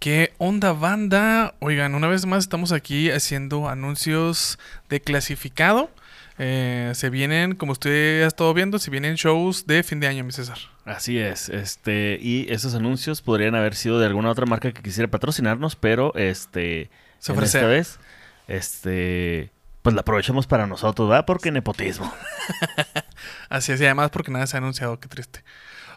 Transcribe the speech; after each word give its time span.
¿Qué 0.00 0.32
onda 0.38 0.72
banda? 0.72 1.54
Oigan, 1.58 1.94
una 1.94 2.08
vez 2.08 2.24
más 2.24 2.44
estamos 2.44 2.72
aquí 2.72 3.10
haciendo 3.10 3.68
anuncios 3.68 4.58
de 4.88 5.02
clasificado. 5.02 5.90
Eh, 6.38 6.92
se 6.94 7.10
vienen, 7.10 7.54
como 7.54 7.72
usted 7.72 8.22
ha 8.22 8.26
estado 8.26 8.54
viendo, 8.54 8.78
se 8.78 8.90
vienen 8.90 9.16
shows 9.16 9.66
de 9.66 9.82
fin 9.82 10.00
de 10.00 10.06
año, 10.06 10.24
mi 10.24 10.32
César. 10.32 10.56
Así 10.86 11.18
es, 11.18 11.50
este, 11.50 12.18
y 12.18 12.50
esos 12.50 12.74
anuncios 12.74 13.20
podrían 13.20 13.54
haber 13.54 13.74
sido 13.74 13.98
de 13.98 14.06
alguna 14.06 14.30
otra 14.30 14.46
marca 14.46 14.72
que 14.72 14.80
quisiera 14.82 15.10
patrocinarnos, 15.10 15.76
pero 15.76 16.14
este, 16.14 16.88
Se 17.18 17.32
en 17.32 17.38
ofrece. 17.38 17.58
esta 17.58 17.68
vez, 17.68 17.98
este, 18.48 19.50
pues 19.82 19.94
la 19.94 20.00
aprovechamos 20.00 20.46
para 20.46 20.66
nosotros, 20.66 21.10
¿verdad? 21.10 21.26
Porque 21.26 21.52
nepotismo. 21.52 22.10
Así 23.50 23.72
es, 23.72 23.80
y 23.82 23.84
además 23.84 24.08
porque 24.08 24.30
nada 24.30 24.46
se 24.46 24.56
ha 24.56 24.60
anunciado, 24.60 24.98
qué 24.98 25.08
triste. 25.08 25.44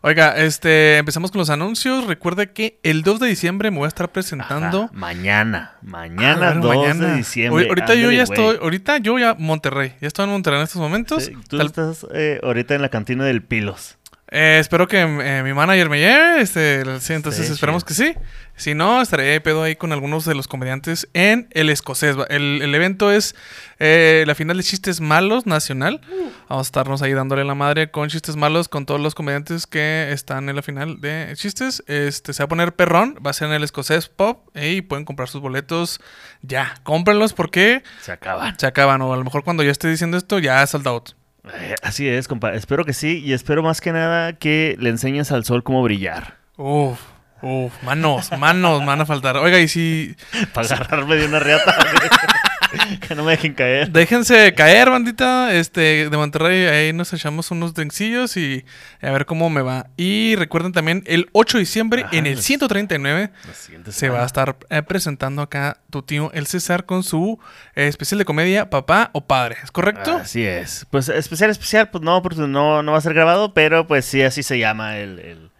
Oiga, 0.05 0.35
este, 0.35 0.97
empezamos 0.97 1.31
con 1.31 1.39
los 1.39 1.49
anuncios. 1.49 2.05
Recuerde 2.05 2.51
que 2.51 2.77
el 2.83 3.03
2 3.03 3.21
de 3.21 3.27
diciembre 3.27 3.71
me 3.71 3.77
voy 3.77 3.85
a 3.85 3.87
estar 3.87 4.11
presentando. 4.11 4.83
Ajá, 4.83 4.89
mañana, 4.93 5.77
mañana, 5.81 6.49
Ah, 6.49 6.53
bueno, 6.55 6.61
2 6.61 6.75
mañana. 6.75 7.05
de 7.11 7.15
diciembre. 7.17 7.69
Ahorita 7.69 7.95
yo 7.95 8.11
ya 8.11 8.23
estoy, 8.23 8.57
ahorita 8.61 8.97
yo 8.97 9.17
ya 9.17 9.33
Monterrey, 9.39 9.93
ya 10.01 10.07
estoy 10.09 10.25
en 10.25 10.31
Monterrey 10.31 10.59
en 10.59 10.63
estos 10.65 10.81
momentos. 10.81 11.23
Sí, 11.23 11.33
Tú 11.47 11.57
Tal- 11.57 11.67
estás 11.67 12.05
eh, 12.13 12.37
ahorita 12.43 12.75
en 12.75 12.81
la 12.81 12.89
cantina 12.89 13.23
del 13.23 13.43
Pilos. 13.43 13.97
Eh, 14.35 14.57
espero 14.59 14.87
que 14.87 14.99
eh, 14.99 15.43
mi 15.43 15.53
manager 15.53 15.89
me 15.89 15.99
lleve. 15.99 16.41
Este, 16.41 16.83
sí, 17.01 17.13
entonces 17.13 17.45
Sí, 17.45 17.53
esperamos 17.53 17.85
chido. 17.85 18.13
que 18.13 18.13
sí. 18.19 18.19
Si 18.55 18.73
no, 18.73 18.99
estaré 19.01 19.39
pedo 19.41 19.61
ahí 19.61 19.75
con 19.75 19.91
algunos 19.91 20.25
de 20.25 20.33
los 20.33 20.47
comediantes 20.47 21.07
en 21.13 21.47
el 21.51 21.69
escocés. 21.69 22.15
El, 22.29 22.61
el 22.63 22.73
evento 22.73 23.11
es 23.11 23.35
eh, 23.77 24.23
la 24.25 24.33
final 24.33 24.57
de 24.57 24.63
chistes 24.63 25.01
malos 25.01 25.45
nacional. 25.45 26.01
Vamos 26.49 26.65
a 26.65 26.67
estarnos 26.67 27.01
ahí 27.03 27.13
dándole 27.13 27.43
la 27.43 27.53
madre 27.53 27.91
con 27.91 28.09
chistes 28.09 28.35
malos 28.35 28.69
con 28.69 28.87
todos 28.87 28.99
los 28.99 29.13
comediantes 29.13 29.67
que 29.67 30.11
están 30.11 30.49
en 30.49 30.55
la 30.55 30.63
final 30.63 30.99
de 30.99 31.31
chistes. 31.35 31.83
Este 31.85 32.33
se 32.33 32.41
va 32.41 32.45
a 32.45 32.49
poner 32.49 32.73
perrón. 32.75 33.15
Va 33.23 33.29
a 33.29 33.33
ser 33.33 33.49
en 33.49 33.53
el 33.53 33.63
escocés 33.63 34.09
pop. 34.09 34.47
Y 34.55 34.81
pueden 34.81 35.05
comprar 35.05 35.29
sus 35.29 35.41
boletos 35.41 35.99
ya. 36.41 36.73
Cómprenlos 36.81 37.33
porque 37.33 37.83
Se 38.01 38.11
acaban. 38.11 38.57
se 38.57 38.65
acaban. 38.65 38.99
O 39.03 39.13
a 39.13 39.17
lo 39.17 39.23
mejor 39.23 39.43
cuando 39.43 39.61
yo 39.61 39.69
esté 39.69 39.89
diciendo 39.89 40.17
esto 40.17 40.39
ya 40.39 40.63
es 40.63 40.71
sold 40.71 40.87
out. 40.87 41.09
Eh, 41.51 41.75
así 41.81 42.07
es, 42.07 42.27
compa. 42.27 42.53
Espero 42.53 42.85
que 42.85 42.93
sí. 42.93 43.21
Y 43.23 43.33
espero 43.33 43.63
más 43.63 43.81
que 43.81 43.91
nada 43.91 44.33
que 44.33 44.75
le 44.79 44.89
enseñes 44.89 45.31
al 45.31 45.45
sol 45.45 45.63
cómo 45.63 45.83
brillar. 45.83 46.37
Uf, 46.57 46.99
uf, 47.41 47.73
manos, 47.83 48.31
manos 48.37 48.79
me 48.81 48.87
van 48.87 49.01
a 49.01 49.05
faltar. 49.05 49.37
Oiga, 49.37 49.59
y 49.59 49.67
si 49.67 50.15
Para 50.53 50.67
agarrarme 50.67 51.15
de 51.15 51.25
una 51.27 51.39
reata. 51.39 51.75
que 53.07 53.15
no 53.15 53.23
me 53.23 53.31
dejen 53.31 53.53
caer. 53.53 53.91
déjense 53.91 54.53
caer, 54.53 54.89
bandita, 54.89 55.53
este, 55.53 56.09
de 56.09 56.17
Monterrey, 56.17 56.65
ahí 56.65 56.93
nos 56.93 57.13
echamos 57.13 57.51
unos 57.51 57.73
drinksillos 57.73 58.35
y 58.37 58.65
a 59.01 59.11
ver 59.11 59.25
cómo 59.25 59.49
me 59.49 59.61
va. 59.61 59.87
Y 59.97 60.35
recuerden 60.35 60.71
también, 60.71 61.03
el 61.05 61.29
8 61.33 61.57
de 61.57 61.61
diciembre, 61.61 62.03
Ajá, 62.03 62.15
en 62.17 62.25
el 62.25 62.35
los- 62.35 62.45
139, 62.45 63.31
La 63.47 63.53
siguiente 63.53 63.91
se 63.91 64.09
va 64.09 64.23
a 64.23 64.25
estar 64.25 64.55
eh, 64.69 64.81
presentando 64.83 65.41
acá 65.41 65.77
tu 65.89 66.01
tío 66.01 66.31
el 66.33 66.47
César 66.47 66.85
con 66.85 67.03
su 67.03 67.39
eh, 67.75 67.87
especial 67.87 68.19
de 68.19 68.25
comedia, 68.25 68.69
papá 68.69 69.09
o 69.13 69.25
padre, 69.25 69.57
¿es 69.63 69.71
correcto? 69.71 70.15
Así 70.17 70.43
es. 70.43 70.85
Pues 70.89 71.09
especial, 71.09 71.49
especial, 71.49 71.89
pues 71.89 72.03
no, 72.03 72.21
porque 72.21 72.41
no, 72.41 72.83
no 72.83 72.91
va 72.91 72.97
a 72.97 73.01
ser 73.01 73.13
grabado, 73.13 73.53
pero 73.53 73.87
pues 73.87 74.05
sí, 74.05 74.21
así 74.21 74.43
se 74.43 74.57
llama 74.59 74.97
el, 74.97 75.19
el, 75.19 75.51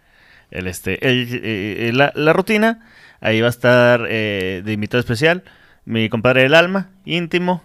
el, 0.50 0.66
este, 0.66 1.06
el, 1.08 1.28
eh, 1.32 1.88
eh, 1.88 1.90
la, 1.92 2.12
la 2.14 2.32
rutina. 2.32 2.80
Ahí 3.20 3.40
va 3.40 3.46
a 3.46 3.50
estar 3.50 4.06
eh, 4.10 4.60
de 4.64 4.72
invitado 4.72 5.00
especial 5.00 5.44
mi 5.84 6.08
compadre 6.08 6.42
del 6.42 6.54
alma, 6.54 6.88
íntimo, 7.04 7.62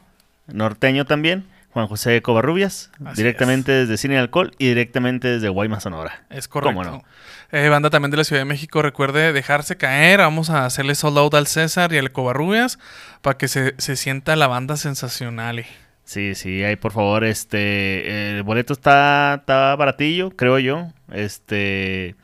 norteño 0.48 1.06
también, 1.06 1.46
Juan 1.72 1.88
José 1.88 2.22
Covarrubias, 2.22 2.92
Así 3.06 3.18
directamente 3.18 3.72
desde 3.72 3.98
Cine 3.98 4.16
y 4.16 4.18
Alcohol 4.18 4.52
y 4.58 4.68
directamente 4.68 5.28
desde 5.28 5.50
Guaymas, 5.50 5.84
Sonora. 5.84 6.24
Es 6.30 6.48
correcto. 6.48 6.76
¿Cómo 6.76 6.84
no? 6.84 7.04
Eh, 7.52 7.70
banda 7.70 7.90
también 7.90 8.12
de 8.12 8.18
la 8.18 8.24
Ciudad 8.24 8.42
de 8.42 8.46
México, 8.46 8.82
recuerde 8.82 9.34
dejarse 9.34 9.78
caer. 9.78 10.20
Vamos 10.20 10.50
a 10.50 10.66
hacerle 10.66 10.96
sold 10.96 11.18
out 11.18 11.34
al 11.34 11.48
César 11.48 11.94
y 11.94 11.98
al 11.98 12.12
Covarrubias 12.12 12.80
para 13.22 13.38
que 13.38 13.48
se, 13.48 13.76
se 13.78 13.96
sienta 13.96 14.36
la 14.36 14.48
banda 14.48 14.78
sensacional. 14.78 15.66
Sí, 16.10 16.34
sí, 16.34 16.64
ahí 16.64 16.76
por 16.76 16.92
favor, 16.92 17.24
este, 17.24 18.32
el 18.32 18.42
boleto 18.42 18.74
está, 18.74 19.36
está 19.42 19.76
baratillo, 19.76 20.32
creo 20.32 20.58
yo, 20.58 20.88
este, 21.12 22.16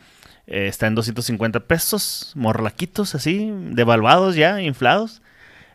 eh, 0.47 0.67
está 0.67 0.87
en 0.87 0.95
250 0.95 1.59
pesos, 1.61 2.31
morlaquitos 2.33 3.13
así, 3.13 3.51
devaluados 3.51 4.35
ya, 4.35 4.59
inflados. 4.59 5.21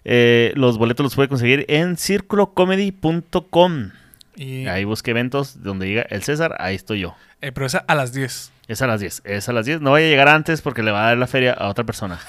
Eh, 0.05 0.53
los 0.57 0.79
boletos 0.79 1.05
los 1.05 1.15
puede 1.15 1.29
conseguir 1.29 1.65
en 1.69 1.97
circulocomedy.com. 1.97 3.91
Y, 4.37 4.67
Ahí 4.67 4.85
busque 4.85 5.11
eventos 5.11 5.63
donde 5.63 5.87
diga 5.87 6.03
el 6.09 6.23
César, 6.23 6.57
ahí 6.61 6.75
estoy 6.77 7.01
yo. 7.01 7.15
eh, 7.43 7.53
pero 7.53 7.67
esa 7.67 7.85
a 7.87 7.95
las 7.95 8.13
10. 8.13 8.53
Es 8.69 8.83
a 8.83 8.87
las 8.87 9.01
10, 9.01 9.23
es 9.25 9.49
a 9.49 9.53
las 9.53 9.67
10. 9.67 9.81
No 9.81 9.91
vaya 9.91 10.07
a 10.07 10.09
llegar 10.09 10.29
antes 10.29 10.63
porque 10.63 10.85
le 10.85 10.93
va 10.93 11.03
a 11.03 11.07
dar 11.09 11.19
la 11.19 11.27
feria 11.27 11.53
a 11.53 11.67
otra 11.69 11.83
persona. 11.85 12.21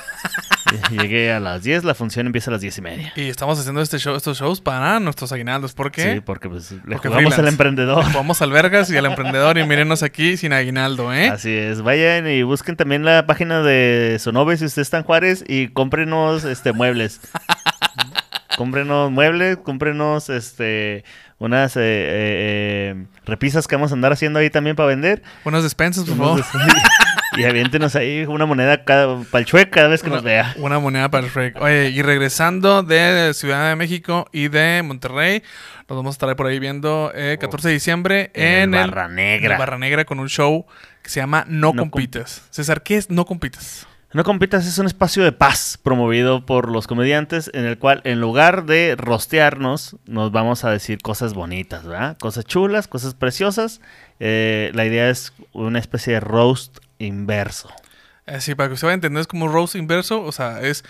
Llegué 0.90 1.32
a 1.32 1.40
las 1.40 1.62
10, 1.64 1.84
la 1.84 1.94
función 1.94 2.26
empieza 2.26 2.50
a 2.50 2.54
las 2.54 2.62
10 2.62 2.78
y 2.78 2.82
media. 2.82 3.14
Y 3.16 3.30
estamos 3.30 3.60
haciendo 3.60 3.82
este 3.82 4.00
show, 4.00 4.16
estos 4.16 4.40
shows 4.40 4.60
para 4.62 5.00
nuestros 5.00 5.32
aguinaldos. 5.32 5.74
¿Por 5.74 5.92
qué? 5.92 6.16
Sí, 6.16 6.22
porque 6.22 6.50
pues 6.50 6.72
le 6.72 6.80
Porque 6.80 7.10
jugamos 7.10 7.34
al 7.34 7.34
freelance. 7.34 7.50
emprendedor. 7.50 8.06
Vamos 8.14 8.42
al 8.42 8.52
Vergas 8.52 8.90
y 8.90 8.98
al 8.98 9.06
emprendedor 9.06 9.58
y 9.60 9.66
mírenos 9.66 10.02
aquí 10.02 10.36
sin 10.38 10.52
aguinaldo, 10.54 11.14
¿eh? 11.14 11.28
Así 11.28 11.54
es, 11.54 11.82
vayan 11.84 12.28
y 12.28 12.42
busquen 12.44 12.76
también 12.76 13.06
la 13.06 13.26
página 13.28 13.62
de 13.62 14.18
Sonobe 14.20 14.58
si 14.58 14.66
usted 14.66 14.82
está 14.82 14.98
en 14.98 15.04
Juárez 15.04 15.44
y 15.48 15.68
cómprenos 15.70 16.44
este 16.46 16.74
muebles. 16.74 17.20
cómprenos 18.58 19.12
muebles, 19.12 19.58
cómprenos 19.58 20.30
este 20.30 21.04
unas 21.38 21.76
eh, 21.76 21.82
eh, 21.82 22.94
eh, 22.94 23.06
repisas 23.26 23.68
que 23.68 23.76
vamos 23.76 23.92
a 23.92 23.96
andar 23.96 24.12
haciendo 24.14 24.40
ahí 24.40 24.50
también 24.50 24.76
para 24.76 24.88
vender. 24.90 25.24
Unas 25.44 25.64
despensas, 25.64 26.06
por 26.06 26.16
favor. 26.16 26.46
y 27.38 27.44
aviéntenos 27.46 27.96
ahí 27.96 28.26
una 28.26 28.46
moneda 28.46 28.84
cada, 28.84 29.24
para 29.24 29.40
el 29.40 29.46
chuec 29.46 29.70
cada 29.70 29.88
vez 29.88 30.04
que 30.04 30.10
nos 30.10 30.24
vea. 30.24 30.54
Una 30.58 30.80
moneda 30.80 31.10
para 31.10 31.26
el 31.26 31.32
Shrek. 31.32 31.60
Oye, 31.62 31.90
y 31.90 32.02
regresando 32.02 32.84
de 32.84 33.34
Ciudad 33.34 33.70
de 33.70 33.76
México 33.76 34.28
y 34.32 34.50
de 34.50 34.84
Monterrey, 34.84 35.42
nos 35.88 35.98
vamos 35.98 36.14
a 36.14 36.16
estar 36.16 36.36
por 36.36 36.48
ahí 36.48 36.60
viendo 36.60 37.12
eh, 37.16 37.38
14 37.40 37.70
de 37.70 37.74
diciembre 37.74 38.32
en, 38.34 38.74
En 38.74 38.74
el 38.76 38.92
Barra 38.92 39.08
Negra. 39.08 39.46
en 39.46 39.52
el 39.54 39.58
Barra 39.58 39.78
Negra 39.78 40.06
con 40.06 40.20
un 40.20 40.30
show 40.30 40.66
que 41.02 41.10
se 41.10 41.20
llama 41.20 41.46
No, 41.48 41.74
No 41.74 41.84
Compites. 41.84 42.44
César, 42.50 42.84
¿qué 42.84 42.98
es 42.98 43.10
No 43.10 43.26
Compites? 43.26 43.88
No 44.14 44.26
compitas 44.26 44.68
es 44.68 44.78
un 44.78 44.88
espacio 44.88 45.24
de 45.24 45.32
paz 45.32 45.80
promovido 45.82 46.46
por 46.46 46.70
los 46.70 46.86
comediantes 46.86 47.50
en 47.54 47.64
el 47.64 47.78
cual 47.78 48.02
en 48.04 48.20
lugar 48.20 48.66
de 48.66 48.96
rostearnos 48.98 49.96
nos 50.06 50.34
vamos 50.34 50.66
a 50.66 50.70
decir 50.70 51.02
cosas 51.02 51.34
bonitas, 51.34 51.86
¿verdad? 51.86 52.18
Cosas 52.18 52.44
chulas, 52.44 52.90
cosas 52.90 53.14
preciosas. 53.14 53.80
Eh, 54.20 54.70
la 54.74 54.86
idea 54.86 55.10
es 55.10 55.32
una 55.54 55.80
especie 55.80 56.16
de 56.16 56.20
roast 56.20 56.80
inverso. 57.00 57.70
Eh, 58.26 58.42
sí, 58.42 58.54
para 58.54 58.68
que 58.68 58.74
usted 58.74 58.88
vaya 58.88 58.94
a 58.94 58.96
entender, 58.96 59.22
es 59.22 59.28
como 59.28 59.48
roast 59.48 59.76
inverso. 59.76 60.22
O 60.24 60.34
sea, 60.34 60.60
es 60.60 60.84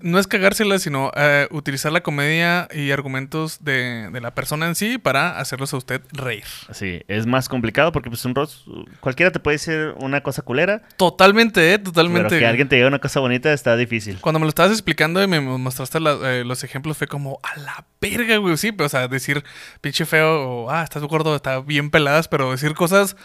no 0.00 0.18
es 0.18 0.26
cagársela, 0.26 0.78
sino 0.78 1.10
eh, 1.16 1.48
utilizar 1.50 1.92
la 1.92 2.02
comedia 2.02 2.68
y 2.74 2.90
argumentos 2.90 3.64
de, 3.64 4.08
de 4.12 4.20
la 4.20 4.34
persona 4.34 4.66
en 4.66 4.74
sí 4.74 4.98
para 4.98 5.38
hacerlos 5.38 5.72
a 5.74 5.76
usted 5.76 6.00
reír. 6.12 6.44
Sí, 6.72 7.02
es 7.08 7.26
más 7.26 7.48
complicado 7.48 7.92
porque 7.92 8.10
pues 8.10 8.24
un 8.24 8.34
roast, 8.34 8.66
cualquiera 9.00 9.30
te 9.32 9.40
puede 9.40 9.56
decir 9.56 9.94
una 9.98 10.22
cosa 10.22 10.42
culera, 10.42 10.82
Totalmente, 10.96 11.72
eh, 11.72 11.78
pero 11.78 11.92
totalmente. 11.92 12.38
que 12.38 12.46
alguien 12.46 12.68
te 12.68 12.76
diga 12.76 12.88
una 12.88 12.98
cosa 12.98 13.20
bonita 13.20 13.52
está 13.52 13.76
difícil. 13.76 14.18
Cuando 14.20 14.38
me 14.38 14.44
lo 14.44 14.48
estabas 14.50 14.72
explicando 14.72 15.22
y 15.22 15.26
me 15.26 15.40
mostraste 15.40 16.00
la- 16.00 16.18
eh, 16.22 16.44
los 16.44 16.64
ejemplos, 16.64 16.96
fue 16.98 17.06
como, 17.06 17.38
a 17.42 17.58
la 17.60 17.84
verga, 18.00 18.36
güey. 18.38 18.56
Sí, 18.56 18.72
pero, 18.72 18.86
o 18.86 18.88
sea, 18.90 19.08
decir 19.08 19.42
pinche 19.80 20.04
feo 20.06 20.42
o, 20.64 20.70
ah, 20.70 20.82
estás 20.84 21.02
gordo, 21.04 21.34
está 21.36 21.60
bien 21.60 21.90
peladas, 21.90 22.28
pero 22.28 22.50
decir 22.50 22.74
cosas 22.74 23.16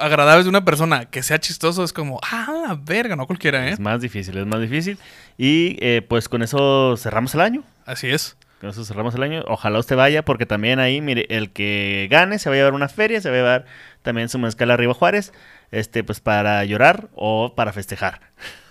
agradables 0.00 0.44
de 0.44 0.50
una 0.50 0.64
persona 0.64 1.06
que 1.06 1.22
sea 1.22 1.38
chistoso 1.38 1.84
es 1.84 1.92
como, 1.92 2.20
ah, 2.22 2.64
la 2.68 2.74
verga, 2.74 3.16
no 3.16 3.26
cualquiera, 3.26 3.68
¿eh? 3.68 3.72
Es 3.72 3.80
más 3.80 4.00
difícil, 4.00 4.36
es 4.36 4.46
más 4.46 4.60
difícil. 4.60 4.98
Y 5.38 5.76
eh, 5.80 6.02
pues 6.06 6.28
con 6.28 6.42
eso 6.42 6.96
cerramos 6.96 7.34
el 7.34 7.40
año. 7.40 7.62
Así 7.84 8.08
es. 8.08 8.36
Con 8.60 8.70
eso 8.70 8.84
cerramos 8.84 9.14
el 9.14 9.22
año. 9.22 9.44
Ojalá 9.48 9.78
usted 9.78 9.96
vaya, 9.96 10.24
porque 10.24 10.46
también 10.46 10.78
ahí, 10.78 11.00
mire, 11.00 11.26
el 11.28 11.52
que 11.52 12.08
gane 12.10 12.38
se 12.38 12.48
va 12.48 12.54
a 12.54 12.58
llevar 12.58 12.74
una 12.74 12.88
feria, 12.88 13.20
se 13.20 13.28
va 13.28 13.34
a 13.34 13.38
llevar 13.38 13.64
también 14.02 14.28
su 14.28 14.38
mezcal 14.38 14.70
arriba 14.70 14.94
Juárez, 14.94 15.32
este, 15.70 16.04
pues 16.04 16.20
para 16.20 16.64
llorar 16.64 17.08
o 17.14 17.54
para 17.54 17.72
festejar. 17.72 18.20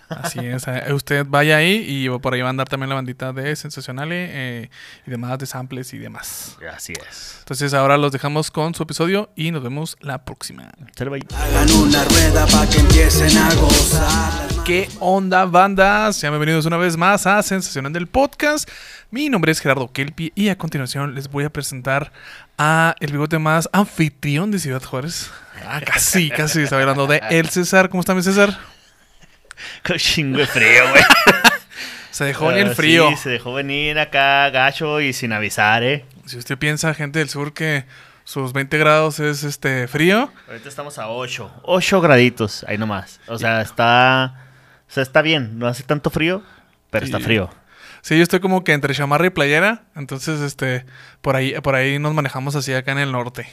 Así 0.08 0.38
es. 0.40 0.66
eh, 0.68 0.92
usted 0.92 1.26
vaya 1.28 1.56
ahí 1.56 1.84
y 1.86 2.08
por 2.18 2.34
ahí 2.34 2.40
va 2.40 2.48
a 2.48 2.50
andar 2.50 2.68
también 2.68 2.88
la 2.88 2.94
bandita 2.94 3.32
de 3.32 3.54
Sensacionales 3.56 4.30
eh, 4.32 4.70
y 5.06 5.10
demás, 5.10 5.38
de 5.38 5.46
samples 5.46 5.92
y 5.94 5.98
demás. 5.98 6.56
Así 6.74 6.92
es. 7.08 7.36
Entonces 7.40 7.74
ahora 7.74 7.96
los 7.96 8.12
dejamos 8.12 8.50
con 8.50 8.74
su 8.74 8.82
episodio 8.82 9.30
y 9.36 9.50
nos 9.50 9.62
vemos 9.62 9.96
la 10.00 10.24
próxima. 10.24 10.70
Hagan 11.34 11.70
una 11.72 12.04
rueda 12.04 12.46
para 12.46 12.68
que 12.68 12.78
empiecen 12.78 13.36
a 13.36 13.54
gozar. 13.54 14.46
¿Qué 14.64 14.88
onda, 15.00 15.44
bandas? 15.44 16.16
Sean 16.16 16.32
bienvenidos 16.32 16.66
una 16.66 16.76
vez 16.76 16.96
más 16.96 17.26
a 17.26 17.42
Sensacional 17.42 17.92
del 17.92 18.06
Podcast. 18.06 18.68
Mi 19.10 19.28
nombre 19.28 19.52
es 19.52 19.60
Gerardo 19.60 19.92
Kelpi 19.92 20.32
y 20.34 20.48
a 20.48 20.58
continuación 20.58 21.14
les 21.14 21.28
voy 21.30 21.44
a 21.44 21.50
presentar 21.50 22.12
a 22.58 22.94
el 23.00 23.12
bigote 23.12 23.38
más 23.38 23.68
anfitrión 23.72 24.50
de 24.50 24.58
Ciudad 24.58 24.82
Juárez. 24.82 25.30
Ah, 25.64 25.80
casi, 25.84 26.30
casi 26.30 26.62
estaba 26.62 26.82
hablando 26.82 27.06
de 27.06 27.20
El 27.30 27.48
César. 27.48 27.88
¿Cómo 27.88 28.00
está 28.00 28.14
mi 28.14 28.22
César? 28.22 28.58
Con 29.86 29.96
chingo 29.98 30.38
de 30.38 30.46
frío, 30.46 30.88
güey. 30.90 31.02
Se 32.10 32.24
dejó 32.24 32.50
ni 32.50 32.60
el 32.60 32.70
Ah, 32.70 32.74
frío. 32.74 33.10
Sí, 33.10 33.16
se 33.16 33.28
dejó 33.28 33.52
venir 33.52 33.98
acá 33.98 34.48
gacho 34.48 35.02
y 35.02 35.12
sin 35.12 35.34
avisar, 35.34 35.82
¿eh? 35.82 36.06
Si 36.24 36.38
usted 36.38 36.56
piensa, 36.56 36.94
gente 36.94 37.18
del 37.18 37.28
sur, 37.28 37.52
que 37.52 37.84
sus 38.24 38.54
20 38.54 38.78
grados 38.78 39.20
es 39.20 39.44
este 39.44 39.86
frío, 39.86 40.32
Ahorita 40.48 40.66
estamos 40.68 40.98
a 40.98 41.08
8. 41.08 41.60
8 41.64 42.00
graditos, 42.00 42.64
ahí 42.68 42.78
nomás. 42.78 43.20
O 43.26 43.38
sea, 43.38 43.60
está 43.60 44.46
O 44.88 44.92
sea, 44.92 45.02
está 45.02 45.20
bien, 45.20 45.58
no 45.58 45.66
hace 45.66 45.82
tanto 45.82 46.08
frío, 46.08 46.42
pero 46.90 47.04
está 47.04 47.20
frío. 47.20 47.50
Sí, 48.00 48.16
yo 48.16 48.22
estoy 48.22 48.40
como 48.40 48.64
que 48.64 48.72
entre 48.72 48.94
chamarra 48.94 49.26
y 49.26 49.30
playera. 49.30 49.82
Entonces, 49.94 50.40
este, 50.40 50.86
por 51.20 51.36
ahí, 51.36 51.52
por 51.60 51.74
ahí 51.74 51.98
nos 51.98 52.14
manejamos 52.14 52.56
así 52.56 52.72
acá 52.72 52.92
en 52.92 52.98
el 52.98 53.12
norte. 53.12 53.46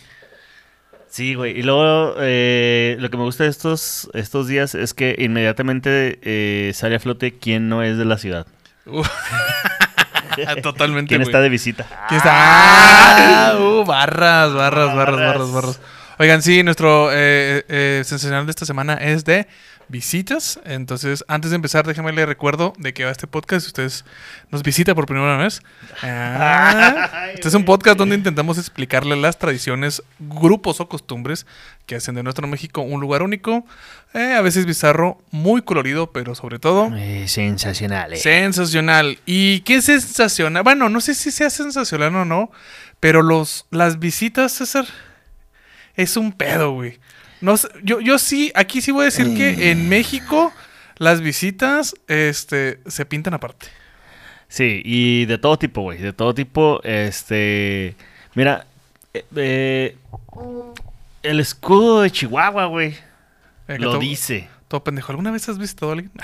Sí, 1.14 1.36
güey. 1.36 1.60
Y 1.60 1.62
luego, 1.62 2.16
eh, 2.22 2.98
lo 2.98 3.12
que 3.12 3.18
me 3.18 3.24
gusta 3.24 3.44
de 3.44 3.52
estos, 3.52 4.10
estos 4.16 4.48
días 4.48 4.74
es 4.74 4.96
que 4.96 5.16
inmediatamente 5.20 6.18
eh, 6.24 6.72
sale 6.74 6.96
a 6.96 7.00
flote 7.00 7.38
quién 7.38 7.70
no 7.70 7.84
es 7.84 8.00
de 8.00 8.06
la 8.06 8.18
ciudad. 8.18 8.48
Uh, 8.88 9.04
Totalmente. 10.64 11.10
¿Quién 11.10 11.22
güey. 11.22 11.30
está 11.30 11.40
de 11.40 11.50
visita? 11.50 11.86
¿Quién 12.10 12.18
está? 12.18 12.32
Ah, 12.34 13.58
uh, 13.60 13.86
barras, 13.86 14.56
barras, 14.56 14.88
barras, 14.88 14.96
barras, 14.96 15.16
Barras. 15.20 15.54
barras. 15.54 15.82
Oigan, 16.18 16.42
sí, 16.42 16.64
nuestro 16.64 17.12
eh, 17.12 17.64
eh, 17.70 18.02
sensacional 18.06 18.48
de 18.48 18.50
esta 18.50 18.66
semana 18.66 18.96
es 18.96 19.24
de 19.24 19.48
visitas. 19.90 20.60
Entonces, 20.66 21.24
antes 21.28 21.52
de 21.52 21.56
empezar, 21.56 21.86
déjenme 21.86 22.12
le 22.14 22.26
recuerdo 22.26 22.74
de 22.78 22.94
que 22.94 23.06
va 23.06 23.12
este 23.12 23.28
podcast. 23.28 23.64
Si 23.66 23.68
ustedes 23.68 24.06
nos 24.52 24.64
visita 24.64 24.96
por 24.96 25.06
primera 25.06 25.38
vez. 25.38 25.62
Ah, 26.04 27.30
este 27.34 27.48
es 27.48 27.54
un 27.54 27.66
podcast 27.66 27.98
donde 27.98 28.16
intentamos 28.16 28.58
explicarle 28.58 29.16
las 29.16 29.38
tradiciones, 29.40 30.04
grupos 30.20 30.80
o 30.80 30.90
costumbres 30.90 31.46
que 31.86 31.96
hacen 31.96 32.16
de 32.16 32.24
nuestro 32.24 32.48
México 32.48 32.82
un 32.82 33.00
lugar 33.02 33.22
único. 33.24 33.66
eh, 34.14 34.34
a 34.36 34.42
veces 34.42 34.66
bizarro, 34.66 35.18
muy 35.32 35.62
colorido, 35.64 36.12
pero 36.12 36.36
sobre 36.36 36.60
todo 36.60 36.90
Eh, 36.96 37.28
sensacional. 37.28 38.14
eh. 38.14 38.18
Sensacional. 38.18 39.20
¿Y 39.26 39.62
qué 39.62 39.82
sensacional? 39.82 40.64
Bueno, 40.64 40.90
no 40.90 41.02
sé 41.02 41.16
si 41.16 41.32
sea 41.32 41.50
sensacional 41.50 42.16
o 42.16 42.26
no, 42.26 42.52
pero 43.00 43.22
los, 43.22 43.66
las 43.72 44.00
visitas, 44.00 44.52
César, 44.54 44.86
es 45.96 46.16
un 46.18 46.32
pedo, 46.32 46.72
güey. 46.74 47.00
No, 47.44 47.58
sé, 47.58 47.68
yo, 47.84 48.00
yo 48.00 48.18
sí, 48.20 48.54
aquí 48.56 48.80
sí 48.80 48.92
voy 48.92 49.02
a 49.02 49.06
decir 49.06 49.36
que 49.36 49.70
en 49.70 49.90
México 49.90 50.54
las 50.98 51.20
visitas 51.20 51.94
este, 52.08 52.80
se 52.88 53.06
pintan 53.06 53.34
aparte. 53.34 53.68
Sí, 54.48 54.82
y 54.86 55.26
de 55.26 55.38
todo 55.38 55.60
tipo, 55.60 55.82
güey. 55.82 55.98
De 55.98 56.14
todo 56.14 56.34
tipo, 56.34 56.80
este... 56.84 57.96
Mira, 58.34 58.66
eh, 59.14 59.26
eh, 59.36 59.98
el 61.22 61.40
escudo 61.42 62.02
de 62.04 62.12
Chihuahua, 62.12 62.68
güey, 62.68 62.96
Eh, 63.68 63.78
lo 63.78 63.92
todo, 63.92 64.00
dice. 64.00 64.48
todo 64.70 64.82
pendejo. 64.86 65.12
¿Alguna 65.12 65.32
vez 65.32 65.50
has 65.50 65.58
visitado 65.58 65.92
a 65.92 65.96
alguien? 65.96 66.12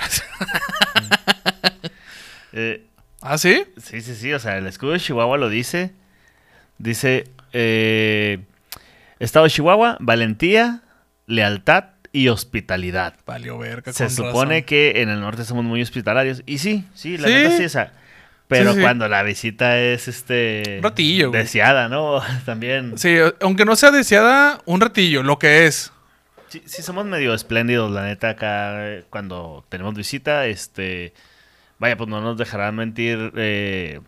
Eh, 2.52 2.82
¿Ah, 3.20 3.36
sí? 3.38 3.62
sí, 3.76 4.00
sí, 4.00 4.14
sí, 4.16 4.32
o 4.32 4.38
sea, 4.40 4.56
el 4.58 4.66
escudo 4.66 4.92
de 4.92 5.00
Chihuahua 5.00 5.36
lo 5.36 5.48
dice. 5.50 5.92
Dice, 6.78 7.26
Estado 9.18 9.44
de 9.44 9.50
Chihuahua, 9.50 9.98
valentía, 10.00 10.80
lealtad 11.30 11.84
y 12.12 12.28
hospitalidad. 12.28 13.14
Valió 13.26 13.56
verga. 13.58 13.92
Se 13.92 14.10
supone 14.10 14.56
razón. 14.56 14.66
que 14.66 15.02
en 15.02 15.08
el 15.08 15.20
norte 15.20 15.44
somos 15.44 15.64
muy 15.64 15.80
hospitalarios. 15.80 16.42
Y 16.46 16.58
sí, 16.58 16.84
sí, 16.94 17.16
la 17.18 17.28
¿Sí? 17.28 17.34
neta 17.34 17.56
sí 17.56 17.64
esa. 17.64 17.92
Pero 18.48 18.70
Sí, 18.72 18.76
sí. 18.78 18.82
cuando 18.82 19.06
la 19.08 19.22
visita 19.22 19.78
es 19.78 20.08
este 20.08 20.80
ratillo, 20.82 21.28
güey. 21.30 21.42
deseada, 21.42 21.88
¿no? 21.88 22.20
También. 22.44 22.98
Sí. 22.98 23.16
Sí, 23.16 23.32
aunque 23.40 23.64
no 23.64 23.76
sea 23.76 23.92
deseada, 23.92 24.60
un 24.64 24.80
ratillo, 24.80 25.22
lo 25.22 25.38
que 25.38 25.66
es. 25.66 25.92
sí, 26.48 26.60
somos 26.82 27.06
medio 27.06 27.32
espléndidos, 27.32 27.92
la 27.92 28.02
neta, 28.02 28.30
acá 28.30 28.88
eh, 28.88 29.04
cuando 29.08 29.64
tenemos 29.68 29.94
visita, 29.94 30.46
este 30.46 31.12
vaya, 31.78 31.96
pues 31.96 32.10
no 32.10 32.20
nos 32.20 32.36
dejarán 32.36 32.74
mentir 32.74 33.32
eh, 33.36 34.00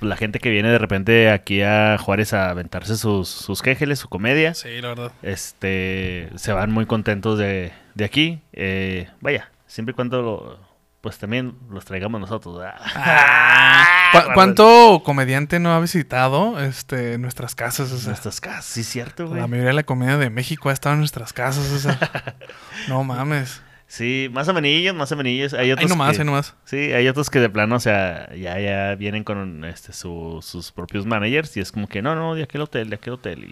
la 0.00 0.16
gente 0.16 0.38
que 0.38 0.50
viene 0.50 0.68
de 0.70 0.78
repente 0.78 1.30
aquí 1.30 1.62
a 1.62 1.96
Juárez 1.98 2.32
a 2.32 2.50
aventarse 2.50 2.96
sus, 2.96 3.28
sus 3.28 3.62
quejeles, 3.62 3.98
su 3.98 4.08
comedia. 4.08 4.54
Sí, 4.54 4.80
la 4.80 4.88
verdad. 4.88 5.12
Este 5.22 6.30
se 6.36 6.52
van 6.52 6.70
muy 6.72 6.86
contentos 6.86 7.38
de, 7.38 7.72
de 7.94 8.04
aquí. 8.04 8.40
Eh, 8.52 9.08
vaya, 9.20 9.50
siempre 9.66 9.92
y 9.92 9.94
cuando 9.94 10.22
lo- 10.22 10.70
pues 11.00 11.16
también 11.16 11.54
los 11.70 11.86
traigamos 11.86 12.20
nosotros. 12.20 12.62
¿Cu- 14.12 14.32
¿Cuánto 14.34 15.00
comediante 15.04 15.58
no 15.58 15.72
ha 15.72 15.80
visitado 15.80 16.60
este, 16.60 17.16
nuestras 17.16 17.54
casas? 17.54 17.90
Nuestras 18.06 18.40
casas, 18.40 18.64
sí, 18.66 18.84
cierto, 18.84 19.26
güey. 19.28 19.40
La 19.40 19.46
mayoría 19.46 19.68
de 19.68 19.74
la 19.74 19.82
comedia 19.84 20.18
de 20.18 20.28
México 20.30 20.68
ha 20.68 20.72
estado 20.72 20.94
en 20.94 20.98
nuestras 21.00 21.32
casas. 21.32 21.64
César. 21.64 22.36
no 22.88 23.02
mames. 23.04 23.62
Sí, 23.92 24.28
más 24.32 24.46
o 24.46 24.54
menos, 24.54 24.94
más 24.94 25.10
o 25.10 25.16
menos. 25.16 25.52
Hay 25.52 25.72
otros 25.72 25.84
Ahí 25.84 25.88
nomás, 25.88 26.12
que, 26.14 26.22
ahí 26.22 26.24
nomás. 26.24 26.54
Sí, 26.64 26.76
hay 26.92 27.08
otros 27.08 27.28
que 27.28 27.40
de 27.40 27.50
plano, 27.50 27.74
o 27.74 27.80
sea, 27.80 28.32
ya, 28.36 28.56
ya 28.60 28.94
vienen 28.94 29.24
con 29.24 29.64
este, 29.64 29.92
su- 29.92 30.38
sus 30.42 30.70
propios 30.70 31.06
managers 31.06 31.56
y 31.56 31.60
es 31.60 31.72
como 31.72 31.88
que, 31.88 32.00
no, 32.00 32.14
no, 32.14 32.36
de 32.36 32.44
aquel 32.44 32.60
hotel, 32.60 32.88
de 32.88 32.94
aquel 32.94 33.14
hotel. 33.14 33.42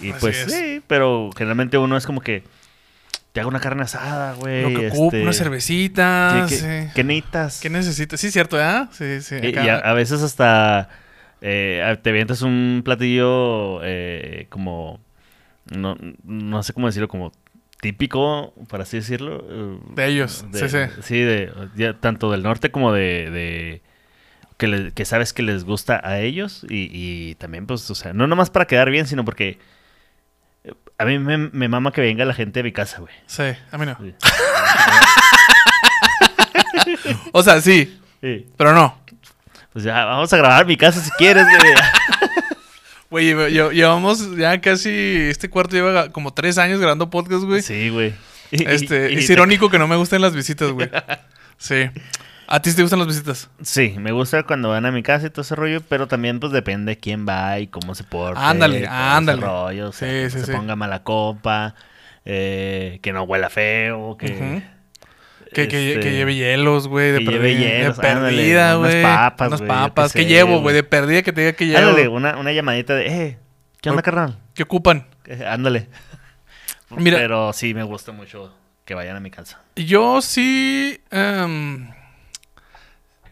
Y, 0.00 0.06
y 0.06 0.10
Así 0.10 0.20
pues 0.20 0.38
es. 0.38 0.52
sí, 0.54 0.80
pero 0.86 1.28
generalmente 1.36 1.76
uno 1.76 1.98
es 1.98 2.06
como 2.06 2.22
que, 2.22 2.44
te 3.32 3.40
hago 3.40 3.50
una 3.50 3.60
carne 3.60 3.82
asada, 3.82 4.32
güey. 4.36 4.62
Lo 4.62 4.80
que 4.80 4.86
este, 4.86 4.98
ocupa, 4.98 5.16
una 5.18 5.32
cervecita. 5.34 6.46
¿Qué, 6.48 6.54
qué- 6.56 6.60
sí. 6.86 6.92
qué 6.94 7.04
necesitas? 7.04 7.60
¿Qué 7.60 7.68
necesitas? 7.68 8.18
Sí, 8.18 8.30
cierto, 8.30 8.58
¿eh? 8.58 8.86
Sí, 8.92 9.20
sí. 9.20 9.34
Y, 9.42 9.48
acá- 9.48 9.64
y 9.64 9.68
a, 9.68 9.76
a 9.76 9.92
veces 9.92 10.22
hasta 10.22 10.88
eh, 11.42 11.98
te 12.02 12.08
avientas 12.08 12.40
un 12.40 12.80
platillo 12.82 13.80
eh, 13.84 14.46
como, 14.48 14.98
no, 15.66 15.98
no 16.24 16.62
sé 16.62 16.72
cómo 16.72 16.86
decirlo, 16.86 17.08
como 17.08 17.32
típico, 17.92 18.52
para 18.68 18.82
así 18.82 18.96
decirlo. 18.96 19.44
eh, 19.48 19.78
De 19.94 20.06
ellos, 20.06 20.44
sí, 20.52 20.68
sí. 20.68 20.78
Sí, 21.02 21.20
de, 21.20 21.52
ya 21.76 21.94
tanto 21.94 22.30
del 22.32 22.42
norte 22.42 22.70
como 22.72 22.92
de... 22.92 23.30
de- 23.30 23.82
que, 24.56 24.66
le- 24.68 24.92
que 24.92 25.04
sabes 25.04 25.32
que 25.34 25.42
les 25.42 25.64
gusta 25.64 26.00
a 26.02 26.18
ellos 26.20 26.64
y, 26.68 26.88
y 26.90 27.34
también 27.36 27.66
pues, 27.66 27.88
o 27.90 27.94
sea, 27.94 28.12
no 28.14 28.26
nomás 28.26 28.48
para 28.50 28.66
quedar 28.66 28.90
bien, 28.90 29.06
sino 29.06 29.22
porque 29.24 29.58
eh, 30.64 30.72
a 30.98 31.04
mí 31.04 31.18
me, 31.18 31.36
me 31.36 31.68
mama 31.68 31.92
que 31.92 32.00
venga 32.00 32.24
la 32.24 32.32
gente 32.34 32.60
de 32.60 32.64
mi 32.64 32.72
casa, 32.72 33.00
güey. 33.00 33.12
Sí, 33.26 33.42
a 33.70 33.76
mí 33.78 33.84
no. 33.86 33.96
Sí. 34.00 34.14
O 37.32 37.42
sea, 37.42 37.60
sí, 37.60 38.00
Sí. 38.22 38.46
pero 38.56 38.72
no. 38.72 38.98
Pues 39.72 39.84
ya, 39.84 40.04
vamos 40.06 40.32
a 40.32 40.36
grabar 40.38 40.64
mi 40.66 40.76
casa 40.78 41.00
si 41.02 41.10
quieres, 41.12 41.44
güey. 41.46 41.74
Güey, 43.10 43.32
lle- 43.34 43.50
lle- 43.50 43.72
llevamos 43.72 44.36
ya 44.36 44.60
casi. 44.60 44.90
Este 44.90 45.48
cuarto 45.48 45.76
lleva 45.76 46.08
como 46.10 46.32
tres 46.34 46.58
años 46.58 46.80
grabando 46.80 47.08
podcast, 47.10 47.44
güey. 47.44 47.62
Sí, 47.62 47.88
güey. 47.90 48.14
Este, 48.50 49.10
y- 49.12 49.14
y 49.14 49.18
es 49.18 49.30
irónico 49.30 49.70
que 49.70 49.78
no 49.78 49.88
me 49.88 49.96
gusten 49.96 50.20
las 50.22 50.34
visitas, 50.34 50.70
güey. 50.70 50.90
Sí. 51.58 51.88
¿A 52.48 52.60
ti 52.62 52.72
te 52.74 52.82
gustan 52.82 52.98
las 53.00 53.08
visitas? 53.08 53.48
Sí, 53.62 53.94
me 53.98 54.12
gusta 54.12 54.42
cuando 54.44 54.68
van 54.68 54.84
a 54.86 54.92
mi 54.92 55.02
casa 55.02 55.26
y 55.26 55.30
todo 55.30 55.40
ese 55.42 55.54
rollo, 55.56 55.80
pero 55.88 56.06
también 56.06 56.38
pues 56.38 56.52
depende 56.52 56.96
quién 56.98 57.26
va 57.28 57.58
y 57.58 57.66
cómo 57.66 57.94
se 57.94 58.04
porta. 58.04 58.48
Ándale, 58.50 58.80
todo 58.80 58.84
ese 58.86 58.94
ándale. 58.94 59.40
rollo, 59.42 59.88
o 59.88 59.92
sea, 59.92 60.08
Sí, 60.08 60.14
que 60.14 60.30
sí, 60.30 60.38
se 60.40 60.46
sí. 60.46 60.52
ponga 60.52 60.76
mala 60.76 61.02
copa, 61.02 61.74
eh, 62.24 62.98
que 63.02 63.12
no 63.12 63.22
huela 63.24 63.50
feo. 63.50 64.16
Que, 64.16 64.62
que, 65.68 65.88
este, 65.92 66.00
que 66.00 66.12
lleve 66.12 66.34
hielos, 66.34 66.86
güey, 66.88 67.12
de 67.12 67.18
que 67.20 67.24
lleve 67.24 67.56
hielos, 67.56 67.96
de 67.96 68.02
perdida, 68.02 68.78
unas 68.78 68.90
güey. 68.92 69.02
papas, 69.02 69.48
Unas 69.48 69.60
güey, 69.60 69.70
yo 69.70 69.76
papas. 69.76 70.12
qué 70.12 70.18
¿Qué 70.20 70.24
sé, 70.24 70.28
llevo, 70.28 70.60
güey. 70.60 70.74
De 70.74 70.82
perdida 70.82 71.22
que 71.22 71.32
te 71.32 71.40
diga 71.40 71.52
que 71.54 71.66
llevo. 71.66 71.78
Ándale, 71.78 72.08
una, 72.08 72.36
una 72.36 72.52
llamadita 72.52 72.94
de, 72.94 73.06
eh, 73.06 73.38
¿qué 73.80 73.90
onda, 73.90 74.02
carnal? 74.02 74.38
¿Qué 74.54 74.62
ocupan? 74.64 75.06
Eh, 75.24 75.44
ándale. 75.46 75.88
Mira. 76.90 77.16
Pero 77.18 77.52
sí 77.52 77.74
me 77.74 77.82
gusta 77.82 78.12
mucho 78.12 78.54
que 78.84 78.94
vayan 78.94 79.16
a 79.16 79.20
mi 79.20 79.30
casa. 79.30 79.60
Yo 79.74 80.20
sí. 80.22 81.00
em, 81.10 81.90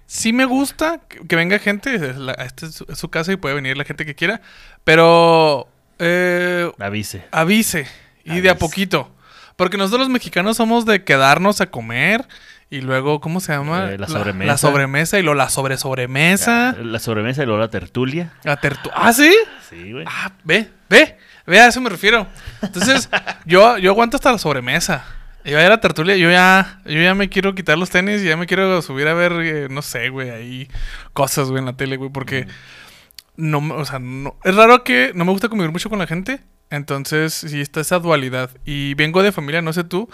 sí 0.07 0.33
me 0.33 0.45
gusta 0.45 1.01
que, 1.29 1.37
venga 1.37 1.59
gente. 1.59 1.95
Esta 2.39 2.67
es 2.67 2.83
su, 2.95 3.09
casa 3.11 3.33
y 3.33 3.37
puede 3.37 3.55
venir 3.55 3.77
la 3.77 3.85
gente 3.85 4.05
que 4.05 4.15
quiera. 4.15 4.41
Pero. 4.83 5.69
eh, 5.99 6.71
Avise. 6.81 7.25
avise. 7.31 7.87
Y 8.25 8.41
de 8.41 8.51
a 8.51 8.57
poquito. 8.59 9.14
Porque 9.57 9.77
nosotros 9.77 10.01
los 10.01 10.09
mexicanos 10.11 10.57
somos 10.57 10.85
de 10.87 11.05
quedarnos 11.05 11.61
a 11.61 11.67
comer. 11.67 12.27
Y 12.71 12.81
luego, 12.81 13.21
¿cómo 13.21 13.41
se 13.41 13.53
llama? 13.53 13.93
Eh, 13.93 13.99
la 13.99 14.09
sobremesa. 14.09 14.51
La, 14.53 14.59
sobremesa 14.59 15.19
y 15.19 15.23
luego 15.23 15.37
la 15.37 15.49
sobre 15.49 15.77
sobremesa. 15.77 16.75
La 16.83 16.99
sobremesa 16.99 17.43
y 17.43 17.47
luego 17.47 17.61
la 17.61 17.69
tertulia. 17.69 18.33
La 18.43 18.57
tertu 18.57 18.91
¿Ah, 18.93 19.13
sí? 19.13 19.33
Sí, 19.69 19.93
güey. 19.93 20.05
Ah, 20.09 20.33
ve, 20.43 20.71
ve, 20.89 21.17
ve, 21.47 21.61
a 21.61 21.69
eso 21.69 21.81
me 21.81 21.91
refiero. 21.91 22.27
Entonces, 22.63 23.09
yo, 23.45 23.79
yo 23.79 23.91
aguanto 23.91 24.17
hasta 24.17 24.33
la 24.33 24.39
sobremesa. 24.39 25.05
Y 25.45 25.53
vaya 25.53 25.67
a 25.67 25.71
la 25.71 25.81
tertulia, 25.81 26.17
yo 26.17 26.31
ya, 26.31 26.81
yo 26.87 27.01
ya 27.01 27.15
me 27.15 27.29
quiero 27.29 27.55
quitar 27.55 27.77
los 27.77 27.91
tenis 27.91 28.23
y 28.23 28.25
ya 28.25 28.37
me 28.37 28.47
quiero 28.47 28.81
subir 28.81 29.07
a 29.09 29.15
ver, 29.15 29.33
eh, 29.43 29.69
no 29.71 29.83
sé, 29.83 30.09
güey, 30.09 30.31
ahí 30.31 30.69
cosas, 31.13 31.51
güey, 31.51 31.59
en 31.61 31.67
la 31.67 31.77
tele, 31.77 31.97
güey, 31.99 32.11
porque 32.11 32.49
no, 33.37 33.61
me- 33.61 33.75
o 33.75 33.85
sea, 33.85 33.99
no, 33.99 34.37
es 34.43 34.55
raro 34.55 34.85
que 34.85 35.13
no 35.15 35.27
me 35.27 35.33
gusta 35.33 35.51
convivir 35.51 35.71
mucho 35.71 35.91
con 35.91 35.99
la 35.99 36.07
gente. 36.07 36.41
Entonces, 36.71 37.33
sí 37.35 37.61
está 37.61 37.81
esa 37.81 37.99
dualidad. 37.99 38.51
Y 38.65 38.95
vengo 38.95 39.23
de 39.23 39.33
familia, 39.33 39.63
no 39.63 39.73
sé 39.73 39.85
tú, 39.85 40.09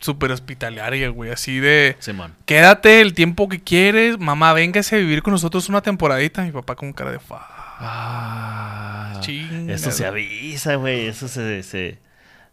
súper 0.00 0.30
hospitalaria, 0.30 1.08
güey, 1.08 1.30
así 1.30 1.58
de... 1.58 1.96
Simón. 1.98 2.34
Quédate 2.46 3.00
el 3.00 3.14
tiempo 3.14 3.48
que 3.48 3.60
quieres, 3.60 4.18
mamá, 4.18 4.52
véngase 4.52 4.96
a 4.96 4.98
vivir 4.98 5.22
con 5.22 5.32
nosotros 5.32 5.68
una 5.68 5.80
temporadita. 5.82 6.42
Mi 6.42 6.52
papá 6.52 6.74
con 6.76 6.92
cara 6.92 7.10
de 7.12 7.18
fa. 7.18 7.46
Ah, 7.86 9.20
eso 9.68 9.90
se 9.90 10.06
avisa, 10.06 10.76
güey. 10.76 11.06
Eso 11.06 11.28
se, 11.28 11.62
se, 11.62 11.98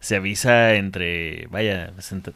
se 0.00 0.16
avisa 0.16 0.74
entre. 0.74 1.46
Vaya, 1.48 1.92
entre- 2.10 2.34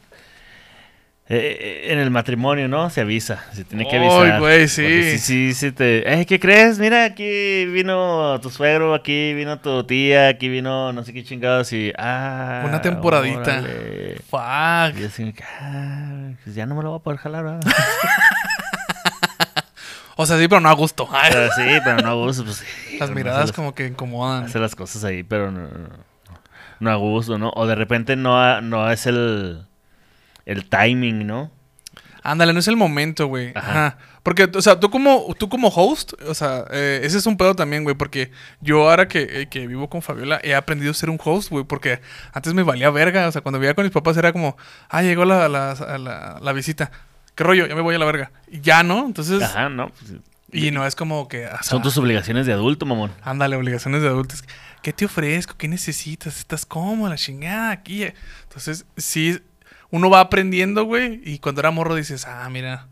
eh, 1.29 1.57
eh, 1.59 1.91
en 1.91 1.99
el 1.99 2.09
matrimonio, 2.09 2.69
¿no? 2.69 2.89
Se 2.89 3.01
avisa. 3.01 3.43
Se 3.51 3.65
tiene 3.65 3.85
que 3.87 3.97
Ay, 3.97 4.07
avisar. 4.07 4.39
güey, 4.39 4.67
sí. 4.69 5.03
Sí, 5.03 5.19
sí, 5.19 5.53
sí 5.53 5.71
te. 5.73 6.21
Eh, 6.21 6.25
¿Qué 6.25 6.39
crees? 6.39 6.79
Mira, 6.79 7.03
aquí 7.03 7.65
vino 7.65 8.39
tu 8.39 8.49
suegro, 8.49 8.93
aquí 8.93 9.33
vino 9.33 9.59
tu 9.59 9.83
tía, 9.83 10.29
aquí 10.29 10.47
vino 10.47 10.93
no 10.93 11.03
sé 11.03 11.11
qué 11.11 11.23
chingados 11.25 11.73
y. 11.73 11.91
Ah. 11.97 12.63
Una 12.65 12.81
temporadita. 12.81 13.59
órale. 13.59 14.15
Fuck. 14.29 15.01
Y 15.01 15.05
así, 15.05 15.33
ah, 15.61 16.29
Pues 16.43 16.55
ya 16.55 16.65
no 16.65 16.75
me 16.75 16.83
lo 16.83 16.91
voy 16.91 16.99
a 16.99 17.03
poder 17.03 17.19
jalar, 17.19 17.43
¿verdad? 17.43 17.61
O 20.19 20.25
sea, 20.25 20.39
sí, 20.39 20.47
pero 20.47 20.59
no 20.59 20.69
a 20.69 20.73
gusto. 20.73 21.07
Ay, 21.11 21.29
Pero 21.33 21.51
sí, 21.51 21.61
pero 21.83 21.97
no 22.01 22.09
a 22.09 22.13
gusto, 22.13 22.43
pues 22.43 22.55
sí. 22.57 22.97
las 22.97 23.11
miradas 23.11 23.51
como 23.51 23.75
que 23.75 23.85
incomodan. 23.85 24.45
hace 24.45 24.57
las 24.57 24.73
cosas 24.75 25.03
ahí, 25.03 25.21
pero 25.21 25.51
no, 25.51 25.61
no, 25.67 25.89
no 26.79 26.89
a 26.91 26.95
gusto, 26.95 27.37
¿no? 27.37 27.51
O 27.55 27.67
de 27.67 27.75
repente 27.75 28.15
no, 28.15 28.59
no 28.61 28.89
es 28.91 29.05
el, 29.05 29.66
el 30.47 30.67
timing, 30.67 31.27
¿no? 31.27 31.51
Ándale, 32.23 32.51
no 32.51 32.59
es 32.59 32.67
el 32.67 32.75
momento, 32.75 33.27
güey. 33.27 33.51
Ajá. 33.55 33.69
Ajá. 33.87 33.97
Porque, 34.23 34.49
o 34.53 34.61
sea, 34.61 34.77
tú 34.79 34.89
como, 34.89 35.33
tú 35.39 35.47
como 35.47 35.69
host, 35.69 36.11
o 36.27 36.33
sea, 36.33 36.65
eh, 36.71 36.99
ese 37.03 37.17
es 37.19 37.25
un 37.25 37.37
pedo 37.37 37.55
también, 37.55 37.83
güey. 37.85 37.95
Porque 37.95 38.31
yo 38.59 38.89
ahora 38.89 39.07
que, 39.07 39.21
eh, 39.43 39.47
que 39.47 39.65
vivo 39.67 39.89
con 39.89 40.01
Fabiola 40.01 40.39
he 40.43 40.53
aprendido 40.53 40.91
a 40.91 40.93
ser 40.93 41.09
un 41.09 41.17
host, 41.23 41.49
güey. 41.49 41.63
Porque 41.63 42.01
antes 42.33 42.53
me 42.53 42.63
valía 42.63 42.89
verga. 42.89 43.27
O 43.27 43.31
sea, 43.31 43.41
cuando 43.41 43.59
vivía 43.59 43.75
con 43.75 43.85
mis 43.85 43.93
papás 43.93 44.17
era 44.17 44.33
como, 44.33 44.57
ah, 44.89 45.01
llegó 45.03 45.23
la, 45.23 45.47
la, 45.47 45.73
la- 45.97 46.39
la 46.41 46.51
visita. 46.53 46.91
¿Qué 47.35 47.45
rollo? 47.45 47.67
Ya 47.67 47.75
me 47.75 47.81
voy 47.81 47.95
a 47.95 47.99
la 47.99 48.05
verga. 48.05 48.31
Y 48.51 48.59
ya, 48.59 48.83
¿no? 48.83 49.05
Entonces, 49.05 49.41
Ajá, 49.43 49.69
¿no? 49.69 49.89
Pues, 49.89 50.15
y 50.51 50.71
no 50.71 50.85
es 50.85 50.95
como 50.95 51.27
que... 51.29 51.45
o 51.45 51.49
sea, 51.49 51.63
son 51.63 51.81
tus 51.81 51.97
obligaciones 51.97 52.45
de 52.45 52.51
adulto, 52.53 52.85
mamón. 52.85 53.11
Ándale, 53.21 53.55
obligaciones 53.55 54.01
de 54.01 54.07
adultos. 54.09 54.43
¿Qué 54.81 54.91
te 54.91 55.05
ofrezco? 55.05 55.55
¿Qué 55.57 55.67
necesitas? 55.69 56.37
¿Estás 56.39 56.65
cómodo? 56.65 57.09
La 57.09 57.15
chingada 57.17 57.71
aquí. 57.71 58.03
Entonces, 58.43 58.85
sí, 58.97 59.39
uno 59.89 60.09
va 60.09 60.19
aprendiendo, 60.19 60.83
güey. 60.83 61.21
Y 61.23 61.39
cuando 61.39 61.61
era 61.61 61.71
morro 61.71 61.95
dices, 61.95 62.25
ah, 62.25 62.47
mira, 62.49 62.87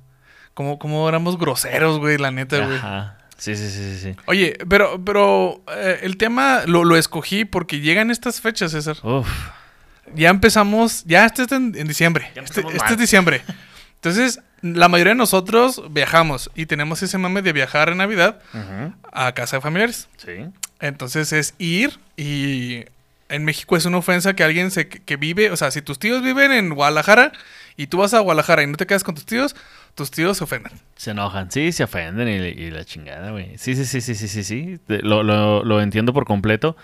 cómo, 0.53 0.79
cómo 0.79 1.07
éramos 1.07 1.37
groseros, 1.37 1.99
güey, 1.99 2.17
la 2.17 2.31
neta, 2.31 2.65
güey. 2.65 2.77
Ajá. 2.77 3.17
Sí, 3.37 3.55
sí, 3.55 3.69
sí, 3.69 3.99
sí. 3.99 4.15
Oye, 4.27 4.57
pero, 4.69 5.03
pero 5.03 5.61
eh, 5.75 5.99
el 6.03 6.15
tema 6.17 6.61
lo, 6.65 6.85
lo 6.85 6.95
escogí 6.95 7.43
porque 7.43 7.81
llegan 7.81 8.09
estas 8.09 8.39
fechas, 8.39 8.71
César. 8.71 8.97
Uf. 9.03 9.27
Ya 10.13 10.29
empezamos, 10.29 11.03
ya 11.05 11.25
este 11.25 11.43
es 11.43 11.51
en, 11.51 11.73
en 11.75 11.87
diciembre. 11.87 12.31
Este, 12.35 12.61
este 12.61 12.93
es 12.93 12.97
diciembre. 12.97 13.41
Entonces, 13.95 14.39
la 14.61 14.87
mayoría 14.87 15.13
de 15.13 15.17
nosotros 15.17 15.81
viajamos 15.89 16.49
y 16.55 16.67
tenemos 16.67 17.01
ese 17.03 17.17
mame 17.17 17.41
de 17.41 17.53
viajar 17.53 17.89
en 17.89 17.97
Navidad 17.97 18.39
a 19.11 19.31
casa 19.33 19.57
de 19.57 19.61
familiares. 19.61 20.07
Sí. 20.17 20.47
Entonces 20.79 21.33
es 21.33 21.55
ir 21.57 21.99
y 22.17 22.85
en 23.29 23.43
México 23.45 23.75
es 23.77 23.85
una 23.85 23.97
ofensa 23.97 24.35
que 24.35 24.43
alguien 24.43 24.71
se, 24.71 24.87
que 24.87 25.15
vive, 25.17 25.51
o 25.51 25.57
sea, 25.57 25.71
si 25.71 25.81
tus 25.81 25.99
tíos 25.99 26.21
viven 26.23 26.51
en 26.51 26.73
Guadalajara 26.75 27.31
y 27.77 27.87
tú 27.87 27.97
vas 27.97 28.13
a 28.13 28.19
Guadalajara 28.19 28.63
y 28.63 28.67
no 28.67 28.77
te 28.77 28.85
quedas 28.87 29.03
con 29.03 29.15
tus 29.15 29.25
tíos, 29.25 29.55
tus 29.95 30.11
tíos 30.11 30.37
se 30.37 30.43
ofenden. 30.43 30.73
Se 30.95 31.11
enojan, 31.11 31.49
sí, 31.51 31.71
se 31.71 31.83
ofenden 31.83 32.27
y, 32.27 32.33
y 32.47 32.71
la 32.71 32.85
chingada, 32.85 33.31
güey. 33.31 33.57
Sí, 33.57 33.75
sí, 33.75 33.85
sí, 33.85 34.01
sí, 34.01 34.15
sí, 34.15 34.27
sí, 34.27 34.43
sí. 34.43 34.79
Lo, 34.87 35.23
lo, 35.23 35.63
lo 35.63 35.81
entiendo 35.81 36.13
por 36.13 36.25
completo. 36.25 36.75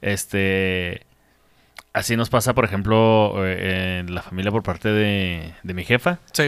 Este. 0.00 1.02
Así 1.92 2.16
nos 2.16 2.30
pasa, 2.30 2.54
por 2.54 2.64
ejemplo, 2.64 3.34
eh, 3.46 3.98
en 4.00 4.14
la 4.14 4.22
familia 4.22 4.50
por 4.50 4.62
parte 4.62 4.88
de, 4.88 5.52
de 5.62 5.74
mi 5.74 5.84
jefa. 5.84 6.18
Sí. 6.32 6.44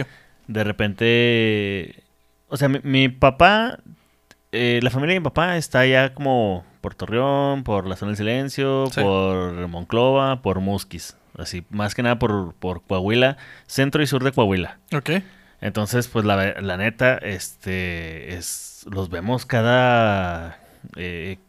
De 0.47 0.63
repente. 0.63 2.03
O 2.47 2.57
sea, 2.57 2.67
mi, 2.69 2.79
mi 2.83 3.09
papá. 3.09 3.79
eh, 4.51 4.79
la 4.81 4.89
familia 4.89 5.13
de 5.15 5.19
mi 5.19 5.23
papá 5.25 5.57
está 5.57 5.79
allá 5.79 6.13
como 6.13 6.65
por 6.85 6.93
Torreón, 6.93 7.63
por 7.63 7.87
la 7.87 7.95
zona 7.95 8.09
del 8.11 8.17
silencio, 8.17 8.85
Sí. 8.91 9.01
por 9.01 9.67
Monclova, 9.67 10.43
por 10.43 10.59
Musquis. 10.59 11.17
Así, 11.35 11.65
más 11.71 11.95
que 11.95 12.03
nada 12.03 12.19
por, 12.19 12.53
por 12.53 12.83
Coahuila, 12.83 13.37
centro 13.65 14.03
y 14.03 14.07
sur 14.07 14.23
de 14.23 14.31
Coahuila. 14.31 14.77
Ok. 14.93 15.09
Entonces, 15.61 16.07
pues 16.07 16.25
la, 16.25 16.61
la 16.61 16.77
neta, 16.77 17.15
este, 17.17 18.35
es, 18.35 18.85
los 18.91 19.09
vemos 19.09 19.47
cada, 19.47 20.59
eh, 20.95 21.39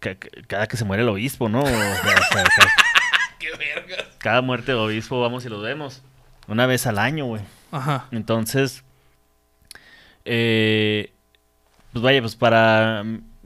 ca- 0.00 0.16
ca- 0.16 0.28
cada 0.48 0.66
que 0.66 0.76
se 0.76 0.84
muere 0.84 1.02
el 1.02 1.08
obispo, 1.08 1.48
¿no? 1.48 1.62
O 1.62 1.66
sea, 1.66 1.92
o 1.94 2.32
sea, 2.34 2.44
ca- 2.44 2.72
Qué 3.38 3.48
verga. 3.56 4.04
cada 4.18 4.42
muerte 4.42 4.72
de 4.72 4.78
obispo 4.78 5.18
vamos 5.18 5.46
y 5.46 5.48
los 5.48 5.62
vemos. 5.62 6.02
Una 6.46 6.66
vez 6.66 6.86
al 6.86 6.98
año, 6.98 7.24
güey. 7.24 7.40
Ajá. 7.72 8.06
Entonces, 8.10 8.84
eh, 10.26 11.10
pues 11.94 12.02
vaya, 12.02 12.20
pues 12.20 12.36
para... 12.36 13.02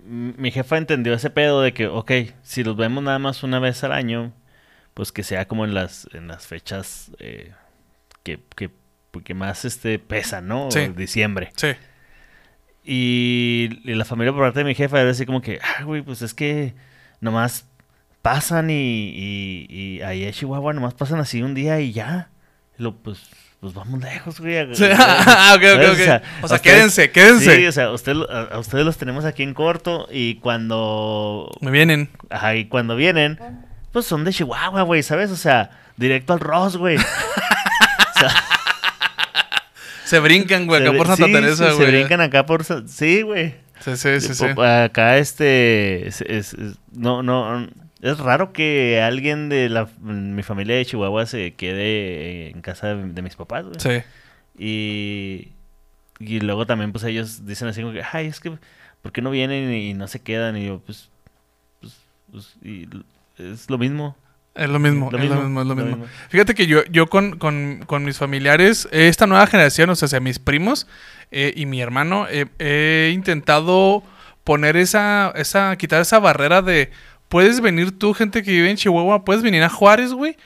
Mi 0.08 0.50
jefa 0.50 0.78
entendió 0.78 1.12
ese 1.12 1.28
pedo 1.28 1.60
de 1.60 1.74
que, 1.74 1.86
ok, 1.86 2.10
si 2.42 2.64
los 2.64 2.76
vemos 2.76 3.04
nada 3.04 3.18
más 3.18 3.42
una 3.42 3.58
vez 3.58 3.84
al 3.84 3.92
año, 3.92 4.32
pues 4.94 5.12
que 5.12 5.22
sea 5.22 5.46
como 5.46 5.66
en 5.66 5.74
las, 5.74 6.08
en 6.14 6.28
las 6.28 6.46
fechas 6.46 7.10
eh, 7.18 7.52
que, 8.22 8.40
que, 8.56 8.70
que 9.22 9.34
más 9.34 9.66
este, 9.66 9.98
pesan, 9.98 10.48
¿no? 10.48 10.70
Sí. 10.70 10.88
Diciembre. 10.88 11.52
Sí. 11.56 11.68
Y, 12.84 13.80
y 13.84 13.94
la 13.94 14.06
familia 14.06 14.32
por 14.32 14.42
parte 14.42 14.60
de 14.60 14.64
mi 14.64 14.74
jefa 14.74 14.98
era 14.98 15.10
así 15.10 15.26
como 15.26 15.42
que, 15.42 15.60
ah, 15.62 15.84
güey, 15.84 16.00
pues 16.00 16.22
es 16.22 16.32
que 16.32 16.74
nomás 17.20 17.68
pasan 18.22 18.70
y, 18.70 18.74
y, 18.74 19.66
y 19.68 20.00
ahí 20.00 20.24
en 20.24 20.32
Chihuahua 20.32 20.72
nomás 20.72 20.94
pasan 20.94 21.20
así 21.20 21.42
un 21.42 21.54
día 21.54 21.80
y 21.80 21.92
ya. 21.92 22.30
Y 22.78 22.82
lo, 22.82 22.96
pues, 22.96 23.28
pues 23.60 23.74
vamos 23.74 24.00
lejos, 24.00 24.40
güey. 24.40 24.74
Sí. 24.74 24.84
Ah, 24.96 25.54
ok, 25.56 25.62
ok, 25.62 25.82
¿Sabes? 25.82 25.88
ok. 25.90 25.92
O 25.92 25.96
sea, 26.04 26.22
O 26.42 26.48
sea, 26.48 26.56
ustedes- 26.56 26.60
quédense, 26.62 27.10
quédense. 27.10 27.56
Sí, 27.56 27.66
o 27.66 27.72
sea, 27.72 27.90
usted, 27.90 28.16
a, 28.30 28.54
a 28.54 28.58
ustedes 28.58 28.84
los 28.84 28.96
tenemos 28.96 29.24
aquí 29.24 29.42
en 29.42 29.54
corto 29.54 30.06
y 30.10 30.36
cuando, 30.36 31.50
Me 31.60 31.70
vienen. 31.70 32.08
ajá, 32.30 32.54
y 32.54 32.66
cuando 32.66 32.94
vienen, 32.96 33.38
pues 33.92 34.06
son 34.06 34.24
de 34.24 34.32
Chihuahua, 34.32 34.82
güey, 34.82 35.02
¿sabes? 35.02 35.30
O 35.30 35.36
sea, 35.36 35.70
directo 35.96 36.32
al 36.32 36.40
Ross, 36.40 36.76
güey. 36.76 36.96
O 38.16 38.20
sea, 38.20 38.30
Se 40.04 40.18
brincan, 40.20 40.66
güey, 40.66 40.82
acá 40.82 40.90
se- 40.92 40.96
por 40.96 41.06
Santa 41.06 41.26
sí, 41.26 41.32
Teresa, 41.32 41.64
güey. 41.72 41.76
Se 41.86 41.86
brincan 41.98 42.20
acá 42.20 42.46
por... 42.46 42.64
Sí, 42.88 43.22
güey. 43.22 43.54
Sí, 43.80 43.96
sí, 43.96 44.20
sí, 44.20 44.34
sí. 44.34 44.44
Acá 44.60 45.18
este 45.18 46.08
es, 46.08 46.20
es- 46.22 46.54
es- 46.54 46.74
no 46.92 47.22
no 47.22 47.64
es 48.02 48.18
raro 48.18 48.52
que 48.52 49.00
alguien 49.02 49.48
de 49.48 49.68
la 49.68 49.88
mi 50.00 50.42
familia 50.42 50.76
de 50.76 50.84
Chihuahua 50.86 51.26
se 51.26 51.54
quede 51.54 52.50
en 52.50 52.60
casa 52.60 52.94
de, 52.94 53.08
de 53.12 53.22
mis 53.22 53.36
papás, 53.36 53.64
güey. 53.64 53.80
Sí. 53.80 54.02
Y 54.58 55.48
y 56.20 56.40
luego 56.40 56.66
también 56.66 56.92
pues 56.92 57.04
ellos 57.04 57.46
dicen 57.46 57.68
así 57.68 57.80
como 57.80 57.92
que, 57.92 58.02
"Ay, 58.12 58.26
es 58.26 58.40
que 58.40 58.52
¿por 59.02 59.12
qué 59.12 59.22
no 59.22 59.30
vienen 59.30 59.72
y 59.72 59.94
no 59.94 60.08
se 60.08 60.20
quedan?" 60.20 60.56
Y 60.56 60.66
yo, 60.66 60.80
pues 60.84 61.08
pues, 61.80 61.96
pues, 62.32 62.56
y 62.62 62.88
es 63.38 63.70
lo 63.70 63.78
mismo. 63.78 64.16
Es 64.54 64.68
lo 64.68 64.80
mismo, 64.80 65.08
Lo 65.12 65.18
es 65.18 65.24
lo 65.24 65.36
mismo, 65.36 65.42
mismo, 65.44 65.60
es 65.60 65.66
lo 65.68 65.74
lo 65.76 65.82
mismo. 65.84 65.96
mismo. 65.98 66.12
Fíjate 66.30 66.54
que 66.56 66.66
yo, 66.66 66.82
yo 66.90 67.06
con, 67.06 67.38
con, 67.38 67.84
con 67.86 68.04
mis 68.04 68.18
familiares, 68.18 68.88
esta 68.90 69.28
nueva 69.28 69.46
generación, 69.46 69.88
o 69.90 69.94
sea, 69.94 70.08
sea, 70.08 70.18
mis 70.18 70.40
primos 70.40 70.88
eh, 71.30 71.52
y 71.54 71.66
mi 71.66 71.80
hermano, 71.80 72.26
eh, 72.28 72.46
he 72.58 73.12
intentado 73.14 74.02
poner 74.42 74.76
esa, 74.76 75.32
esa, 75.36 75.76
quitar 75.76 76.00
esa 76.00 76.18
barrera 76.18 76.60
de, 76.60 76.90
puedes 77.28 77.60
venir 77.60 77.98
tú, 77.98 78.14
gente 78.14 78.42
que 78.42 78.50
vive 78.50 78.70
en 78.70 78.76
Chihuahua, 78.76 79.24
puedes 79.24 79.42
venir 79.42 79.62
a 79.62 79.68
Juárez, 79.68 80.12
güey, 80.12 80.36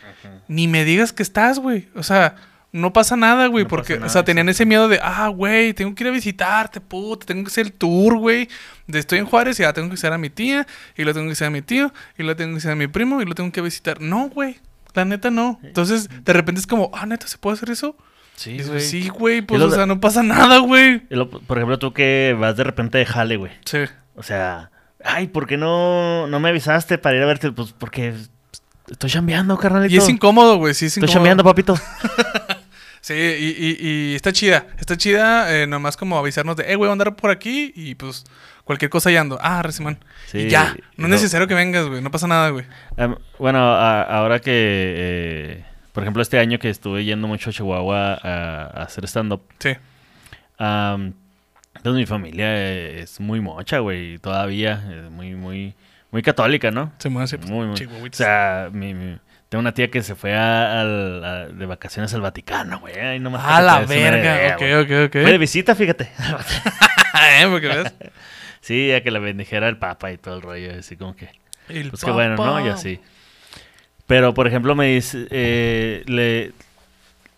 ni 0.48 0.68
me 0.68 0.84
digas 0.84 1.12
que 1.12 1.22
estás, 1.22 1.58
güey. 1.58 1.88
O 1.94 2.02
sea, 2.02 2.36
no 2.72 2.92
pasa 2.92 3.16
nada, 3.16 3.46
güey, 3.46 3.64
No 3.64 3.68
porque, 3.70 3.94
nada, 3.94 4.06
o 4.06 4.08
sea, 4.08 4.24
tenían 4.24 4.48
ese 4.48 4.66
miedo 4.66 4.88
de, 4.88 4.98
ah, 5.02 5.28
güey, 5.28 5.74
tengo 5.74 5.94
que 5.94 6.04
ir 6.04 6.08
a 6.08 6.12
visitarte, 6.12 6.80
puta, 6.80 7.26
tengo 7.26 7.44
que 7.44 7.48
hacer 7.48 7.66
el 7.66 7.72
tour, 7.72 8.16
güey, 8.18 8.48
de 8.86 8.98
estoy 8.98 9.18
en 9.18 9.26
Juárez 9.26 9.60
y 9.60 9.62
ya 9.62 9.72
tengo 9.72 9.88
que 9.88 9.94
hacer 9.94 10.12
a 10.12 10.18
mi 10.18 10.30
tía, 10.30 10.66
y 10.96 11.04
lo 11.04 11.12
tengo 11.14 11.26
que 11.26 11.32
hacer 11.32 11.48
a 11.48 11.50
mi 11.50 11.62
tío, 11.62 11.92
y 12.18 12.22
lo 12.22 12.34
tengo 12.34 12.52
que 12.52 12.58
hacer 12.58 12.72
a 12.72 12.76
mi 12.76 12.86
primo, 12.86 13.22
y 13.22 13.26
lo 13.26 13.34
tengo 13.34 13.52
que 13.52 13.60
visitar. 13.60 14.00
No, 14.00 14.28
güey, 14.28 14.58
la 14.94 15.04
neta 15.04 15.30
no. 15.30 15.60
Entonces, 15.62 16.08
de 16.24 16.32
repente 16.32 16.60
es 16.60 16.66
como, 16.66 16.90
ah, 16.94 17.06
neta, 17.06 17.26
¿se 17.26 17.38
puede 17.38 17.56
hacer 17.56 17.70
eso? 17.70 17.96
Sí, 18.34 18.58
güey. 18.62 18.80
sí, 18.80 19.08
güey, 19.08 19.42
pues, 19.42 19.60
o 19.60 19.70
sea, 19.70 19.86
no 19.86 20.00
pasa 20.00 20.22
nada, 20.22 20.58
güey. 20.58 21.00
Por 21.46 21.58
ejemplo, 21.58 21.78
tú 21.78 21.92
que 21.92 22.34
vas 22.38 22.56
de 22.56 22.64
repente 22.64 22.98
de 22.98 23.06
jale, 23.06 23.36
güey. 23.36 23.52
Sí. 23.64 23.78
O 24.14 24.22
sea, 24.22 24.70
ay, 25.04 25.28
¿por 25.28 25.46
qué 25.46 25.56
no, 25.56 26.26
no 26.26 26.40
me 26.40 26.48
avisaste 26.50 26.98
para 26.98 27.16
ir 27.16 27.22
a 27.22 27.26
verte? 27.26 27.52
Pues 27.52 27.72
porque 27.72 28.14
estoy 28.90 29.10
chambeando, 29.10 29.56
carnalito. 29.58 29.94
Y 29.94 29.98
es 29.98 30.08
incómodo, 30.08 30.56
güey, 30.56 30.74
sí 30.74 30.86
es 30.86 30.92
Estoy 30.96 31.04
incómodo. 31.04 31.14
chambeando, 31.14 31.44
papito. 31.44 31.74
Sí, 33.04 33.14
y, 33.14 33.48
y- 33.58 34.12
y 34.12 34.14
está 34.14 34.32
chida. 34.32 34.66
Está 34.78 34.96
chida, 34.96 35.52
eh, 35.52 35.66
nomás 35.66 35.96
como 35.96 36.16
avisarnos 36.16 36.54
de, 36.54 36.62
eh, 36.72 36.76
güey, 36.76 36.86
voy 36.86 36.90
a 36.90 36.92
andar 36.92 37.16
por 37.16 37.30
aquí 37.32 37.72
y 37.74 37.96
pues 37.96 38.22
cualquier 38.62 38.90
cosa 38.92 39.10
ya 39.10 39.20
ando. 39.22 39.40
Ah, 39.42 39.60
Simón. 39.72 39.98
Sí, 40.28 40.38
y 40.38 40.48
ya. 40.48 40.76
No 40.96 41.06
es 41.06 41.10
necesario 41.10 41.48
que 41.48 41.54
vengas, 41.54 41.88
güey. 41.88 42.00
No 42.00 42.12
pasa 42.12 42.28
nada, 42.28 42.50
güey. 42.50 42.64
Em, 42.96 43.16
bueno, 43.40 43.58
a- 43.58 44.02
ahora 44.04 44.38
que, 44.38 44.52
eh, 44.54 45.64
por 45.92 46.04
ejemplo, 46.04 46.22
este 46.22 46.38
año 46.38 46.60
que 46.60 46.70
estuve 46.70 47.04
yendo 47.04 47.26
mucho 47.26 47.50
a 47.50 47.52
Chihuahua 47.52 48.14
a, 48.22 48.62
a 48.72 48.82
hacer 48.84 49.04
stand-up, 49.08 49.42
Sí. 49.58 49.70
am, 50.58 51.14
pues 51.82 51.94
mi 51.94 52.06
familia 52.06 52.46
eh, 52.48 53.00
es 53.02 53.20
muy 53.20 53.40
mocha, 53.40 53.78
güey, 53.78 54.18
todavía, 54.18 54.84
es 55.04 55.10
muy, 55.10 55.34
muy, 55.34 55.74
muy 56.10 56.22
católica, 56.22 56.70
¿no? 56.70 56.92
Se 56.98 57.08
así. 57.18 57.36
pues, 57.38 57.50
Muy, 57.50 57.66
muy. 57.66 58.08
O 58.08 58.12
sea, 58.12 58.68
mi, 58.72 58.94
mi- 58.94 59.18
tengo 59.48 59.60
una 59.60 59.72
tía 59.74 59.90
que 59.90 60.02
se 60.02 60.14
fue 60.14 60.34
a- 60.34 61.46
de 61.52 61.66
vacaciones 61.66 62.12
al 62.14 62.20
Vaticano, 62.20 62.80
güey. 62.80 63.18
Nomás 63.20 63.42
para 63.42 63.76
A 63.76 63.80
que 63.86 63.86
la 63.86 63.94
idea, 63.96 64.10
verga. 64.10 64.56
güey. 64.56 64.74
Ok, 64.74 64.84
ok, 64.84 64.90
ok. 65.08 65.12
Fue 65.22 65.32
de 65.32 65.38
visita, 65.38 65.74
fíjate. 65.74 66.04
¿Eh? 67.40 67.46
Porque 67.50 67.68
ves. 67.68 67.92
sí, 68.60 68.92
a 68.92 69.02
que 69.02 69.10
la 69.10 69.18
bendijera 69.18 69.68
el 69.68 69.76
Papa 69.78 70.12
y 70.12 70.18
todo 70.18 70.36
el 70.36 70.42
rollo, 70.42 70.72
así 70.78 70.96
como 70.96 71.14
que... 71.16 71.28
El 71.68 71.90
Pues 71.90 72.04
qué 72.04 72.10
bueno, 72.10 72.36
¿no? 72.36 72.64
Y 72.66 72.68
así. 72.70 73.00
Pero, 74.06 74.34
por 74.34 74.46
ejemplo, 74.46 74.74
me 74.74 74.86
dice, 74.94 75.26
eh, 75.30 76.02
le, 76.06 76.52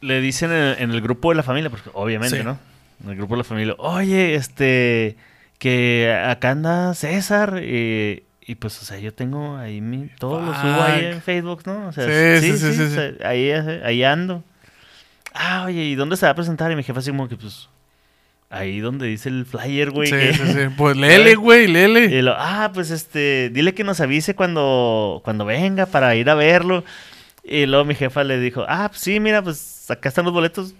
le 0.01 0.21
dicen 0.21 0.51
en, 0.51 0.83
en 0.83 0.91
el 0.93 1.01
grupo 1.01 1.31
de 1.31 1.37
la 1.37 1.43
familia, 1.43 1.71
porque 1.71 1.91
obviamente, 1.93 2.39
Sí. 2.39 2.45
¿no? 2.45 2.59
En 3.03 3.11
el 3.11 3.17
grupo 3.17 3.35
de 3.35 3.39
la 3.39 3.45
familia, 3.45 3.75
oye, 3.79 4.35
este, 4.35 5.17
que 5.59 6.15
acá 6.27 6.51
anda 6.53 6.95
César, 6.95 7.61
y, 7.63 8.23
y 8.47 8.55
pues, 8.57 8.81
o 8.81 8.85
sea, 8.85 8.99
yo 8.99 9.13
tengo 9.13 9.57
ahí 9.57 9.81
mi, 9.81 10.09
todo 10.19 10.41
lo 10.41 10.55
subo 10.55 10.83
ahí 10.83 11.03
Fuck. 11.03 11.13
en 11.13 11.23
Facebook, 11.23 11.63
¿no? 11.67 11.89
O 11.89 11.93
sea, 11.93 12.41
Sí, 12.41 12.53
sí, 12.53 12.59
sí, 12.59 12.73
sí, 12.75 12.83
o 12.83 12.89
sea, 12.91 13.13
ahí, 13.29 13.51
ahí 13.51 14.05
ando. 14.05 14.43
ah, 15.35 15.65
oye, 15.67 15.83
¿y 15.85 15.95
dónde 15.95 16.17
se 16.17 16.27
va 16.27 16.33
a 16.33 16.35
presentar? 16.35 16.71
Y 16.73 16.77
mi 16.77 16.83
jefa 16.83 17.01
así 17.01 17.11
como 17.11 17.29
que, 17.29 17.37
pues, 17.37 17.69
ahí 18.51 18.79
donde 18.81 19.07
dice 19.07 19.29
el 19.29 19.45
flyer, 19.47 19.91
güey. 19.91 20.09
Sí, 20.09 20.15
que- 20.17 20.35
sí, 20.35 20.53
sí. 20.53 20.59
Pues 20.77 20.97
lele, 20.97 21.35
güey, 21.35 21.67
lele. 21.67 22.05
Y 22.07 22.23
lo, 22.23 22.35
ah, 22.39 22.71
pues 22.73 22.91
este, 22.91 23.51
dile 23.53 23.75
que 23.75 23.83
nos 23.85 24.01
avise 24.01 24.35
cuando, 24.35 25.21
cuando 25.25 25.45
venga 25.45 25.87
para 25.87 26.15
ir 26.15 26.31
a 26.31 26.35
verlo. 26.35 26.85
Y 27.43 27.67
luego 27.67 27.85
mi 27.85 27.95
jefa 27.95 28.25
le 28.25 28.39
dijo, 28.39 28.65
ah, 28.69 28.89
pues 28.89 29.01
sí, 29.03 29.21
mira, 29.21 29.43
pues 29.43 29.91
acá 29.91 30.09
están 30.09 30.25
los 30.25 30.33
boletos. 30.33 30.75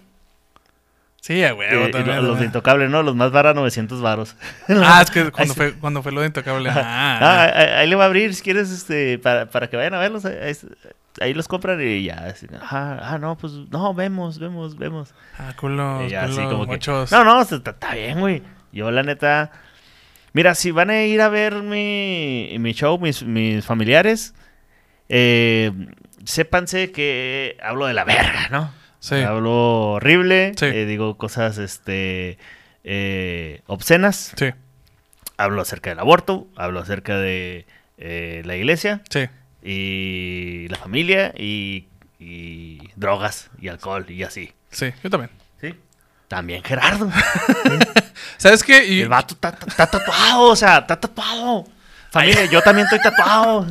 Sí, 1.25 1.43
a 1.43 1.55
huevo 1.55 1.85
Eh, 1.85 1.89
y 1.89 1.91
también. 1.91 2.17
lo- 2.17 2.21
los 2.21 2.39
de. 2.39 2.45
Intocable, 2.45 2.87
¿no? 2.87 3.01
Los 3.01 3.15
más 3.15 3.31
baratos, 3.31 3.55
900 3.55 3.99
varos. 3.99 4.35
Ah, 4.69 5.01
es 5.01 5.09
que 5.09 5.31
cuando 5.31 5.55
fue, 5.55 5.73
cuando 5.73 6.03
fue 6.03 6.11
lo 6.11 6.21
de 6.21 6.27
Intocable. 6.27 6.69
Ah, 6.69 7.19
Ah, 7.19 7.43
ahí, 7.55 7.67
ahí 7.79 7.87
le 7.89 7.95
va 7.95 8.03
a 8.03 8.07
abrir 8.07 8.35
si 8.35 8.43
quieres, 8.43 8.69
este, 8.69 9.17
para, 9.17 9.47
para 9.47 9.67
que 9.67 9.75
vayan 9.75 9.95
a 9.95 9.99
verlos. 9.99 10.23
Ahí, 11.19 11.33
los 11.33 11.47
compran 11.47 11.81
y 11.81 12.03
ya. 12.03 12.25
así, 12.27 12.45
ah, 12.61 12.99
ah, 13.01 13.17
no, 13.17 13.37
pues, 13.37 13.53
no, 13.71 13.93
vemos, 13.95 14.37
vemos, 14.37 14.77
vemos. 14.77 15.15
ah, 15.39 15.53
culo, 15.59 16.05
ya, 16.07 16.25
así 16.25 16.35
como 16.43 16.65
que, 16.65 16.73
muchos. 16.73 17.11
No, 17.11 17.23
no, 17.23 17.41
está, 17.41 17.55
está 17.71 17.95
bien, 17.95 18.19
güey. 18.19 18.43
Yo, 18.71 18.91
la 18.91 19.01
neta. 19.01 19.49
Mira, 20.33 20.53
si 20.53 20.69
van 20.69 20.89
a 20.91 21.01
ir 21.05 21.21
a 21.21 21.29
ver 21.29 21.55
mi, 21.63 22.55
mi 22.59 22.73
show, 22.73 22.99
mis, 22.99 23.23
mis 23.23 23.65
familiares, 23.65 24.35
eh, 25.09 25.71
sépanse 26.25 26.91
que 26.91 27.57
hablo 27.63 27.85
de 27.87 27.93
la 27.93 28.03
verga, 28.03 28.49
¿no? 28.51 28.69
Sí. 28.99 29.15
Hablo 29.15 29.91
horrible, 29.93 30.53
Sí. 30.57 30.65
eh, 30.65 30.85
digo 30.85 31.17
cosas 31.17 31.57
este, 31.57 32.37
eh, 32.83 33.61
obscenas, 33.67 34.33
Sí, 34.37 34.51
hablo 35.37 35.61
acerca 35.61 35.89
del 35.91 35.99
aborto, 35.99 36.47
hablo 36.55 36.79
acerca 36.79 37.17
de 37.17 37.65
eh, 37.97 38.41
la 38.45 38.55
iglesia 38.55 39.01
sí. 39.09 39.27
y 39.63 40.67
la 40.69 40.77
familia 40.77 41.33
y, 41.37 41.87
y 42.19 42.79
drogas 42.95 43.49
y 43.59 43.67
alcohol 43.67 44.05
y 44.09 44.23
así. 44.23 44.53
Sí, 44.71 44.91
yo 45.03 45.09
también. 45.09 45.31
¿Sí? 45.61 45.73
También 46.27 46.63
Gerardo. 46.63 47.11
¿Sabes 48.37 48.63
qué? 48.63 48.85
Y, 48.85 49.01
El 49.01 49.09
vato 49.09 49.35
está, 49.35 49.57
está 49.67 49.87
tatuado, 49.87 50.49
o 50.49 50.55
sea, 50.55 50.79
está 50.79 50.99
tatuado. 50.99 51.65
Familia, 52.11 52.45
yo 52.45 52.61
también 52.61 52.85
estoy 52.85 52.99
tatuado. 52.99 53.67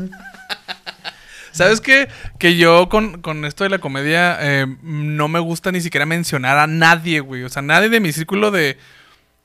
¿Sabes 1.54 1.80
qué? 1.80 2.08
Que 2.38 2.56
yo 2.56 2.88
con, 2.88 3.20
con 3.22 3.44
esto 3.44 3.64
de 3.64 3.70
la 3.70 3.78
comedia 3.78 4.36
eh, 4.40 4.66
no 4.82 5.28
me 5.28 5.38
gusta 5.38 5.70
ni 5.72 5.80
siquiera 5.80 6.04
mencionar 6.06 6.58
a 6.58 6.66
nadie, 6.66 7.20
güey. 7.20 7.44
O 7.44 7.48
sea, 7.48 7.62
nadie 7.62 7.88
de 7.88 8.00
mi 8.00 8.12
círculo 8.12 8.50
de... 8.50 8.76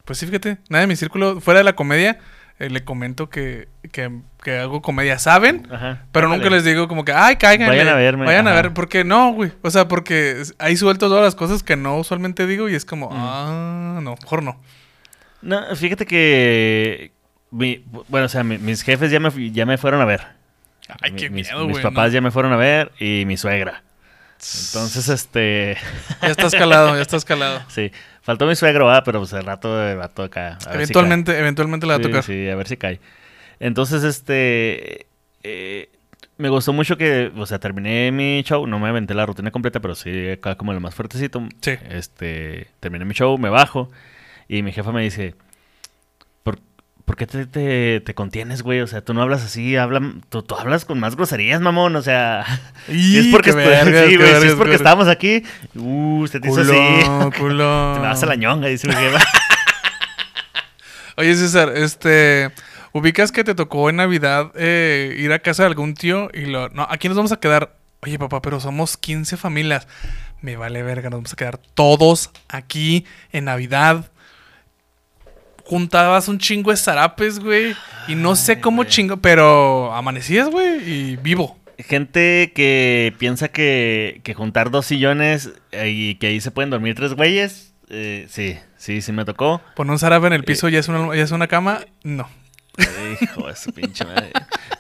Pues 0.06 0.18
sí, 0.20 0.26
fíjate, 0.26 0.58
nadie 0.70 0.82
de 0.82 0.88
mi 0.88 0.96
círculo 0.96 1.40
fuera 1.40 1.60
de 1.60 1.64
la 1.64 1.74
comedia 1.74 2.18
eh, 2.58 2.70
le 2.70 2.84
comento 2.84 3.30
que, 3.30 3.68
que, 3.92 4.12
que 4.44 4.58
hago 4.58 4.82
comedia, 4.82 5.18
¿saben? 5.20 5.68
Ajá. 5.72 6.06
Pero 6.12 6.28
nunca 6.28 6.50
les 6.50 6.64
digo 6.66 6.88
como 6.90 7.06
que, 7.06 7.14
ay, 7.14 7.36
caigan. 7.38 7.70
Vayan 7.70 7.88
a 7.88 7.94
verme, 7.96 8.26
Vayan 8.26 8.48
a 8.48 8.54
ver, 8.54 8.74
porque 8.74 9.04
no, 9.06 9.32
güey. 9.32 9.52
O 9.62 9.70
sea, 9.72 9.88
porque 9.88 10.42
ahí 10.58 10.76
suelto 10.76 11.08
todas 11.08 11.24
las 11.24 11.36
cosas 11.36 11.64
que 11.64 11.76
no 11.78 11.98
usualmente 11.98 12.48
digo 12.48 12.68
y 12.68 12.76
es 12.76 12.84
como, 12.86 13.10
Mm. 13.12 13.14
ah, 13.16 14.00
no, 14.02 14.16
mejor 14.22 14.44
no. 14.44 14.60
No, 15.42 15.74
fíjate 15.76 16.06
que. 16.06 17.12
mi- 17.52 17.86
bueno, 18.10 18.26
o 18.26 18.30
sea, 18.30 18.44
mi- 18.44 18.58
mis 18.58 18.82
jefes 18.82 19.10
ya 19.12 19.20
me, 19.22 19.30
ya 19.52 19.66
me 19.66 19.78
fueron 19.78 20.02
a 20.02 20.06
ver. 20.06 20.39
Ay, 21.02 21.12
qué 21.14 21.30
mis, 21.30 21.48
miedo, 21.48 21.66
mis 21.66 21.74
güey. 21.74 21.84
papás 21.84 22.08
¿no? 22.08 22.14
ya 22.14 22.22
me 22.22 22.32
fueron 22.32 22.54
a 22.54 22.58
ver 22.58 22.92
y 23.00 23.24
mi 23.26 23.38
suegra. 23.38 23.84
Entonces, 24.34 25.10
este. 25.10 25.78
Ya 26.22 26.30
estás 26.30 26.54
calado, 26.54 26.96
ya 26.96 27.02
estás 27.02 27.26
calado. 27.26 27.62
sí, 27.70 27.92
faltó 28.22 28.46
mi 28.48 28.56
suegro, 28.56 28.90
ah, 28.92 29.04
pero 29.04 29.20
pues 29.20 29.34
el 29.34 29.44
rato 29.44 29.86
el 29.86 29.98
vato 29.98 30.24
acá. 30.24 30.58
si 30.62 30.70
Eventualmente, 30.70 31.38
eventualmente 31.38 31.86
le 31.86 31.94
va 31.94 31.96
a 31.98 32.00
Sí, 32.00 32.04
tocar. 32.04 32.24
Sí, 32.24 32.50
a 32.50 32.56
ver 32.56 32.68
si 32.68 32.78
cae. 32.78 33.00
Entonces, 33.60 34.04
este. 34.04 35.08
eh, 35.44 35.90
me 36.38 36.48
gustó 36.48 36.72
mucho 36.72 36.96
que, 36.98 37.34
o 37.36 37.46
sea, 37.46 37.60
terminé 37.60 38.14
mi 38.14 38.42
show, 38.46 38.66
no 38.66 38.80
me 38.80 38.88
aventé 38.88 39.14
la 39.14 39.26
rutina 39.26 39.52
completa, 39.52 39.82
pero 39.82 39.94
sí 39.94 40.30
acá 40.30 40.56
como 40.56 40.72
lo 40.72 40.80
más 40.80 40.96
fuertecito. 40.96 41.46
Sí. 41.60 41.72
Este, 41.90 42.68
terminé 42.80 43.04
mi 43.04 43.14
show, 43.14 43.38
me 43.38 43.50
bajo 43.50 43.92
y 44.48 44.64
mi 44.64 44.72
jefa 44.72 44.94
me 44.94 45.02
dice, 45.04 45.36
¿por, 47.10 47.16
qué 47.16 47.26
te, 47.26 47.48
te, 47.48 48.02
te 48.02 48.14
contienes, 48.14 48.62
güey? 48.62 48.82
O 48.82 48.88
sea, 48.88 49.02
tú 49.02 49.16
no 49.16 49.24
hablas 49.24 49.44
así, 49.44 49.76
habla, 49.76 50.00
tú, 50.30 50.44
tú 50.44 50.54
hablas 50.54 50.86
con 50.86 51.00
más 51.00 51.16
groserías, 51.16 51.60
mamón, 51.60 51.96
o 51.96 52.04
sea... 52.04 52.46
Y 52.88 52.94
si 53.02 53.18
es 53.18 53.28
porque, 53.30 53.52
vergas, 53.52 54.06
sí, 54.10 54.16
güey, 54.16 54.42
si 54.42 54.48
es 54.50 54.54
porque 54.54 54.76
estábamos 54.76 55.08
aquí, 55.08 55.44
uh, 55.74 56.20
usted 56.22 56.40
te 56.42 56.50
hizo 56.50 56.58
Culo, 56.58 56.72
así. 56.72 57.40
culo. 57.40 57.92
Te 57.96 58.00
me 58.00 58.06
vas 58.06 58.22
a 58.22 58.28
la 58.28 58.36
ñonga, 58.36 58.68
dice 58.68 58.88
mi 58.88 58.94
jefa. 58.94 59.26
Oye, 61.18 61.34
César, 61.36 61.74
este. 61.76 62.52
¿Ubicas 62.92 63.32
que 63.32 63.44
te 63.44 63.56
tocó 63.56 63.90
en 63.90 63.96
Navidad 63.96 64.52
eh, 64.54 65.16
ir 65.18 65.34
a 65.34 65.40
casa 65.40 65.64
de 65.64 65.68
algún 65.68 65.96
tío 65.96 66.30
y 66.32 66.46
lo. 66.46 66.70
No, 66.70 66.88
aquí 66.92 67.08
nos 67.08 67.18
vamos 67.18 67.32
a 67.32 67.40
quedar. 67.40 67.76
Oye, 68.02 68.20
papá, 68.20 68.40
pero 68.44 68.60
somos 68.60 68.98
15 68.98 69.36
familias. 69.36 69.88
Me 70.42 70.58
vale 70.58 70.84
verga, 70.84 71.10
nos 71.10 71.18
vamos 71.18 71.34
a 71.34 71.36
quedar 71.36 71.58
todos 71.74 72.30
aquí 72.50 73.08
en 73.32 73.46
Navidad. 73.46 74.12
Juntabas 75.70 76.28
un 76.28 76.40
chingo 76.40 76.72
de 76.72 76.78
zarapes, 76.78 77.38
güey. 77.40 77.76
Y 78.08 78.16
no 78.16 78.36
sé 78.36 78.60
cómo 78.60 78.86
chingo, 78.86 79.18
pero 79.18 79.94
amanecías, 79.94 80.50
güey, 80.50 80.82
y 80.92 81.16
vivo. 81.18 81.60
Gente 81.78 82.52
que 82.56 83.14
piensa 83.20 83.50
que, 83.50 84.20
que 84.24 84.34
juntar 84.34 84.72
dos 84.72 84.88
sillones 84.88 85.52
eh, 85.72 85.90
y 85.90 86.16
que 86.16 86.26
ahí 86.28 86.42
se 86.42 86.50
pueden 86.50 86.72
dormir 86.72 86.96
tres 86.96 87.14
güeyes, 87.14 87.74
eh, 87.90 88.26
sí, 88.30 88.58
sí, 88.78 89.02
sí 89.04 89.12
me 89.12 89.26
tocó. 89.26 89.62
Poner 89.76 89.92
un 89.92 90.00
zarape 90.00 90.26
en 90.26 90.34
el 90.34 90.44
piso 90.44 90.70
ya, 90.70 90.80
es 90.80 90.88
una, 90.88 91.16
ya 91.16 91.22
es 91.22 91.32
una 91.32 91.46
cama. 91.48 91.82
No. 92.04 92.28
Hijo 93.22 93.48
de 93.48 93.56
su 93.56 93.72
pinche 93.72 94.06
madre. 94.06 94.32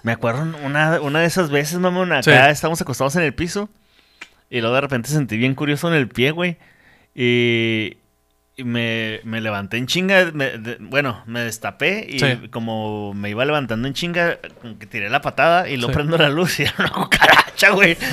Me 0.01 0.11
acuerdo 0.13 0.41
una, 0.65 0.99
una 1.01 1.19
de 1.19 1.27
esas 1.27 1.51
veces, 1.51 1.77
mamón, 1.77 2.11
acá 2.13 2.23
Sí. 2.23 2.51
estábamos 2.51 2.81
acostados 2.81 3.15
en 3.15 3.21
el 3.23 3.33
piso 3.35 3.69
y 4.49 4.59
luego 4.61 4.73
de 4.73 4.81
repente 4.81 5.09
sentí 5.09 5.37
bien 5.37 5.53
curioso 5.53 5.87
en 5.87 5.93
el 5.93 6.07
pie, 6.07 6.31
güey. 6.31 6.57
Y 7.13 7.97
me, 8.63 9.19
me 9.23 9.41
levanté 9.41 9.77
en 9.77 9.87
chinga, 9.87 10.31
me- 10.33 10.57
de- 10.57 10.77
bueno, 10.79 11.23
me 11.25 11.41
destapé 11.41 12.05
y 12.09 12.19
Sí. 12.19 12.47
como 12.51 13.13
me 13.13 13.29
iba 13.29 13.43
levantando 13.45 13.87
en 13.87 13.93
chinga, 13.93 14.37
como 14.61 14.77
que 14.79 14.85
tiré 14.85 15.09
la 15.09 15.21
patada 15.21 15.69
y 15.69 15.79
Sí. 15.79 15.87
prendo 15.93 16.17
la 16.17 16.29
luz 16.29 16.59
y 16.59 16.63
era 16.63 16.73
una 16.79 16.89
cucaracha, 16.91 17.69
güey. 17.71 17.97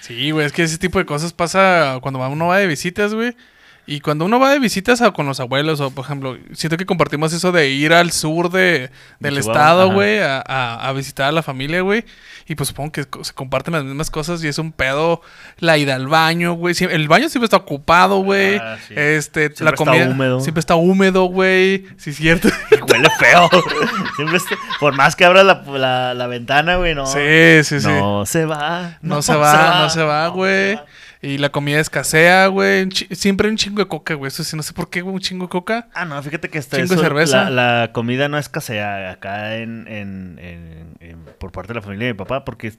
Sí, 0.00 0.32
güey, 0.32 0.46
es 0.46 0.52
que 0.52 0.64
ese 0.64 0.78
tipo 0.78 0.98
de 0.98 1.06
cosas 1.06 1.32
pasa 1.32 1.98
cuando 2.02 2.18
uno 2.28 2.48
va 2.48 2.58
de 2.58 2.66
visitas, 2.66 3.14
güey. 3.14 3.36
Y 3.84 3.98
cuando 4.00 4.24
uno 4.24 4.38
va 4.38 4.52
de 4.52 4.60
visitas 4.60 5.02
a- 5.02 5.10
con 5.10 5.26
los 5.26 5.40
abuelos, 5.40 5.80
o 5.80 5.90
por 5.90 6.04
ejemplo, 6.04 6.38
siento 6.52 6.76
que 6.76 6.86
compartimos 6.86 7.32
eso 7.32 7.50
de 7.50 7.68
ir 7.70 7.92
al 7.92 8.12
sur 8.12 8.48
de, 8.50 8.90
del 9.18 9.34
De 9.34 9.40
estado, 9.40 9.90
güey, 9.90 10.20
a, 10.20 10.38
a- 10.46 10.88
a 10.88 10.92
visitar 10.92 11.26
a 11.26 11.32
la 11.32 11.42
familia, 11.42 11.80
güey. 11.80 12.04
Y 12.46 12.54
pues 12.54 12.68
supongo 12.68 12.92
que 12.92 13.02
se 13.22 13.32
comparten 13.34 13.74
las 13.74 13.84
mismas 13.84 14.10
cosas 14.10 14.42
y 14.44 14.48
es 14.48 14.58
un 14.58 14.70
pedo 14.72 15.20
la 15.58 15.78
ida 15.78 15.94
al 15.96 16.06
baño, 16.06 16.52
güey. 16.54 16.74
El 16.80 17.08
baño 17.08 17.28
siempre 17.28 17.46
está 17.46 17.56
ocupado, 17.56 18.18
güey. 18.18 18.56
Ah, 18.56 18.76
sí. 18.86 18.94
Este, 18.96 19.46
Siempre 19.46 19.64
la 19.64 19.70
está 19.70 19.84
comida 19.84 20.08
húmedo. 20.08 20.40
siempre 20.40 20.60
está 20.60 20.74
húmedo, 20.76 21.24
güey. 21.24 21.86
Sí, 21.96 22.10
es 22.10 22.16
cierto. 22.16 22.48
Y 22.70 22.80
huele 22.82 23.08
feo. 23.18 23.48
Siempre 24.16 24.36
está- 24.36 24.56
por 24.80 24.94
más 24.94 25.16
que 25.16 25.24
abra 25.24 25.42
la, 25.42 25.62
la- 25.66 26.14
la 26.14 26.26
ventana, 26.28 26.76
güey, 26.76 26.94
no. 26.94 27.06
sí, 27.06 27.18
sí, 27.64 27.80
sí. 27.80 27.88
No 27.88 28.26
se 28.26 28.44
va. 28.44 28.98
No, 29.02 29.22
se 29.22 29.34
va, 29.34 29.80
no 29.82 29.90
se 29.90 30.02
va, 30.02 30.28
güey. 30.28 30.78
Y 31.24 31.38
la 31.38 31.50
comida 31.50 31.78
escasea, 31.78 32.48
güey. 32.48 32.88
Siempre 33.12 33.46
hay 33.46 33.52
un 33.52 33.56
chingo 33.56 33.78
de 33.80 33.86
coca, 33.88 34.14
güey. 34.14 34.26
Eso 34.28 34.42
sí, 34.42 34.56
no 34.56 34.62
sé 34.64 34.72
por 34.72 34.90
qué, 34.90 35.02
güey, 35.02 35.14
un 35.14 35.20
chingo 35.20 35.44
de 35.46 35.50
coca. 35.50 35.88
Ah, 35.94 36.04
no, 36.04 36.20
fíjate 36.20 36.48
que 36.50 36.58
hasta 36.58 36.78
Chingo 36.78 36.96
de 36.96 37.00
cerveza. 37.00 37.48
La, 37.48 37.80
la 37.80 37.92
comida 37.92 38.28
no 38.28 38.38
escasea 38.38 39.12
acá 39.12 39.56
en, 39.56 39.86
en- 39.86 40.38
en- 40.40 40.96
en- 40.98 41.18
por 41.38 41.52
parte 41.52 41.68
de 41.68 41.74
la 41.76 41.82
familia 41.82 42.08
de 42.08 42.14
mi 42.14 42.18
papá, 42.18 42.44
porque 42.44 42.72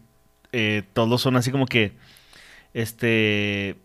eh, 0.52 0.84
todos 0.94 1.22
son 1.22 1.38
así 1.38 1.52
como 1.52 1.66
que, 1.68 1.94
este, 2.74 3.78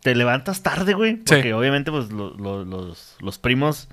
te 0.00 0.14
levantas 0.14 0.62
tarde, 0.62 0.94
güey, 0.94 1.16
Sí. 1.16 1.22
porque 1.26 1.54
obviamente 1.54 1.90
pues 1.90 2.10
lo- 2.10 2.34
lo- 2.36 2.64
los, 2.64 3.16
los 3.20 3.38
primos, 3.38 3.88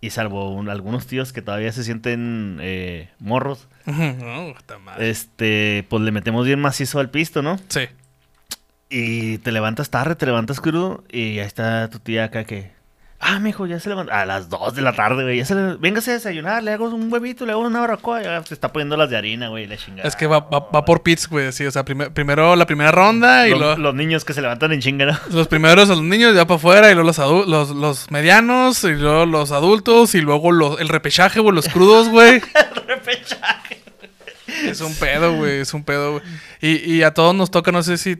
y 0.00 0.10
salvo 0.10 0.52
un- 0.52 0.68
algunos 0.68 1.06
tíos 1.06 1.32
que 1.32 1.40
todavía 1.40 1.72
se 1.72 1.84
sienten 1.84 2.58
eh, 2.60 3.08
morros, 3.20 3.68
No, 3.86 4.52
puta 4.56 4.78
madre. 4.78 5.08
este, 5.10 5.86
pues 5.88 6.02
le 6.02 6.10
metemos 6.12 6.44
bien 6.46 6.60
macizo 6.60 6.98
al 7.00 7.10
pisto, 7.10 7.42
¿no? 7.42 7.58
Sí. 7.68 7.82
Y 8.90 9.38
te 9.38 9.50
levantas 9.52 9.90
tarde, 9.90 10.14
te 10.14 10.26
levantas 10.26 10.60
crudo 10.60 11.02
y 11.10 11.38
ahí 11.38 11.46
está 11.46 11.88
tu 11.90 11.98
tía 11.98 12.24
acá 12.24 12.44
que... 12.44 12.72
Ah, 13.26 13.38
mijo, 13.38 13.66
ya 13.66 13.80
se 13.80 13.88
levantó. 13.88 14.12
A 14.12 14.26
las 14.26 14.50
2 14.50 14.74
de 14.74 14.82
la 14.82 14.92
tarde, 14.92 15.22
güey. 15.22 15.38
Ya 15.38 15.46
se 15.46 15.54
le... 15.54 15.76
Véngase 15.76 16.10
a 16.10 16.14
desayunar, 16.14 16.62
le 16.62 16.72
hago 16.72 16.90
un 16.90 17.10
huevito, 17.10 17.46
le 17.46 17.52
hago 17.52 17.62
una 17.62 17.80
barbacoa. 17.80 18.22
Ya 18.22 18.42
se 18.44 18.52
está 18.52 18.70
poniendo 18.70 18.98
las 18.98 19.08
de 19.08 19.16
harina, 19.16 19.48
güey, 19.48 19.66
la 19.66 19.78
chingada. 19.78 20.06
Es 20.06 20.14
que 20.14 20.26
va, 20.26 20.40
va, 20.40 20.58
va 20.68 20.84
por 20.84 21.02
pits, 21.02 21.26
güey. 21.28 21.50
Sí, 21.52 21.64
o 21.64 21.70
sea, 21.70 21.86
primer- 21.86 22.12
primero 22.12 22.54
la 22.54 22.66
primera 22.66 22.92
ronda 22.92 23.48
y 23.48 23.52
los, 23.52 23.60
luego 23.60 23.76
los 23.78 23.94
niños 23.94 24.26
que 24.26 24.34
se 24.34 24.42
levantan 24.42 24.72
en 24.72 24.80
chinga, 24.80 25.06
¿no? 25.06 25.18
los 25.30 25.48
primeros 25.48 25.88
los 25.88 26.02
niños 26.02 26.34
ya 26.34 26.44
para 26.46 26.56
afuera 26.56 26.90
y 26.90 26.94
luego 26.94 27.06
los, 27.06 27.18
adu- 27.18 27.46
los, 27.46 27.70
los 27.70 28.10
medianos 28.10 28.84
y 28.84 28.92
luego 28.92 29.24
los 29.24 29.52
adultos 29.52 30.14
y 30.14 30.20
luego 30.20 30.52
los, 30.52 30.78
el 30.78 30.88
repechaje, 30.90 31.40
güey, 31.40 31.54
los 31.54 31.68
crudos, 31.70 32.10
güey. 32.10 32.42
Es 34.66 34.80
un 34.82 34.94
pedo, 34.94 35.34
güey, 35.36 35.60
es 35.60 35.72
un 35.74 35.82
pedo, 35.84 36.12
güey. 36.12 36.22
Y, 36.60 36.94
y 36.96 37.02
a 37.02 37.12
todos 37.14 37.34
nos 37.34 37.50
toca, 37.50 37.72
no 37.72 37.82
sé 37.82 37.96
si 37.96 38.18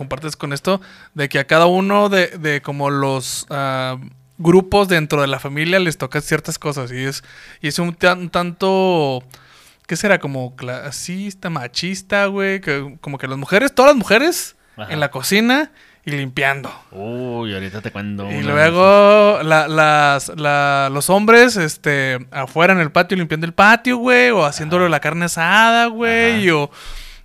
compartes 0.00 0.34
con 0.34 0.54
esto, 0.54 0.80
de 1.12 1.28
que 1.28 1.38
a 1.38 1.46
cada 1.46 1.66
uno 1.66 2.08
de, 2.08 2.28
de 2.38 2.62
como 2.62 2.88
los 2.88 3.46
ah, 3.50 3.98
grupos 4.38 4.88
dentro 4.88 5.20
de 5.20 5.26
la 5.26 5.38
familia 5.38 5.78
les 5.78 5.98
tocan 5.98 6.22
ciertas 6.22 6.58
cosas. 6.58 6.90
Y 6.90 7.04
es, 7.04 7.22
y 7.60 7.68
es 7.68 7.78
un, 7.78 7.92
tan- 7.94 8.18
un 8.20 8.30
tanto, 8.30 9.22
¿qué 9.86 9.96
será? 9.96 10.18
Como 10.18 10.56
clasista, 10.56 11.50
machista, 11.50 12.24
güey. 12.26 12.62
Que, 12.62 12.96
como 13.02 13.18
que 13.18 13.28
las 13.28 13.36
mujeres, 13.36 13.74
todas 13.74 13.90
las 13.90 13.98
mujeres 13.98 14.56
Ajá. 14.78 14.90
en 14.90 15.00
la 15.00 15.10
cocina 15.10 15.70
y 16.06 16.12
limpiando. 16.12 16.72
Uy, 16.92 17.52
ahorita 17.52 17.82
te 17.82 17.90
cuento. 17.92 18.26
Y 18.30 18.42
luego 18.42 19.42
la- 19.42 19.68
las, 19.68 20.28
la- 20.34 20.88
los 20.90 21.10
hombres 21.10 21.58
este, 21.58 22.26
afuera 22.30 22.72
en 22.72 22.80
el 22.80 22.90
patio 22.90 23.18
limpiando 23.18 23.46
el 23.46 23.52
patio, 23.52 23.98
güey, 23.98 24.30
o 24.30 24.46
haciéndolo 24.46 24.88
la 24.88 25.00
carne 25.00 25.26
asada, 25.26 25.86
güey, 25.88 26.48
o, 26.48 26.70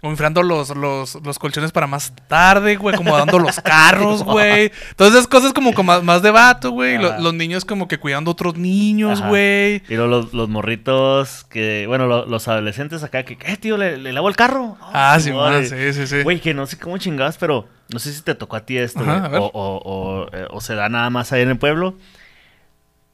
o 0.06 0.10
inflando 0.12 0.44
los, 0.44 0.70
los, 0.76 1.16
los 1.24 1.40
colchones 1.40 1.72
para 1.72 1.88
más 1.88 2.14
tarde, 2.28 2.76
güey, 2.76 2.94
acomodando 2.96 3.40
los 3.40 3.60
carros, 3.60 4.24
güey. 4.24 4.72
Todas 4.96 5.14
esas 5.14 5.28
cosas 5.28 5.52
como, 5.54 5.74
como 5.74 5.92
más, 5.92 6.04
más 6.04 6.22
de 6.22 6.32
vato, 6.32 6.72
güey. 6.72 6.98
Los 6.98 7.34
niños 7.34 7.66
como 7.66 7.88
que 7.88 7.98
cuidando 7.98 8.32
a 8.32 8.34
otros 8.34 8.56
niños, 8.58 9.20
Ajá. 9.20 9.30
güey. 9.30 9.82
Y 9.90 9.96
luego 9.96 10.08
los, 10.08 10.34
los 10.34 10.48
morritos 10.50 11.44
que, 11.50 11.86
bueno, 11.88 12.08
lo- 12.08 12.26
los 12.26 12.48
adolescentes 12.48 13.04
acá 13.04 13.24
que, 13.24 13.38
¿qué, 13.38 13.58
tío? 13.58 13.78
¿Le, 13.78 13.98
le 13.98 14.14
lavo 14.14 14.30
el 14.30 14.36
carro? 14.36 14.78
Ah, 14.82 15.18
sí, 15.20 15.32
man, 15.32 15.66
sí, 15.66 15.94
sí, 15.94 16.08
sí. 16.08 16.22
Güey, 16.24 16.40
que 16.40 16.54
no 16.54 16.66
sé 16.68 16.78
cómo 16.78 16.98
chingadas, 16.98 17.38
pero 17.38 17.68
no 17.92 18.00
sé 18.00 18.14
si 18.14 18.22
te 18.22 18.36
tocó 18.36 18.56
a 18.56 18.62
ti 18.66 18.78
esto, 18.78 19.00
Ajá, 19.02 19.14
güey, 19.14 19.26
a 19.26 19.28
ver. 19.30 19.40
o, 19.42 19.46
o, 19.54 19.82
o, 19.84 20.28
eh, 20.32 20.48
o 20.52 20.62
se 20.62 20.76
da 20.76 20.88
nada 20.90 21.10
más 21.10 21.32
ahí 21.32 21.42
en 21.42 21.50
el 21.50 21.58
pueblo. 21.58 21.96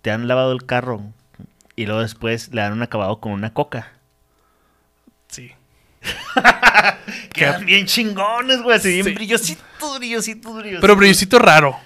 Te 0.01 0.11
han 0.11 0.27
lavado 0.27 0.51
el 0.51 0.65
carro 0.65 1.01
y 1.75 1.85
luego 1.85 2.01
después 2.01 2.53
le 2.53 2.61
dan 2.61 2.73
un 2.73 2.81
acabado 2.81 3.19
con 3.19 3.31
una 3.31 3.53
coca. 3.53 3.91
Quedan 7.33 7.65
bien 7.65 7.85
chingones, 7.85 8.61
güey, 8.61 8.77
así 8.77 8.89
bien 8.89 9.05
Sí. 9.05 9.13
brillosito, 9.13 9.63
brillosito, 9.97 10.53
brillosito. 10.53 10.81
Pero 10.81 10.95
brillosito 10.95 11.39
raro. 11.39 11.77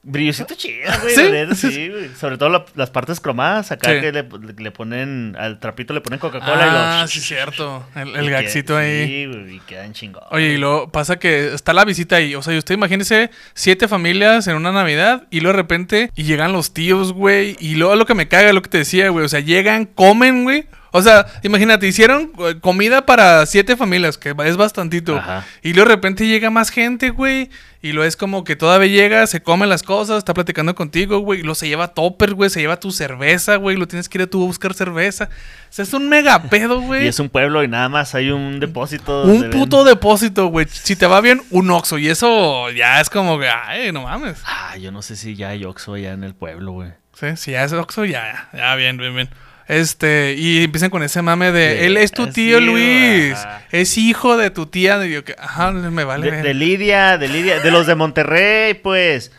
Brillosito 0.00 0.54
chido, 0.54 0.90
güey. 1.02 1.54
¿Sí? 1.54 1.88
güey. 1.88 2.08
Sobre 2.18 2.38
todo 2.38 2.48
la- 2.48 2.64
las 2.76 2.88
partes 2.88 3.20
cromadas, 3.20 3.72
acá 3.72 3.92
Sí. 3.92 4.00
que 4.00 4.12
le, 4.12 4.24
le 4.56 4.70
ponen, 4.70 5.36
al 5.38 5.58
trapito 5.60 5.92
le 5.92 6.00
ponen 6.00 6.18
Coca-Cola 6.20 6.56
Ah, 6.60 6.98
y 7.00 7.02
lo... 7.02 7.08
sí, 7.08 7.20
cierto. 7.20 7.84
El, 7.94 8.12
que- 8.14 8.30
gaxito 8.30 8.76
ahí. 8.76 9.06
Sí, 9.06 9.26
güey, 9.26 9.56
y 9.56 9.60
quedan 9.60 9.92
chingones. 9.92 10.28
Oye, 10.30 10.54
y 10.54 10.56
luego 10.56 10.90
pasa 10.90 11.18
que 11.18 11.52
está 11.52 11.72
la 11.74 11.84
visita 11.84 12.16
ahí. 12.16 12.34
O 12.36 12.42
sea, 12.42 12.54
y 12.54 12.58
usted 12.58 12.74
imagínese 12.74 13.30
siete 13.54 13.86
familias 13.88 14.46
en 14.46 14.56
una 14.56 14.72
Navidad 14.72 15.26
y 15.30 15.40
luego 15.40 15.56
de 15.56 15.62
repente 15.62 16.10
y 16.14 16.22
llegan 16.22 16.52
los 16.52 16.72
tíos, 16.72 17.12
güey. 17.12 17.56
Y 17.58 17.74
luego 17.74 17.94
lo 17.96 18.06
que 18.06 18.14
me 18.14 18.28
caga, 18.28 18.52
lo 18.52 18.62
que 18.62 18.70
te 18.70 18.78
decía, 18.78 19.10
güey. 19.10 19.24
O 19.26 19.28
sea, 19.28 19.40
llegan, 19.40 19.84
comen, 19.84 20.44
güey. 20.44 20.66
O 20.90 21.02
sea, 21.02 21.26
imagínate, 21.42 21.86
hicieron 21.86 22.32
eh, 22.38 22.56
comida 22.60 23.04
para 23.06 23.44
siete 23.46 23.76
familias, 23.76 24.16
que 24.18 24.34
es 24.44 24.56
bastantito. 24.56 25.16
Ajá. 25.18 25.44
Y 25.62 25.72
luego 25.74 25.88
de 25.90 25.94
repente 25.96 26.26
llega 26.26 26.50
más 26.50 26.70
gente, 26.70 27.10
güey. 27.10 27.50
Y 27.80 27.92
luego 27.92 28.08
es 28.08 28.16
como 28.16 28.42
que 28.42 28.56
todavía 28.56 28.88
llega, 28.88 29.26
se 29.28 29.40
come 29.40 29.66
las 29.68 29.84
cosas, 29.84 30.18
está 30.18 30.34
platicando 30.34 30.74
contigo, 30.74 31.18
güey. 31.20 31.40
Y 31.40 31.42
luego 31.42 31.54
se 31.54 31.68
lleva 31.68 31.88
topper, 31.94 32.34
güey. 32.34 32.50
Se 32.50 32.60
lleva 32.60 32.80
tu 32.80 32.90
cerveza, 32.90 33.54
güey. 33.56 33.76
Lo 33.76 33.86
tienes 33.86 34.08
que 34.08 34.18
ir 34.18 34.22
a 34.22 34.26
tú 34.26 34.42
a 34.42 34.46
buscar 34.46 34.74
cerveza. 34.74 35.24
O 35.24 35.72
sea, 35.72 35.84
es 35.84 35.92
un 35.92 36.08
mega 36.08 36.42
pedo, 36.44 36.80
güey. 36.82 37.04
Y 37.04 37.08
es 37.08 37.20
un 37.20 37.28
pueblo 37.28 37.62
y 37.62 37.68
nada 37.68 37.88
más 37.88 38.14
hay 38.16 38.30
un 38.30 38.58
depósito. 38.58 39.22
Un 39.24 39.50
puto 39.50 39.84
ven- 39.84 39.94
depósito, 39.94 40.46
güey. 40.46 40.66
Si 40.68 40.96
te 40.96 41.06
va 41.06 41.20
bien, 41.20 41.40
un 41.50 41.70
Oxxo. 41.70 41.98
Y 41.98 42.08
eso 42.08 42.70
ya 42.70 43.00
es 43.00 43.10
como 43.10 43.38
que, 43.38 43.48
ay, 43.48 43.92
no 43.92 44.02
mames. 44.04 44.38
Ah, 44.44 44.76
yo 44.76 44.90
no 44.90 45.02
sé 45.02 45.14
si 45.14 45.36
ya 45.36 45.50
hay 45.50 45.64
Oxxo 45.64 45.94
allá 45.94 46.12
en 46.14 46.24
el 46.24 46.34
pueblo, 46.34 46.72
güey. 46.72 46.90
Sí, 47.14 47.36
si 47.36 47.50
ya 47.52 47.62
es 47.64 47.72
Oxxo, 47.72 48.04
ya, 48.06 48.48
ya, 48.52 48.74
bien, 48.74 48.96
bien, 48.96 49.14
bien. 49.14 49.28
Este, 49.68 50.34
y 50.36 50.64
empiezan 50.64 50.88
con 50.88 51.02
ese 51.02 51.20
mame 51.20 51.52
de, 51.52 51.78
Sí, 51.78 51.84
él 51.84 51.96
es 51.98 52.10
tu 52.12 52.26
tío 52.28 52.58
Luis, 52.58 53.36
es 53.70 53.98
hijo 53.98 54.38
de 54.38 54.50
tu 54.50 54.66
tía. 54.66 55.04
Y 55.06 55.12
yo 55.12 55.24
que, 55.24 55.36
ajá, 55.38 55.72
me 55.72 56.04
vale. 56.04 56.30
De 56.30 56.54
Lidia, 56.54 57.18
de 57.18 57.28
Lidia, 57.28 57.60
de 57.60 57.70
los 57.70 57.86
de 57.86 57.94
Monterrey, 57.94 58.74
pues. 58.74 59.30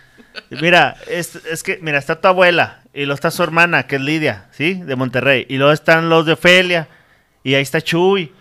Mira, 0.52 0.96
es, 1.08 1.36
es 1.52 1.64
que, 1.64 1.80
mira, 1.82 1.98
está 1.98 2.22
tu 2.22 2.28
abuela 2.28 2.80
y 2.94 3.02
luego 3.02 3.16
está 3.16 3.32
su 3.32 3.42
hermana, 3.44 3.88
que 3.88 3.96
es 3.96 4.02
Lidia, 4.02 4.46
¿sí? 4.52 4.76
De 4.76 4.96
Monterrey. 4.96 5.46
Y 5.50 5.58
luego 5.58 5.74
están 5.74 6.10
los 6.10 6.26
de 6.26 6.34
Ofelia 6.34 6.88
y 7.44 7.56
ahí 7.56 7.62
está 7.64 7.82
Chuy. 7.82 8.32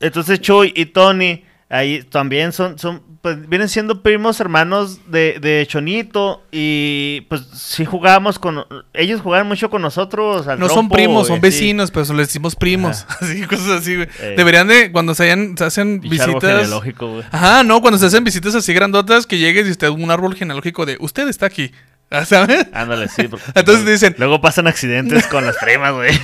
Entonces 0.00 0.40
Chuy 0.40 0.72
y 0.74 0.86
Tony, 0.86 1.44
ahí 1.72 2.02
también 2.02 2.52
son, 2.52 2.78
son 2.78 3.02
pues 3.22 3.48
vienen 3.48 3.68
siendo 3.68 4.02
primos 4.02 4.40
hermanos 4.40 4.98
de, 5.10 5.38
de 5.40 5.64
Chonito 5.66 6.42
y 6.50 7.20
pues 7.28 7.42
sí 7.54 7.84
jugábamos 7.84 8.38
con, 8.38 8.64
ellos 8.92 9.20
jugaban 9.20 9.46
mucho 9.46 9.70
con 9.70 9.80
nosotros. 9.80 10.48
al 10.48 10.58
no 10.58 10.68
son 10.68 10.88
primos, 10.88 11.28
son 11.28 11.36
sí. 11.36 11.40
vecinos, 11.40 11.90
pero 11.92 12.04
les 12.14 12.26
decimos 12.26 12.56
primos. 12.56 13.06
Así, 13.20 13.42
cosas 13.46 13.80
así, 13.80 13.94
güey. 13.94 14.08
Eh. 14.20 14.34
Deberían 14.36 14.66
de, 14.66 14.90
cuando 14.90 15.14
se, 15.14 15.24
hayan- 15.24 15.56
se 15.56 15.64
hacen 15.64 16.00
árbol 16.02 16.10
visitas. 16.10 16.42
genealógico, 16.42 17.12
güey. 17.12 17.24
Ajá, 17.30 17.62
no, 17.62 17.80
cuando 17.80 17.98
se 17.98 18.06
hacen 18.06 18.24
visitas 18.24 18.54
así 18.56 18.74
grandotas, 18.74 19.26
que 19.26 19.38
llegues 19.38 19.68
y 19.68 19.70
esté 19.70 19.88
un 19.88 20.10
árbol 20.10 20.34
genealógico 20.34 20.84
de 20.84 20.96
usted 21.00 21.28
está 21.28 21.46
aquí. 21.46 21.70
¿Sabes? 22.26 22.66
Ándale, 22.72 23.08
sí. 23.08 23.28
porque- 23.28 23.44
Entonces 23.54 23.84
dicen- 23.86 24.14
Luego 24.18 24.40
pasan 24.40 24.66
accidentes 24.66 25.26
con 25.26 25.44
las 25.46 25.56
primas, 25.56 25.92
güey. 25.92 26.12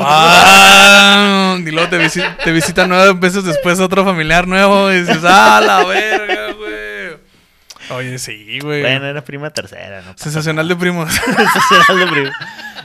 Ah, 0.00 1.56
y 1.58 1.70
luego 1.70 1.88
te, 1.88 1.98
visi- 1.98 2.36
te 2.44 2.52
visita 2.52 2.86
nueve 2.86 3.12
veces 3.14 3.44
después 3.44 3.80
otro 3.80 4.04
familiar 4.04 4.46
nuevo 4.46 4.90
y 4.92 5.00
dices, 5.00 5.18
¡ah, 5.24 5.60
la 5.64 5.84
verga, 5.84 6.52
güey! 6.54 6.80
Oye, 7.90 8.18
sí, 8.18 8.58
güey. 8.60 8.82
Bueno, 8.82 9.06
era 9.06 9.22
prima 9.24 9.50
tercera, 9.50 10.02
¿no? 10.02 10.14
Sensacional 10.16 10.68
de 10.68 10.76
primos. 10.76 11.12
Sensacional 11.12 11.98
de 11.98 12.06
prima. 12.12 12.32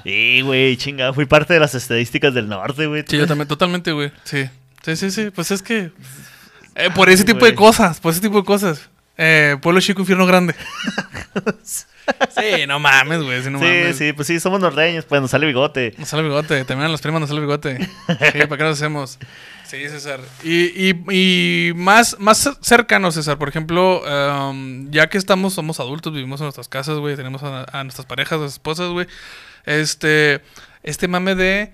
Sí, 0.04 0.42
güey, 0.42 0.78
chingada. 0.78 1.14
Fui 1.14 1.26
parte 1.26 1.54
de 1.54 1.60
las 1.60 1.76
estadísticas 1.76 2.34
del 2.34 2.48
norte, 2.50 2.86
güey. 2.88 3.04
Sí, 3.08 3.18
yo 3.18 3.28
también, 3.28 3.48
totalmente, 3.48 3.92
güey. 3.92 4.12
Sí. 4.24 4.50
Sí, 4.84 4.96
sí, 4.96 5.12
sí. 5.12 5.30
Pues 5.30 5.52
es 5.52 5.62
que. 5.62 5.92
eh, 6.76 6.90
por 6.94 7.10
ese 7.10 7.22
Ay, 7.22 7.34
tipo 7.34 7.46
de 7.46 7.54
cosas, 7.56 8.00
por 8.00 8.12
ese 8.14 8.22
tipo 8.22 8.38
de 8.38 8.46
cosas. 8.46 8.90
Eh, 9.18 9.58
pueblo 9.62 9.80
chico, 9.80 10.02
infierno 10.02 10.26
grande. 10.26 10.56
Sí, 12.30 12.68
no 12.68 12.80
mames, 12.80 13.22
güey. 13.24 13.42
Sí, 13.44 13.50
no 13.50 13.60
sí, 13.60 13.66
mames. 13.66 13.98
sí, 13.98 14.14
pues 14.14 14.28
sí, 14.28 14.40
somos 14.40 14.60
norteños, 14.60 15.06
pues 15.06 15.22
nos 15.22 15.32
sale 15.32 15.46
bigote. 15.46 15.94
Nos 15.98 16.10
sale 16.10 16.24
bigote, 16.24 16.64
también 16.66 16.88
a 16.88 16.92
los 16.92 17.02
primos 17.02 17.20
nos 17.20 17.30
sale 17.30 17.42
bigote. 17.42 17.78
Sí, 18.08 18.40
¿para 18.48 18.58
qué 18.58 18.64
lo 18.64 18.70
hacemos? 18.70 19.20
Sí, 19.66 19.90
César. 19.90 20.20
Y, 20.44 20.90
y, 20.90 20.96
y 21.12 21.74
más, 21.74 22.18
más 22.20 22.50
cercano, 22.62 23.12
César, 23.12 23.38
por 23.38 23.50
ejemplo, 23.50 24.02
um, 24.04 24.90
ya 24.92 25.08
que 25.10 25.18
estamos, 25.18 25.54
somos 25.54 25.80
adultos, 25.80 26.14
vivimos 26.14 26.40
en 26.40 26.46
nuestras 26.46 26.68
casas, 26.68 26.98
güey, 27.00 27.16
tenemos 27.16 27.42
a, 27.44 27.66
a 27.72 27.84
nuestras 27.84 28.06
parejas, 28.06 28.34
a 28.34 28.38
nuestras 28.38 28.54
esposas, 28.54 28.90
güey. 28.92 29.08
Este, 29.66 30.42
este 30.84 31.08
mame 31.08 31.34
de 31.34 31.74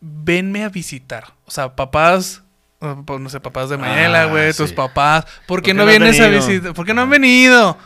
venme 0.00 0.64
a 0.64 0.68
visitar. 0.68 1.32
O 1.46 1.50
sea, 1.50 1.74
papás, 1.74 2.42
uh, 2.80 3.04
pues, 3.04 3.20
no 3.20 3.28
sé, 3.30 3.40
papás 3.40 3.70
de 3.70 3.78
Mayela, 3.78 4.22
Ah, 4.22 4.26
güey, 4.26 4.52
tus 4.52 4.72
papás. 4.72 5.26
¿Por 5.46 5.62
qué 5.62 5.70
qué 5.70 5.74
no, 5.74 5.84
no 5.84 5.88
vienes 5.88 6.20
a 6.20 6.28
visitar? 6.28 6.74
¿Por 6.74 6.84
qué 6.84 6.94
no 6.94 7.02
han 7.02 7.10
venido? 7.10 7.76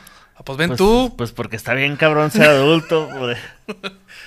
Pues 0.45 0.59
ven 0.59 0.69
Pues, 0.71 0.79
tú. 0.79 1.15
Pues 1.17 1.33
porque 1.33 1.57
está 1.57 1.75
bien 1.75 1.97
cabrón 1.97 2.31
ser 2.31 2.49
adulto. 2.49 3.09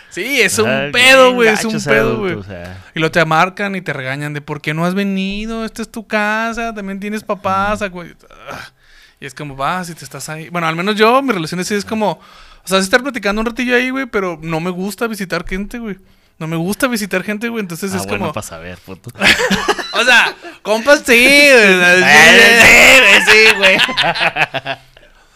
Sí, 0.10 0.39
es 0.39 0.58
un 0.60 0.69
Ah, 0.69 0.88
pedo, 0.93 1.34
güey, 1.34 1.49
es 1.49 1.65
un 1.65 1.78
pedo, 1.84 2.19
güey. 2.19 2.34
o 2.36 2.43
sea. 2.43 2.82
Y 2.95 2.99
lo 3.01 3.12
te 3.12 3.23
marcan 3.25 3.75
y 3.75 3.82
te 3.82 3.91
regañan 3.91 4.34
de 4.34 4.39
por 4.39 4.62
qué 4.62 4.73
no 4.73 4.86
has 4.86 4.93
venido, 4.93 5.65
esta 5.65 5.82
es 5.82 5.91
tu 5.91 6.08
casa, 6.08 6.73
también 6.73 7.01
tienes 7.01 7.21
papás, 7.21 7.82
güey. 7.91 8.13
Ah, 8.49 8.69
Y 9.19 9.25
es 9.25 9.34
como, 9.34 9.58
vas 9.58 9.89
y 9.89 9.93
te 9.93 10.06
estás 10.06 10.30
ahí. 10.30 10.47
Bueno, 10.47 10.67
al 10.67 10.75
menos 10.78 10.95
yo, 10.95 11.21
mi 11.21 11.34
relación 11.34 11.60
así 11.60 11.73
es 11.75 11.84
como, 11.84 12.12
o 12.12 12.21
sea, 12.63 12.78
es 12.78 12.86
estar 12.86 13.04
platicando 13.04 13.41
un 13.41 13.45
ratillo 13.47 13.75
ahí, 13.75 13.89
güey, 13.89 14.06
pero 14.06 14.39
no 14.41 14.62
me 14.62 14.69
gusta 14.69 15.06
visitar 15.08 15.45
gente, 15.45 15.80
güey. 15.80 15.97
No 16.39 16.47
me 16.47 16.56
gusta 16.56 16.88
visitar 16.88 17.21
gente, 17.23 17.49
güey, 17.49 17.60
entonces 17.62 17.91
Ah, 17.93 17.97
es 17.97 18.04
bueno, 18.04 18.19
como... 18.19 18.34
para 18.34 18.47
saber, 18.47 18.78
puto. 18.86 19.12
O 19.93 20.04
sea, 20.06 20.34
compas, 20.62 20.99
sí. 21.06 21.12
güey, 21.13 22.04
Eh, 22.04 23.21
sí, 23.25 23.32
sí, 23.32 23.58
güey, 23.58 23.78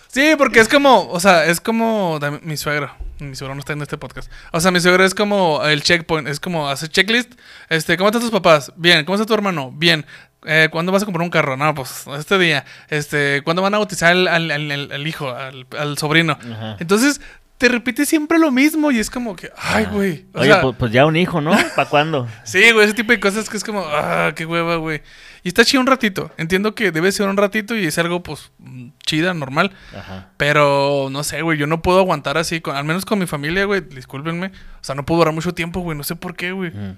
sí, 0.09 0.33
porque 0.37 0.59
es 0.59 0.67
como, 0.67 1.07
o 1.09 1.19
sea, 1.19 1.45
es 1.45 1.61
como 1.61 2.19
mi 2.41 2.57
suegra. 2.57 2.95
Mi 3.19 3.35
suegra 3.35 3.53
no 3.53 3.59
está 3.59 3.73
en 3.73 3.81
este 3.81 3.97
podcast. 3.97 4.31
O 4.53 4.59
sea, 4.61 4.71
mi 4.71 4.79
suegra 4.79 5.05
es 5.05 5.13
como 5.13 5.63
el 5.65 5.81
checkpoint, 5.83 6.27
es 6.27 6.39
como 6.39 6.69
hacer 6.69 6.89
checklist. 6.89 7.33
Este, 7.69 7.97
¿cómo 7.97 8.09
están 8.09 8.21
tus 8.21 8.31
papás? 8.31 8.71
Bien. 8.77 9.03
¿Cómo 9.05 9.15
está 9.15 9.25
tu 9.25 9.33
hermano? 9.33 9.71
Bien. 9.73 10.05
Eh, 10.45 10.69
¿Cuándo 10.71 10.93
vas 10.93 11.01
a 11.03 11.05
comprar 11.05 11.23
un 11.25 11.29
carro? 11.29 11.57
No, 11.57 11.73
pues 11.75 12.05
este 12.17 12.37
día. 12.37 12.63
Este, 12.87 13.41
¿cuándo 13.43 13.61
van 13.61 13.73
a 13.73 13.77
bautizar 13.77 14.11
al, 14.13 14.27
al- 14.29 14.51
al- 14.51 14.71
al- 14.71 14.91
al 14.93 15.05
hijo, 15.07 15.29
al, 15.29 15.67
al 15.77 15.97
sobrino? 15.97 16.37
Ajá. 16.41 16.77
Entonces, 16.79 17.19
te 17.59 17.67
repite 17.67 18.05
siempre 18.05 18.39
lo 18.39 18.51
mismo 18.51 18.89
y 18.89 18.99
es 18.99 19.09
como 19.09 19.35
que, 19.35 19.51
ay, 19.57 19.85
güey. 19.91 20.25
O 20.33 20.39
Oye, 20.39 20.47
sea, 20.49 20.61
pues, 20.61 20.75
pues 20.79 20.91
ya 20.93 21.05
un 21.05 21.17
hijo, 21.17 21.41
¿no? 21.41 21.51
¿Para 21.75 21.89
cuándo? 21.89 22.25
Sí, 22.45 22.71
güey, 22.71 22.85
ese 22.85 22.93
tipo 22.95 23.11
de 23.11 23.19
cosas 23.19 23.49
que 23.49 23.57
es 23.57 23.63
como, 23.65 23.81
ah, 23.85 24.31
qué 24.33 24.45
hueva, 24.45 24.77
güey. 24.77 25.01
Y 25.43 25.49
está 25.49 25.65
chido 25.65 25.81
un 25.81 25.87
ratito. 25.87 26.31
Entiendo 26.37 26.73
que 26.73 26.91
debe 26.91 27.11
ser 27.11 27.27
un 27.27 27.35
ratito 27.35 27.75
y 27.75 27.85
es 27.85 27.97
algo, 27.97 28.23
pues, 28.23 28.51
mm, 28.59 28.87
chida, 29.05 29.33
normal. 29.33 29.73
Ajá. 29.93 30.29
Pero 30.37 31.09
no 31.11 31.23
sé, 31.25 31.41
güey, 31.41 31.57
yo 31.57 31.67
no 31.67 31.81
puedo 31.81 31.99
aguantar 31.99 32.37
así, 32.37 32.61
con, 32.61 32.77
al 32.77 32.85
menos 32.85 33.03
con 33.03 33.19
mi 33.19 33.25
familia, 33.27 33.65
güey, 33.65 33.81
discúlpenme. 33.81 34.47
O 34.47 34.83
sea, 34.83 34.95
no 34.95 35.05
puedo 35.05 35.19
durar 35.19 35.33
mucho 35.33 35.53
tiempo, 35.53 35.81
güey, 35.81 35.97
no 35.97 36.03
sé 36.05 36.15
por 36.15 36.35
qué, 36.37 36.53
güey. 36.53 36.69
Ujú. 36.69 36.95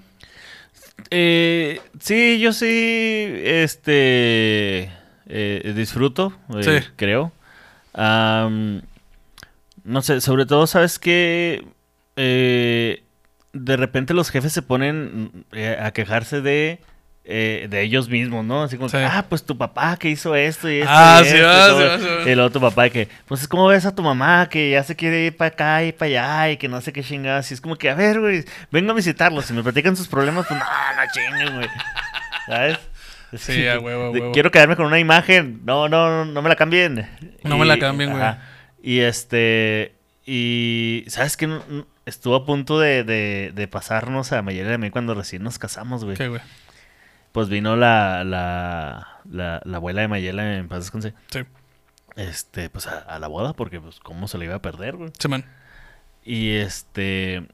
Eh, 1.10 1.80
sí, 1.98 2.38
yo 2.38 2.52
sí, 2.52 2.66
este, 3.44 4.92
eh, 5.26 5.72
disfruto, 5.74 6.32
eh, 6.56 6.62
Sí. 6.82 6.88
creo. 6.96 7.32
Am, 7.94 8.82
no 9.84 10.02
sé, 10.02 10.20
sobre 10.20 10.46
todo, 10.46 10.66
¿sabes 10.66 10.98
que 10.98 11.64
de 13.52 13.76
repente 13.76 14.14
los 14.14 14.30
jefes 14.30 14.52
se 14.52 14.62
ponen 14.62 15.44
eh, 15.52 15.76
a 15.80 15.90
quejarse 15.92 16.40
de, 16.40 16.78
eh, 17.24 17.66
de 17.68 17.82
ellos 17.82 18.08
mismos, 18.08 18.44
¿no? 18.44 18.62
Así 18.62 18.76
como, 18.76 18.88
Sí. 18.88 18.96
ah, 18.98 19.26
pues 19.28 19.44
tu 19.44 19.56
papá 19.58 19.96
que 19.96 20.08
hizo 20.08 20.34
esto 20.34 20.70
y 20.70 20.78
esto. 20.80 20.90
Ah, 20.92 21.20
y 21.22 21.24
sí 21.28 21.36
esto", 21.36 21.46
y 21.46 21.50
todo. 21.50 21.78
sí 21.78 21.84
va, 21.84 21.98
sí 21.98 22.24
va. 22.24 22.30
Y 22.30 22.34
luego 22.34 22.50
tu 22.50 22.60
papá 22.60 22.88
que, 22.90 23.08
pues, 23.26 23.46
¿cómo 23.46 23.66
ves 23.66 23.84
a 23.86 23.94
tu 23.94 24.02
mamá 24.02 24.48
que 24.48 24.70
ya 24.70 24.82
se 24.82 24.96
quiere 24.96 25.26
ir 25.26 25.36
para 25.36 25.48
acá 25.48 25.84
y 25.84 25.92
para 25.92 26.06
allá 26.08 26.50
y 26.52 26.56
que 26.56 26.68
no 26.68 26.80
sé 26.80 26.92
qué 26.92 27.02
chingadas? 27.02 27.50
Y 27.50 27.54
es 27.54 27.60
como 27.60 27.76
que, 27.76 27.90
a 27.90 27.94
ver, 27.94 28.20
güey, 28.20 28.44
vengo 28.70 28.92
a 28.92 28.94
visitarlos. 28.94 29.44
Si 29.44 29.52
me 29.52 29.62
platican 29.62 29.96
sus 29.96 30.08
problemas, 30.08 30.46
pues, 30.46 30.58
no, 30.58 30.66
no 30.66 31.02
chinguen, 31.12 31.54
güey. 31.56 31.68
¿Sabes? 32.46 32.78
Sí, 33.36 33.66
a 33.66 33.78
huevo, 33.78 34.04
a 34.04 34.10
huevo. 34.10 34.32
Quiero 34.32 34.50
quedarme 34.50 34.76
con 34.76 34.86
una 34.86 34.98
imagen. 34.98 35.60
No, 35.64 35.88
no, 35.88 36.24
no, 36.24 36.32
no 36.32 36.42
me 36.42 36.48
la 36.48 36.56
cambien. 36.56 37.06
No 37.44 37.56
me 37.58 37.64
la 37.66 37.78
cambien, 37.78 38.10
güey. 38.10 38.22
Y 38.82 39.00
este. 39.00 39.94
Y. 40.26 41.04
¿Sabes 41.06 41.36
qué? 41.36 41.48
Estuvo 42.04 42.34
a 42.34 42.44
punto 42.44 42.80
de, 42.80 43.04
de, 43.04 43.52
de 43.54 43.68
pasarnos 43.68 44.32
a 44.32 44.42
Mayela 44.42 44.72
y 44.72 44.74
a 44.74 44.78
mí 44.78 44.90
cuando 44.90 45.14
recién 45.14 45.44
nos 45.44 45.58
casamos, 45.58 46.04
güey. 46.04 46.16
¿Qué, 46.16 46.26
güey? 46.26 46.40
Pues 47.30 47.48
vino 47.48 47.76
la, 47.76 48.24
la, 48.24 49.20
la, 49.30 49.62
la 49.64 49.76
abuela 49.76 50.02
de 50.02 50.08
Mayela 50.08 50.56
en 50.56 50.68
paz. 50.68 50.90
Sí. 51.30 51.44
Este, 52.16 52.68
pues 52.68 52.88
a, 52.88 52.98
a 52.98 53.18
la 53.20 53.28
boda, 53.28 53.52
porque 53.52 53.80
pues 53.80 54.00
cómo 54.00 54.26
se 54.26 54.36
le 54.36 54.46
iba 54.46 54.56
a 54.56 54.62
perder, 54.62 54.96
güey. 54.96 55.12
Sí, 55.18 55.28
man. 55.28 55.44
Y 56.24 56.50
este. 56.56 57.46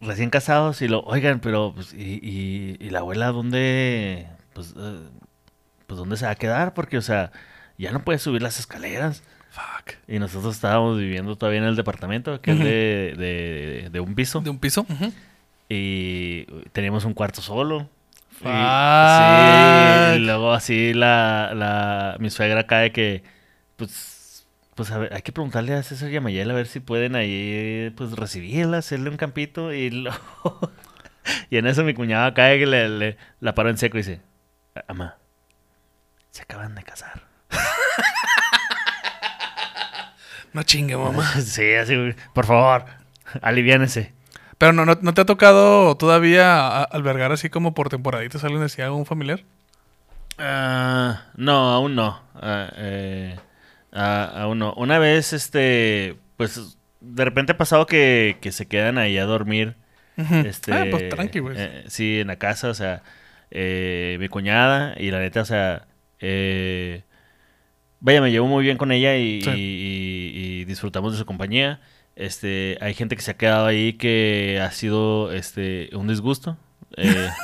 Recién 0.00 0.30
casados 0.30 0.80
y 0.80 0.88
lo, 0.88 1.00
oigan, 1.00 1.40
pero 1.40 1.72
pues, 1.74 1.92
y, 1.92 2.20
y, 2.22 2.76
y 2.78 2.90
la 2.90 3.00
abuela 3.00 3.32
dónde, 3.32 4.28
pues, 4.52 4.72
eh, 4.78 5.00
pues, 5.88 5.98
dónde 5.98 6.16
se 6.16 6.24
va 6.24 6.30
a 6.30 6.36
quedar? 6.36 6.72
Porque, 6.72 6.98
o 6.98 7.02
sea, 7.02 7.32
ya 7.78 7.92
no 7.92 8.04
puede 8.04 8.18
subir 8.18 8.42
las 8.42 8.58
escaleras. 8.58 9.22
Fuck. 9.50 9.94
Y 10.06 10.18
nosotros 10.18 10.54
estábamos 10.54 10.98
viviendo 10.98 11.36
todavía 11.36 11.60
en 11.60 11.66
el 11.66 11.76
departamento, 11.76 12.40
que 12.40 12.52
es 12.52 12.58
de, 12.58 13.14
de, 13.16 13.88
de 13.90 14.00
un 14.00 14.14
piso. 14.14 14.40
¿De 14.40 14.50
un 14.50 14.58
piso? 14.58 14.86
Y 15.68 16.44
teníamos 16.72 17.04
un 17.04 17.14
cuarto 17.14 17.40
solo. 17.42 17.88
Y, 18.40 18.44
Fuck. 18.44 18.44
sí, 18.44 20.16
y 20.16 20.18
luego 20.24 20.52
así 20.52 20.94
la, 20.94 21.52
la, 21.54 22.16
mi 22.20 22.30
suegra 22.30 22.66
cae 22.66 22.92
que, 22.92 23.24
pues, 23.76 24.46
pues 24.74 24.90
a 24.92 24.98
ver, 24.98 25.12
hay 25.14 25.22
que 25.22 25.32
preguntarle 25.32 25.74
a 25.74 25.82
César 25.82 26.10
y 26.10 26.16
a 26.16 26.20
ver 26.20 26.66
si 26.68 26.78
pueden 26.80 27.16
ahí, 27.16 27.92
pues, 27.96 28.12
recibirla, 28.12 28.78
hacerle 28.78 29.10
un 29.10 29.16
campito 29.16 29.72
y 29.72 29.90
luego... 29.90 30.70
y 31.50 31.56
en 31.56 31.66
eso 31.66 31.82
mi 31.84 31.94
cuñada 31.94 32.32
cae 32.32 32.58
que 32.60 32.66
le, 32.66 32.88
le- 32.88 33.16
la 33.40 33.54
paró 33.54 33.70
en 33.70 33.78
seco 33.78 33.98
y 33.98 34.02
dice, 34.02 34.20
ama, 34.86 35.16
se 36.30 36.42
acaban 36.42 36.74
de 36.76 36.82
casar. 36.84 37.27
No 40.52 40.62
chingue, 40.62 40.96
mamá. 40.96 41.30
sí, 41.40 41.74
así, 41.74 41.94
por 42.34 42.46
favor, 42.46 42.84
aliviánese. 43.42 44.12
Pero 44.58 44.72
no, 44.72 44.84
no, 44.84 44.98
¿no 45.00 45.14
te 45.14 45.20
ha 45.20 45.26
tocado 45.26 45.96
todavía 45.96 46.82
albergar 46.82 47.30
así 47.32 47.48
como 47.48 47.74
por 47.74 47.88
temporaditas 47.88 48.42
alguien 48.42 48.62
decía 48.62 48.90
un 48.90 49.06
familiar? 49.06 49.44
Ah, 50.38 51.24
no, 51.36 51.70
aún 51.70 51.94
no. 51.94 52.20
Ah, 52.34 52.70
eh, 52.76 53.36
ah, 53.92 54.32
aún 54.34 54.58
no. 54.58 54.72
Una 54.74 54.98
vez, 54.98 55.32
este, 55.32 56.16
pues, 56.36 56.76
de 57.00 57.24
repente 57.24 57.52
ha 57.52 57.56
pasado 57.56 57.86
que, 57.86 58.38
que 58.40 58.52
se 58.52 58.66
quedan 58.66 58.98
ahí 58.98 59.18
a 59.18 59.24
dormir. 59.24 59.76
Este, 60.16 60.72
ah, 60.72 60.86
pues 60.90 61.08
tranqui, 61.10 61.38
güey. 61.38 61.54
eh, 61.56 61.84
sí, 61.86 62.18
en 62.18 62.26
la 62.26 62.36
casa, 62.36 62.68
o 62.68 62.74
sea, 62.74 63.02
eh, 63.52 64.16
mi 64.18 64.28
cuñada 64.28 64.94
y 64.98 65.12
la 65.12 65.20
neta, 65.20 65.42
o 65.42 65.44
sea, 65.44 65.86
eh, 66.18 67.02
vaya, 68.00 68.20
me 68.20 68.30
llevo 68.30 68.46
muy 68.46 68.64
bien 68.64 68.76
con 68.78 68.92
ella 68.92 69.16
y, 69.16 69.42
Sí. 69.42 69.50
y- 69.50 69.54
y- 69.54 70.60
y 70.60 70.64
disfrutamos 70.64 71.12
de 71.12 71.18
su 71.18 71.26
compañía. 71.26 71.80
Este, 72.16 72.76
hay 72.80 72.94
gente 72.94 73.14
que 73.16 73.22
se 73.22 73.30
ha 73.30 73.36
quedado 73.36 73.66
ahí 73.66 73.92
que 73.94 74.60
ha 74.62 74.70
sido, 74.72 75.32
este, 75.32 75.90
un 75.94 76.08
disgusto. 76.08 76.56
Eh, 76.96 77.28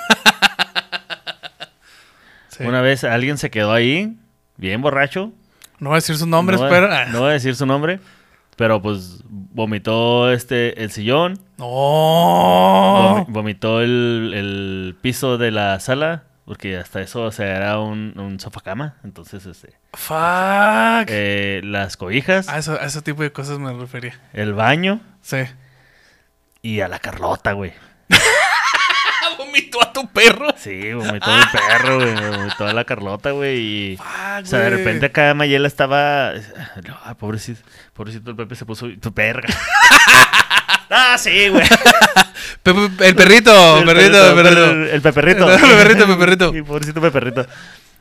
Sí. 2.49 2.63
Una 2.65 2.81
vez 2.83 3.03
alguien 3.03 3.37
se 3.37 3.51
quedó 3.51 3.73
ahí, 3.73 4.17
bien 4.57 4.81
borracho. 4.81 5.33
No 5.81 5.89
voy 5.91 5.97
a 5.97 5.99
decir 5.99 6.17
sus 6.17 6.29
nombres, 6.29 6.61
no, 6.61 6.69
pero... 6.69 6.89
no 7.11 7.21
voy 7.21 7.31
a 7.31 7.33
decir 7.33 7.57
su 7.57 7.67
nombre, 7.67 7.99
pero 8.57 8.81
pues 8.81 9.23
vomitó 9.29 10.31
este 10.31 10.81
el 10.85 10.93
sillón, 10.93 11.41
No. 11.59 11.67
vomi- 11.67 13.27
vomitó 13.29 13.81
el, 13.81 14.33
el 14.35 14.97
piso 15.01 15.37
de 15.37 15.51
la 15.51 15.81
sala, 15.81 16.25
porque 16.45 16.77
hasta 16.77 17.01
eso, 17.01 17.23
o 17.23 17.33
sea, 17.33 17.57
era 17.57 17.79
un, 17.79 18.13
un 18.19 18.39
sofá 18.41 18.61
cama, 18.61 18.97
entonces 19.05 19.47
este, 19.47 19.75
Fuck. 19.95 21.09
eh, 21.09 21.61
las 21.65 21.97
cobijas, 21.97 22.49
A, 22.49 22.59
eso, 22.59 22.79
a 22.81 22.85
ese 22.85 23.01
tipo 23.03 23.23
de 23.23 23.33
cosas 23.33 23.59
me 23.59 23.73
refería. 23.73 24.21
el 24.33 24.53
baño 24.55 25.01
Sí. 25.23 25.39
y 26.63 26.81
a 26.81 26.89
la 26.89 26.99
Carlota, 26.99 27.53
güey. 27.53 27.73
vomitó 29.39 29.83
a 29.83 29.93
tu 29.93 30.07
perro. 30.13 30.49
Sí, 30.57 30.93
vomitó 30.93 31.35
el 31.35 31.43
perro, 31.51 31.97
güey, 31.97 32.15
vomitó 32.15 32.67
a 32.67 32.73
la 32.73 32.85
Carlota, 32.85 33.31
güey, 33.33 33.59
y... 33.59 33.97
Fuck, 33.97 34.07
O 34.43 34.47
sea, 34.47 34.61
de 34.61 34.71
repente 34.71 35.07
acá 35.07 35.35
Mayela 35.35 35.67
estaba. 35.67 36.31
Ay, 36.31 37.15
pobrecito, 37.19 37.61
pobrecito 37.95 38.31
el 38.31 38.37
Pepe 38.37 38.55
se 38.55 38.65
puso. 38.67 38.87
Tu 39.01 39.13
perra. 39.13 39.49
ah, 40.95 41.19
sí, 41.19 41.49
güey. 41.49 41.63
El 42.65 43.15
perrito, 43.15 43.79
El 43.79 43.85
perrito, 43.85 44.31
el 44.31 44.35
perrito. 44.35 44.71
El, 44.71 45.03
peperrito. 45.03 45.51
El 45.53 45.61
peperrito, 45.61 46.05
el 46.05 46.09
peperrito. 46.11 46.53
Sí, 46.53 46.63
pobrecito 46.63 47.01
peperrito. 47.01 47.47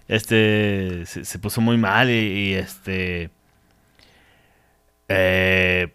Este. 0.08 1.04
Se, 1.06 1.26
se 1.26 1.40
puso 1.40 1.60
muy 1.60 1.78
mal 1.78 2.10
y, 2.10 2.14
y, 2.14 2.54
este. 2.54 3.30
Eh, 5.10 5.92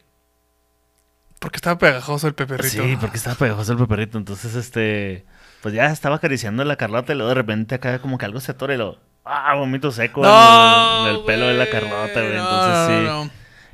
Porque 1.38 1.56
estaba 1.56 1.78
pegajoso 1.78 2.26
el 2.28 2.34
peperrito. 2.34 2.82
sí, 2.84 2.96
porque 3.00 3.16
estaba 3.16 3.36
pegajoso 3.36 3.72
el 3.72 3.78
peperrito. 3.78 4.18
Entonces, 4.18 4.54
este. 4.54 5.24
Pues 5.62 5.74
ya 5.74 5.86
estaba 5.86 6.16
acariciando 6.16 6.62
a 6.62 6.66
la 6.66 6.76
Carlota 6.76 7.12
y 7.12 7.16
luego 7.16 7.30
de 7.30 7.34
repente 7.34 7.74
acá 7.74 7.98
como 8.00 8.18
que 8.18 8.26
algo 8.26 8.40
se 8.40 8.52
atora 8.52 8.74
y 8.74 8.78
lo. 8.78 8.98
Ah, 9.24 9.54
vomito 9.54 9.90
seco 9.92 10.22
No, 10.22 10.28
en 10.28 11.06
el, 11.06 11.14
en 11.14 11.20
el 11.20 11.24
pelo 11.26 11.46
de 11.46 11.54
la. 11.54 11.70
Carlota, 11.70 12.20
güey. 12.20 12.36
No, 12.36 12.42
Entonces 12.44 12.86
sí. 12.86 13.04
no. 13.06 13.30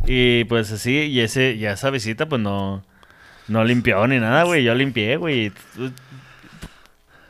Y 0.06 0.44
pues 0.44 0.70
así, 0.70 0.92
y 0.92 1.20
ese, 1.20 1.52
y 1.52 1.66
esa 1.66 1.90
visita, 1.90 2.26
pues 2.28 2.40
no, 2.40 2.84
no 3.48 3.64
limpió 3.64 4.06
ni 4.06 4.18
nada, 4.18 4.44
güey. 4.44 4.64
Yo 4.64 4.74
limpié, 4.74 5.16
güey. 5.16 5.52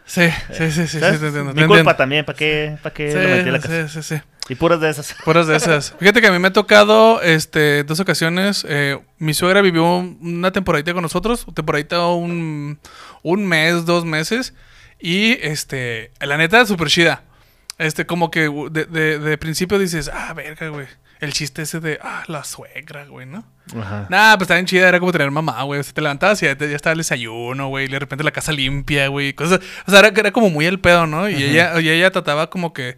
Sí, 0.07 0.29
sí, 0.53 0.71
sí, 0.71 0.87
sí, 0.87 0.87
sí, 0.87 0.99
te 1.01 1.09
entiendo. 1.09 1.45
Mi 1.45 1.55
te 1.55 1.67
culpa 1.67 1.79
entiendo. 1.79 1.97
también, 1.97 2.25
¿para 2.25 2.37
qué, 2.37 2.77
para 2.83 2.95
qué 2.95 3.13
lo 3.15 3.21
metí 3.37 3.49
a 3.49 3.53
la 3.53 3.61
casa? 3.61 3.89
Sí, 3.89 4.03
sí, 4.03 4.17
sí. 4.17 4.23
Y 4.51 4.55
puras 4.57 4.79
de 4.81 4.91
esas. 4.91 5.17
Puras 5.25 5.47
de 5.47 5.57
esas. 5.57 5.95
Fíjate 5.99 6.21
que 6.21 6.27
a 6.27 6.31
mí 6.33 6.39
me 6.39 6.49
ha 6.49 6.53
tocado 6.53 7.23
este, 7.23 7.85
dos 7.85 8.01
ocasiones. 8.01 8.67
eh, 8.69 8.99
mi 9.19 9.33
suegra 9.33 9.63
vivió 9.63 9.85
una 9.97 10.53
temporadita 10.53 10.93
con 10.93 11.03
nosotros, 11.03 11.47
temporadita 11.55 12.07
un, 12.09 12.79
un 13.23 13.47
mes, 13.47 13.87
dos 13.87 14.05
meses. 14.05 14.53
Y 15.01 15.39
este, 15.41 16.13
la 16.21 16.37
neta, 16.37 16.67
súper 16.67 16.89
chida. 16.89 17.23
Este, 17.79 18.05
como 18.07 18.31
que 18.31 18.51
de, 18.71 18.85
de, 18.85 19.19
de 19.19 19.39
principio 19.39 19.79
dices, 19.79 20.11
ah, 20.13 20.35
verga, 20.35 20.69
güey. 20.69 20.87
El 21.25 21.33
chiste 21.33 21.63
ese 21.63 21.81
de, 21.81 21.99
ah, 22.03 22.23
la 22.29 22.45
suegra, 22.45 23.05
güey, 23.07 23.27
¿no? 23.27 23.45
Ajá. 23.81 24.07
Nah, 24.11 24.35
pues 24.37 24.43
estaba 24.43 24.57
bien 24.59 24.67
chida, 24.67 24.89
era 24.89 25.01
como 25.01 25.11
tener 25.13 25.31
mamá, 25.31 25.63
güey. 25.65 25.81
O 25.81 25.83
sea, 25.83 25.93
te 25.95 26.01
levantabas 26.03 26.43
y 26.43 26.47
ya, 26.47 26.57
te- 26.57 26.69
ya 26.71 26.77
estaba 26.77 26.93
el 26.93 26.99
desayuno, 26.99 27.69
güey. 27.69 27.87
Y 27.87 27.89
de 27.89 27.99
repente 27.99 28.23
la 28.25 28.31
casa 28.31 28.53
limpia, 28.53 29.09
güey. 29.09 29.33
Cosas. 29.33 29.61
O 29.87 29.91
sea, 29.91 30.01
era, 30.01 30.09
era 30.09 30.31
como 30.33 30.51
muy 30.51 30.67
el 30.67 30.79
pedo, 30.81 31.07
¿no? 31.07 31.29
Y 31.29 31.43
ella, 31.43 31.81
y 31.81 31.89
ella 31.89 32.11
trataba 32.11 32.51
como 32.51 32.73
que 32.73 32.97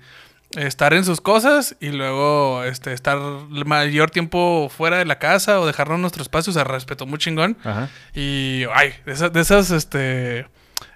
estar 0.56 0.94
en 0.94 1.04
sus 1.04 1.20
cosas 1.20 1.76
y 1.80 1.88
luego 1.90 2.62
este, 2.64 2.92
estar 2.92 3.18
el 3.18 3.64
mayor 3.64 4.10
tiempo 4.10 4.70
fuera 4.74 4.98
de 4.98 5.04
la 5.04 5.18
casa 5.18 5.60
o 5.60 5.66
dejarnos 5.66 5.98
nuestro 6.00 6.22
espacio. 6.22 6.50
O 6.50 6.54
sea, 6.54 6.64
respetó 6.64 7.06
muy 7.06 7.18
chingón. 7.18 7.56
Ajá. 7.64 7.88
Y, 8.14 8.64
ay, 8.74 8.92
de 9.04 9.12
esas, 9.12 9.32
de 9.32 9.40
esas 9.40 9.70
este, 9.70 10.46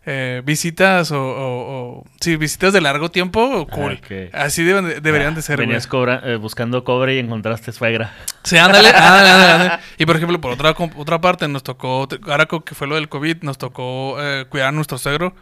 eh, 0.06 0.42
visitas 0.44 1.10
o, 1.12 1.20
o- 1.20 1.98
o- 2.00 2.04
Sí, 2.20 2.36
visitas 2.36 2.72
de 2.72 2.80
largo 2.80 3.10
tiempo, 3.10 3.66
cool. 3.68 3.92
ok. 4.02 4.34
Así 4.34 4.62
deben 4.64 4.86
de- 4.86 5.00
deberían 5.00 5.34
de 5.34 5.42
ser. 5.42 5.58
Venías 5.58 5.86
cobra- 5.86 6.20
eh, 6.24 6.36
buscando 6.36 6.84
cobre 6.84 7.14
y 7.16 7.18
encontraste 7.18 7.72
suegra. 7.72 8.12
Sí, 8.44 8.56
ándale, 8.58 8.88
ándale, 8.94 9.30
ándale, 9.30 9.52
ándale. 9.52 9.82
Y 9.98 10.06
por 10.06 10.16
ejemplo, 10.16 10.40
por 10.40 10.52
otra, 10.52 10.74
otra 10.96 11.20
parte, 11.20 11.46
nos 11.48 11.62
tocó, 11.62 12.08
ahora 12.28 12.46
que 12.46 12.74
fue 12.74 12.86
lo 12.86 12.94
del 12.96 13.08
COVID, 13.08 13.38
nos 13.42 13.58
tocó 13.58 14.16
eh, 14.20 14.46
cuidar 14.48 14.68
a 14.68 14.72
nuestro 14.72 14.98
suegro. 14.98 15.34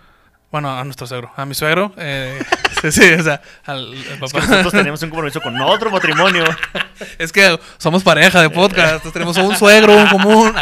Bueno, 0.51 0.79
a 0.79 0.83
nuestro 0.83 1.07
suegro, 1.07 1.31
a 1.37 1.45
mi 1.45 1.55
suegro. 1.55 1.93
eh, 1.99 2.39
sí, 2.81 2.91
sí, 2.91 3.13
o 3.13 3.23
sea, 3.23 3.43
al, 3.67 3.89
al 3.89 3.95
Es 3.95 4.05
que 4.07 4.17
papá. 4.19 4.41
nosotros 4.47 4.73
teníamos 4.73 5.03
un 5.03 5.11
compromiso 5.11 5.41
con 5.43 5.61
otro 5.61 5.91
matrimonio. 5.91 6.45
Es 7.19 7.33
que 7.33 7.59
somos 7.77 8.03
pareja 8.03 8.41
de 8.41 8.49
podcast, 8.49 9.05
tenemos 9.13 9.37
un 9.37 9.55
suegro 9.57 9.93
en 10.01 10.07
común. 10.09 10.55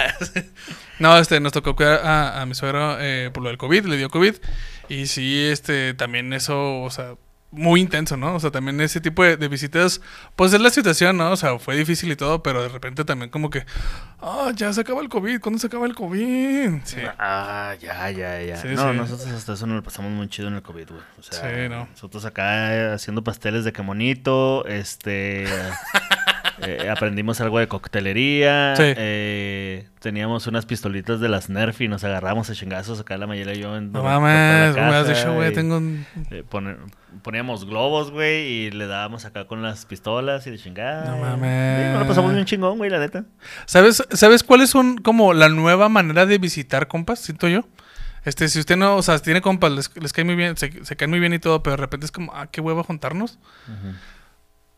No, 0.99 1.17
este, 1.19 1.41
nos 1.41 1.53
tocó 1.53 1.77
cuidar 1.77 2.01
a, 2.05 2.41
a 2.43 2.47
mi 2.47 2.55
suegro 2.55 2.97
eh, 3.01 3.31
por 3.33 3.43
lo 3.43 3.49
del 3.51 3.59
COVID, 3.59 3.85
le 3.87 3.97
dio 3.97 4.09
COVID. 4.09 4.35
Y 4.89 5.07
sí, 5.07 5.45
este, 5.51 5.95
también 5.95 6.33
eso, 6.33 6.83
o 6.83 6.91
sea, 6.91 7.15
muy 7.53 7.81
intenso, 7.81 8.17
¿no? 8.17 8.35
O 8.35 8.41
sea, 8.41 8.51
también 8.51 8.81
ese 8.81 9.01
tipo 9.01 9.23
de, 9.23 9.37
de 9.37 9.49
visitas, 9.49 10.01
pues 10.35 10.53
es 10.53 10.61
la 10.61 10.69
situación, 10.71 11.17
¿no? 11.17 11.31
O 11.33 11.37
sea, 11.37 11.59
fue 11.59 11.77
difícil 11.77 12.11
y 12.11 12.17
todo, 12.17 12.43
pero 12.43 12.63
de 12.63 12.69
repente 12.69 13.05
también 13.05 13.31
como 13.31 13.51
que, 13.51 13.65
ah, 14.21 14.53
ya 14.55 14.73
se 14.73 14.81
acaba 14.83 15.01
el 15.01 15.09
COVID, 15.09 15.41
¿cuándo 15.41 15.59
se 15.59 15.69
acaba 15.69 15.87
el 15.87 15.95
COVID? 15.95 16.81
Sí. 16.85 17.01
Ah, 17.19 17.75
ya, 17.81 18.11
ya, 18.11 18.43
ya. 18.43 18.57
Sí, 18.57 18.69
no, 18.69 18.91
sí. 18.93 18.97
nosotros 18.97 19.29
hasta 19.29 19.53
eso 19.55 19.67
nos 19.67 19.77
lo 19.77 19.83
pasamos 19.83 20.11
muy 20.13 20.29
chido 20.29 20.49
en 20.49 20.55
el 20.55 20.63
COVID, 20.63 20.89
güey. 20.89 21.03
O 21.19 21.23
sea, 21.23 21.41
Sí, 21.41 21.69
no. 21.69 21.87
nosotros 21.87 22.25
acá 22.25 22.75
eh, 22.75 22.93
haciendo 22.95 23.23
pasteles 23.23 23.65
de 23.65 23.73
quemonito, 23.73 24.67
este... 24.67 25.47
eh, 26.63 26.89
aprendimos 26.91 27.41
algo 27.41 27.59
de 27.59 27.69
coctelería. 27.69 28.75
Sí. 28.77 28.83
eh, 28.85 29.89
teníamos 30.01 30.47
unas 30.47 30.67
pistolitas 30.67 31.21
de 31.21 31.29
las 31.29 31.49
Nerf 31.51 31.81
y 31.81 31.89
nos 31.89 32.05
agarramos 32.05 32.49
a 32.51 32.55
chingazos 32.55 33.01
acá 33.01 33.17
la 33.19 33.27
Mayela 33.27 33.55
y 33.55 33.59
yo. 33.61 33.77
En, 33.77 33.93
No 33.93 34.03
mames, 34.03 34.75
me 34.75 34.81
has 34.81 35.09
dicho, 35.09 35.35
güey, 35.35 35.53
tengo 35.53 35.79
un... 35.79 36.07
eh, 36.31 36.45
poníamos 37.23 37.67
globos, 37.67 38.11
güey, 38.11 38.47
y 38.47 38.71
le 38.71 38.87
dábamos 38.87 39.25
acá 39.25 39.47
con 39.47 39.63
las 39.63 39.85
pistolas 39.87 40.47
y 40.47 40.51
de 40.51 40.59
chingada. 40.59 41.11
No 41.11 41.19
mames. 41.19 41.93
nos 41.93 42.01
lo 42.03 42.09
pasamos 42.09 42.33
bien 42.33 42.45
chingón, 42.45 42.79
güey, 42.79 42.91
la 42.91 42.99
neta. 42.99 43.25
¿Sabes, 43.67 44.05
¿Sabes 44.11 44.43
cuáles 44.43 44.71
son 44.71 44.99
como 44.99 45.35
la 45.35 45.49
nueva 45.49 45.89
manera 45.89 46.27
de 46.27 46.39
visitar 46.39 46.89
compas? 46.89 47.19
Siento 47.21 47.49
yo. 47.49 47.63
Este, 48.25 48.49
si 48.49 48.59
usted 48.59 48.77
no, 48.77 48.97
o 48.97 49.03
sea, 49.03 49.19
si 49.19 49.25
tiene 49.25 49.41
compas, 49.41 49.71
les, 49.71 49.91
les 49.97 50.13
cae 50.13 50.25
muy 50.25 50.35
bien, 50.35 50.57
se, 50.57 50.85
se 50.85 50.97
caen 50.97 51.11
muy 51.11 51.21
bien 51.21 51.33
y 51.33 51.39
todo, 51.39 51.63
pero 51.63 51.77
de 51.77 51.81
repente 51.83 52.07
es 52.07 52.13
como, 52.13 52.33
ah, 52.35 52.49
qué 52.51 52.61
hueva 52.61 52.83
juntarnos. 52.83 53.39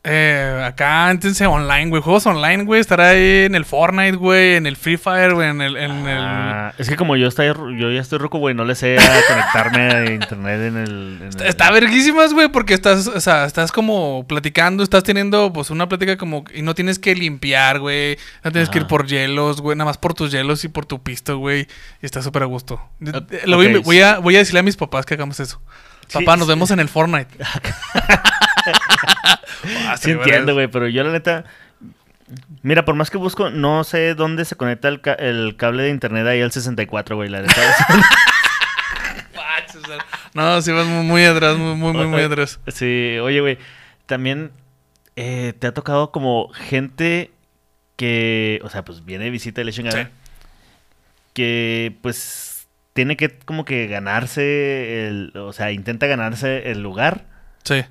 Eh, 0.04 0.62
acá, 0.64 1.11
entonces 1.11 1.46
online, 1.46 1.88
güey. 1.90 2.00
Juegos 2.00 2.24
online, 2.24 2.62
güey. 2.64 2.80
Estar 2.80 3.00
ahí 3.00 3.44
en 3.44 3.54
el 3.54 3.64
Fortnite, 3.64 4.16
güey. 4.16 4.54
En 4.54 4.66
el 4.66 4.76
Free 4.76 4.96
Fire, 4.96 5.34
güey. 5.34 5.48
En 5.50 5.61
el. 5.61 5.76
En 5.76 6.06
el... 6.06 6.18
Ah, 6.18 6.72
es 6.78 6.88
que 6.88 6.96
como 6.96 7.16
yo, 7.16 7.26
estoy, 7.26 7.48
yo 7.78 7.90
ya 7.90 8.00
estoy 8.00 8.18
roco, 8.18 8.38
güey, 8.38 8.54
no 8.54 8.64
le 8.64 8.74
sé 8.74 8.96
a 8.96 9.20
conectarme 9.28 9.80
a 9.92 10.11
internet 10.12 10.61
en 10.62 10.76
el... 10.78 11.18
en 11.20 11.28
Está, 11.28 11.42
el- 11.44 11.50
está 11.50 11.70
verguísimas, 11.72 12.32
güey, 12.32 12.48
porque 12.48 12.74
estás, 12.74 13.06
o 13.08 13.20
sea, 13.20 13.44
estás 13.44 13.70
como 13.72 14.24
platicando, 14.26 14.82
estás 14.82 15.02
teniendo, 15.02 15.52
pues, 15.52 15.68
una 15.70 15.88
plática 15.88 16.16
como... 16.16 16.44
Y 16.54 16.62
no 16.62 16.74
tienes 16.74 16.98
que 16.98 17.14
limpiar, 17.14 17.80
güey. 17.80 18.16
No 18.44 18.52
tienes 18.52 18.70
que 18.70 18.78
ir 18.78 18.82
Ajá. 18.84 18.88
por 18.88 19.06
hielos, 19.06 19.61
güey. 19.61 19.76
Nada 19.76 19.90
más 19.90 19.98
por 19.98 20.14
tus 20.14 20.30
hielos 20.30 20.64
y 20.64 20.68
por 20.68 20.87
tu 20.87 21.02
pisto, 21.02 21.37
güey. 21.38 21.66
Y 22.00 22.06
está 22.06 22.22
súper 22.22 22.44
a 22.44 22.46
gusto. 22.46 22.80
De- 23.00 23.42
lo 23.46 23.56
voy, 23.82 24.00
a, 24.00 24.18
voy 24.20 24.37
a 24.37 24.38
decirle 24.38 24.61
a 24.61 24.62
mis 24.62 24.76
papás 24.76 25.04
que 25.04 25.14
hagamos 25.14 25.38
eso. 25.40 25.61
Sí, 26.06 26.20
Papá, 26.20 26.37
nos 26.38 26.46
sí. 26.46 26.52
vemos 26.52 26.70
en 26.70 26.80
el 26.80 26.88
Fortnite. 26.88 27.28
Ah, 29.86 29.96
Sí 29.96 30.10
entiendo, 30.12 30.54
güey, 30.54 30.68
pero 30.68 30.88
yo 30.88 31.02
la 31.04 31.12
neta... 31.12 31.44
Mira, 32.62 32.84
por 32.84 32.94
más 32.94 33.08
que 33.10 33.16
busco, 33.16 33.48
no 33.50 33.84
sé 33.84 34.14
dónde 34.14 34.44
se 34.44 34.54
conecta 34.54 34.88
el, 34.88 35.00
ca- 35.00 35.14
el 35.14 35.56
cable 35.56 35.84
de 35.84 35.88
internet 35.90 36.26
ahí 36.26 36.42
al 36.42 36.52
64, 36.52 37.16
güey, 37.16 37.30
la 37.30 37.40
neta. 37.40 37.54
No, 40.34 40.60
sí 40.62 40.72
vas 40.72 40.86
muy, 40.86 41.04
muy 41.04 41.24
atrás, 41.24 41.56
muy, 41.56 41.74
muy, 41.74 42.06
muy, 42.06 42.22
atrás. 42.22 42.60
Sí, 42.68 43.16
oye, 43.22 43.40
güey, 43.40 43.58
también 44.06 44.50
eh, 45.16 45.52
te 45.58 45.66
ha 45.66 45.72
tocado 45.74 46.12
como 46.12 46.48
gente 46.50 47.30
que, 47.96 48.60
o 48.62 48.68
sea, 48.68 48.84
pues 48.84 49.04
viene 49.04 49.24
de 49.24 49.30
visita 49.30 49.60
y 49.60 49.64
le 49.64 49.72
chingada, 49.72 50.04
Sí. 50.04 50.10
que 51.32 51.96
pues 52.02 52.66
tiene 52.92 53.16
que 53.16 53.30
como 53.30 53.64
que 53.64 53.86
ganarse 53.86 55.08
el, 55.08 55.32
o 55.36 55.52
sea, 55.52 55.72
intenta 55.72 56.06
ganarse 56.06 56.70
el 56.70 56.82
lugar, 56.82 57.24
Sí. 57.64 57.84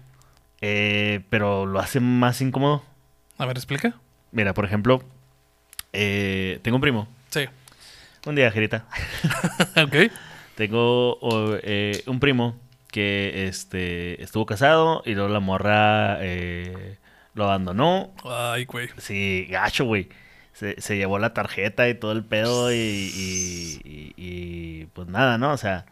Eh, 0.62 1.22
pero 1.30 1.66
lo 1.66 1.80
hace 1.80 2.00
más 2.00 2.42
incómodo. 2.42 2.84
A 3.38 3.46
ver, 3.46 3.58
explica. 3.58 3.96
Mira, 4.32 4.54
por 4.54 4.66
ejemplo, 4.66 5.02
eh, 5.94 6.60
tengo 6.64 6.76
un 6.76 6.82
primo, 6.82 7.08
Sí. 7.30 7.46
un 8.26 8.36
día, 8.36 8.52
Jerita, 8.52 8.86
ok. 9.84 10.12
tengo 10.56 11.20
eh, 11.64 12.04
un 12.08 12.20
primo 12.20 12.60
que 12.92 13.48
este 13.48 14.22
estuvo 14.24 14.46
casado 14.46 15.04
y 15.06 15.14
luego 15.14 15.30
la 15.30 15.40
morra 15.40 16.18
eh, 16.22 16.98
lo 17.36 17.46
abandonó 17.46 18.14
Ay, 18.26 18.66
güey. 18.66 18.90
Sí, 18.98 19.46
gacho, 19.50 19.86
güey. 19.86 20.10
Se, 20.54 20.82
se 20.82 20.98
llevó 20.98 21.20
la 21.20 21.34
tarjeta 21.36 21.88
y 21.88 21.94
todo 21.94 22.12
el 22.14 22.24
pedo 22.26 22.72
y, 22.74 22.76
y- 22.76 23.82
y- 23.84 24.14
y, 24.18 24.86
pues 24.94 25.08
nada, 25.08 25.38
¿no? 25.38 25.52
O 25.52 25.58
sea, 25.58 25.86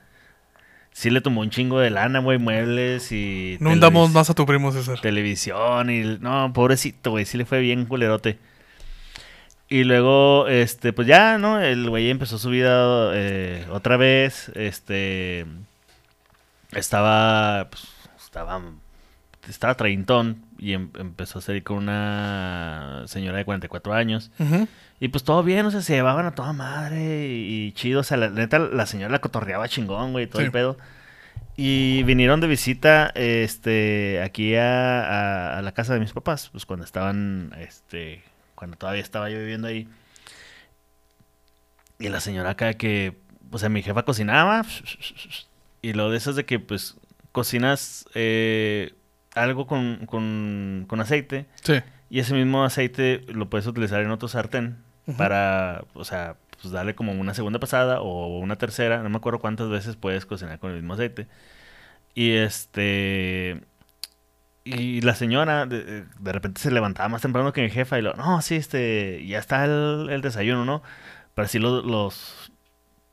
sí 0.95 1.10
le 1.10 1.19
tomó 1.19 1.41
un 1.41 1.49
chingo 1.49 1.79
de 1.79 1.89
lana, 1.89 2.19
güey, 2.19 2.38
muebles 2.38 3.12
y... 3.12 3.58
No 3.60 3.71
hundamos 3.71 4.12
más 4.12 4.29
a 4.29 4.34
tu 4.34 4.45
primo, 4.45 4.71
César. 4.71 5.01
Televisión 5.01 5.89
y... 5.89 6.17
No, 6.19 6.53
pobrecito, 6.53 7.12
güey, 7.12 7.25
sí 7.25 7.38
le 7.38 7.43
fue 7.43 7.60
bien 7.60 7.86
culerote. 7.86 8.39
Y 9.67 9.84
luego, 9.84 10.47
este, 10.47 10.93
pues 10.93 11.05
ya, 11.05 11.38
¿no? 11.38 11.60
El 11.60 11.89
güey 11.89 12.10
empezó 12.10 12.38
su 12.38 12.49
vida 12.49 13.12
eh, 13.13 13.67
otra 13.71 13.97
vez, 13.97 14.49
este... 14.55 15.45
Estaba, 16.71 17.67
pues, 17.69 17.84
estaba... 18.23 18.62
Estaba 19.49 19.75
treintón 19.75 20.43
y 20.58 20.73
em- 20.73 20.89
empezó 20.97 21.39
a 21.39 21.41
salir 21.41 21.63
con 21.63 21.77
una 21.77 23.03
señora 23.08 23.38
de 23.38 23.45
44 23.45 23.93
años. 23.93 24.31
Y 24.99 25.08
pues 25.10 25.23
todo 25.23 25.43
bien, 25.43 25.65
o 25.65 25.71
sea, 25.71 25.81
se 25.81 25.93
llevaban 25.93 26.25
a 26.25 26.36
toda 26.36 26.53
madre 26.53 27.27
y, 27.27 27.67
y 27.67 27.71
chido. 27.73 27.99
O 28.01 28.03
sea, 28.03 28.17
la 28.17 28.29
neta, 28.29 28.60
la 28.60 28.86
señora 28.86 29.12
la 29.12 29.19
cotorreaba 29.19 29.67
chingón, 29.67 30.12
güey, 30.13 30.27
todo 30.27 30.39
Sí. 30.41 30.45
el 30.45 30.51
pedo. 30.51 30.77
Y 31.58 32.03
vinieron 32.03 32.41
de 32.41 32.47
visita, 32.47 33.12
este, 33.15 34.21
aquí 34.23 34.55
a, 34.55 35.03
a- 35.53 35.58
a 35.60 35.62
la 35.62 35.71
casa 35.73 35.93
de 35.93 35.99
mis 36.01 36.12
papás, 36.13 36.49
pues 36.51 36.65
cuando 36.65 36.84
estaban, 36.86 37.53
este, 37.60 38.23
cuando 38.55 38.77
todavía 38.77 39.01
estaba 39.01 39.29
yo 39.29 39.38
viviendo 39.39 39.67
ahí. 39.67 39.88
Y 41.99 42.10
la 42.10 42.19
señora 42.19 42.51
acá 42.51 42.73
que, 42.73 43.15
o 43.51 43.58
sea, 43.58 43.69
mi 43.69 43.81
jefa 43.84 44.03
cocinaba. 44.03 44.63
Y 45.81 45.93
lo 45.93 46.10
de 46.10 46.17
eso 46.17 46.31
es 46.31 46.36
de 46.36 46.45
que, 46.45 46.58
pues, 46.60 46.95
cocinas 47.31 48.08
eh, 48.15 48.93
algo 49.36 49.67
con, 49.67 50.06
con, 50.08 50.86
con 50.88 51.00
aceite. 51.00 51.45
Sí. 51.62 51.82
Y 52.10 52.19
ese 52.19 52.34
mismo 52.34 52.63
aceite 52.63 53.21
lo 53.28 53.50
puedes 53.50 53.67
utilizar 53.67 54.02
en 54.02 54.12
otro 54.12 54.28
sartén 54.28 54.78
para, 55.17 55.84
o 55.93 56.04
sea, 56.04 56.38
pues 56.62 56.71
darle 56.71 56.95
como 56.95 57.12
una 57.12 57.34
segunda 57.34 57.60
pasada 57.60 58.02
o 58.02 58.39
una 58.39 58.56
tercera. 58.56 59.04
No 59.04 59.10
me 59.10 59.17
acuerdo 59.17 59.39
cuántas 59.39 59.69
veces 59.69 59.95
puedes 59.95 60.26
cocinar 60.26 60.60
con 60.60 60.71
el 60.71 60.78
mismo 60.78 60.93
aceite. 60.93 61.28
Y 62.13 62.32
este... 62.32 63.62
Y 64.63 65.02
la 65.02 65.13
señora 65.13 65.67
de, 65.67 66.06
de 66.19 66.32
repente 66.32 66.60
se 66.60 66.71
levantaba 66.71 67.08
más 67.08 67.21
temprano 67.21 67.54
que 67.54 67.62
mi 67.62 67.69
jefa 67.69 68.00
y 68.00 68.02
lo, 68.02 68.15
no, 68.15 68.41
sí, 68.41 68.56
este, 68.56 69.24
ya 69.28 69.38
está 69.38 69.63
el, 69.63 70.10
el 70.10 70.21
desayuno, 70.21 70.65
¿no? 70.65 70.82
Pero 71.36 71.45
así 71.45 71.60
los, 71.60 71.86
los... 71.86 72.52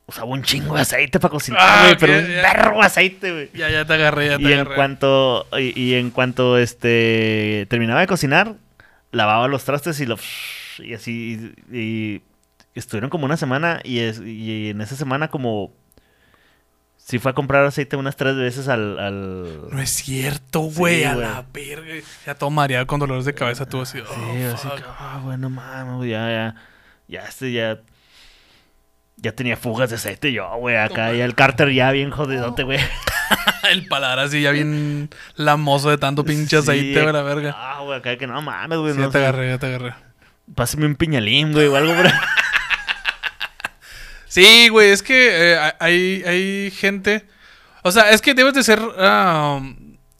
Usaba 0.05 0.27
un 0.27 0.43
chingo 0.43 0.75
de 0.75 0.81
aceite 0.81 1.19
para 1.19 1.31
cocinar, 1.31 1.61
Ah, 1.63 1.95
pero 1.97 2.13
un 2.19 2.25
perro 2.25 2.81
aceite, 2.81 3.31
güey. 3.31 3.49
Ya, 3.53 3.69
ya 3.69 3.85
te 3.85 3.93
agarré, 3.93 4.27
ya 4.27 4.37
te 4.37 4.43
Y 4.43 4.47
en 4.47 4.59
agarré. 4.59 4.75
cuanto, 4.75 5.47
y, 5.57 5.79
y 5.81 5.93
en 5.95 6.11
cuanto 6.11 6.57
este 6.57 7.65
terminaba 7.69 8.01
de 8.01 8.07
cocinar, 8.07 8.55
lavaba 9.11 9.47
los 9.47 9.63
trastes 9.63 9.99
y 10.01 10.05
lo 10.05 10.17
y 10.79 10.93
así 10.93 11.53
y, 11.71 11.77
y 11.77 12.21
estuvieron 12.75 13.09
como 13.09 13.25
una 13.25 13.37
semana 13.37 13.79
y, 13.83 13.99
es, 13.99 14.19
y 14.19 14.71
en 14.71 14.81
esa 14.81 14.95
semana 14.97 15.29
como 15.29 15.71
si 16.97 17.19
fue 17.19 17.31
a 17.31 17.35
comprar 17.35 17.65
aceite 17.65 17.95
unas 17.95 18.15
tres 18.15 18.35
veces 18.35 18.67
al, 18.67 18.97
al 18.99 19.69
No 19.71 19.81
es 19.81 19.89
cierto, 19.89 20.61
güey. 20.61 20.99
Sí, 20.99 21.03
a 21.03 21.15
la 21.15 21.45
verga. 21.53 21.93
Ya 22.25 22.35
todo 22.35 22.49
mareado 22.49 22.87
con 22.87 22.99
dolores 22.99 23.25
de 23.25 23.33
cabeza, 23.33 23.65
tú 23.65 23.81
así. 23.81 23.99
Sí, 23.99 24.03
oh, 24.07 24.53
así 24.53 24.67
que, 24.69 24.83
ah, 24.99 25.19
bueno, 25.23 25.49
mames, 25.49 26.09
ya, 26.09 26.29
ya, 26.29 26.55
ya, 27.07 27.21
este 27.27 27.51
ya, 27.51 27.79
ya 29.23 29.31
tenía 29.31 29.55
fugas 29.55 29.89
de 29.89 29.95
aceite 29.95 30.33
yo, 30.33 30.47
güey, 30.57 30.75
acá, 30.75 31.13
ya 31.13 31.23
el 31.23 31.33
cárter 31.33 31.71
ya 31.71 31.91
bien 31.91 32.11
jodidote, 32.11 32.63
güey. 32.63 32.79
El 33.71 33.87
paladar 33.87 34.19
así 34.19 34.41
ya 34.41 34.51
bien 34.51 35.09
lamoso 35.35 35.89
de 35.89 35.97
tanto 35.97 36.25
pinche 36.25 36.57
aceite, 36.57 36.93
Sí, 36.93 37.01
güey, 37.01 37.13
la 37.13 37.23
verga. 37.23 37.55
Ah, 37.57 37.79
güey, 37.81 37.97
acá 37.97 38.17
que 38.17 38.27
no 38.27 38.41
mames, 38.41 38.77
güey, 38.77 38.91
Sí, 38.93 38.99
no 38.99 39.05
ya 39.05 39.11
te 39.11 39.17
agarré, 39.19 39.49
ya 39.49 39.57
te 39.57 39.67
agarré. 39.67 39.93
Pásame 40.53 40.85
un 40.85 40.95
piñalín, 40.95 41.53
güey, 41.53 41.67
o 41.67 41.75
algo, 41.75 41.95
güey. 41.95 42.11
Sí, 44.27 44.67
güey, 44.69 44.89
es 44.89 45.03
que 45.03 45.53
eh, 45.53 45.73
hay, 45.79 46.23
hay 46.25 46.71
gente. 46.71 47.25
O 47.83 47.91
sea, 47.91 48.09
es 48.09 48.21
que 48.21 48.33
debes 48.33 48.55
de 48.55 48.63
ser 48.63 48.81
ah, 48.97 49.61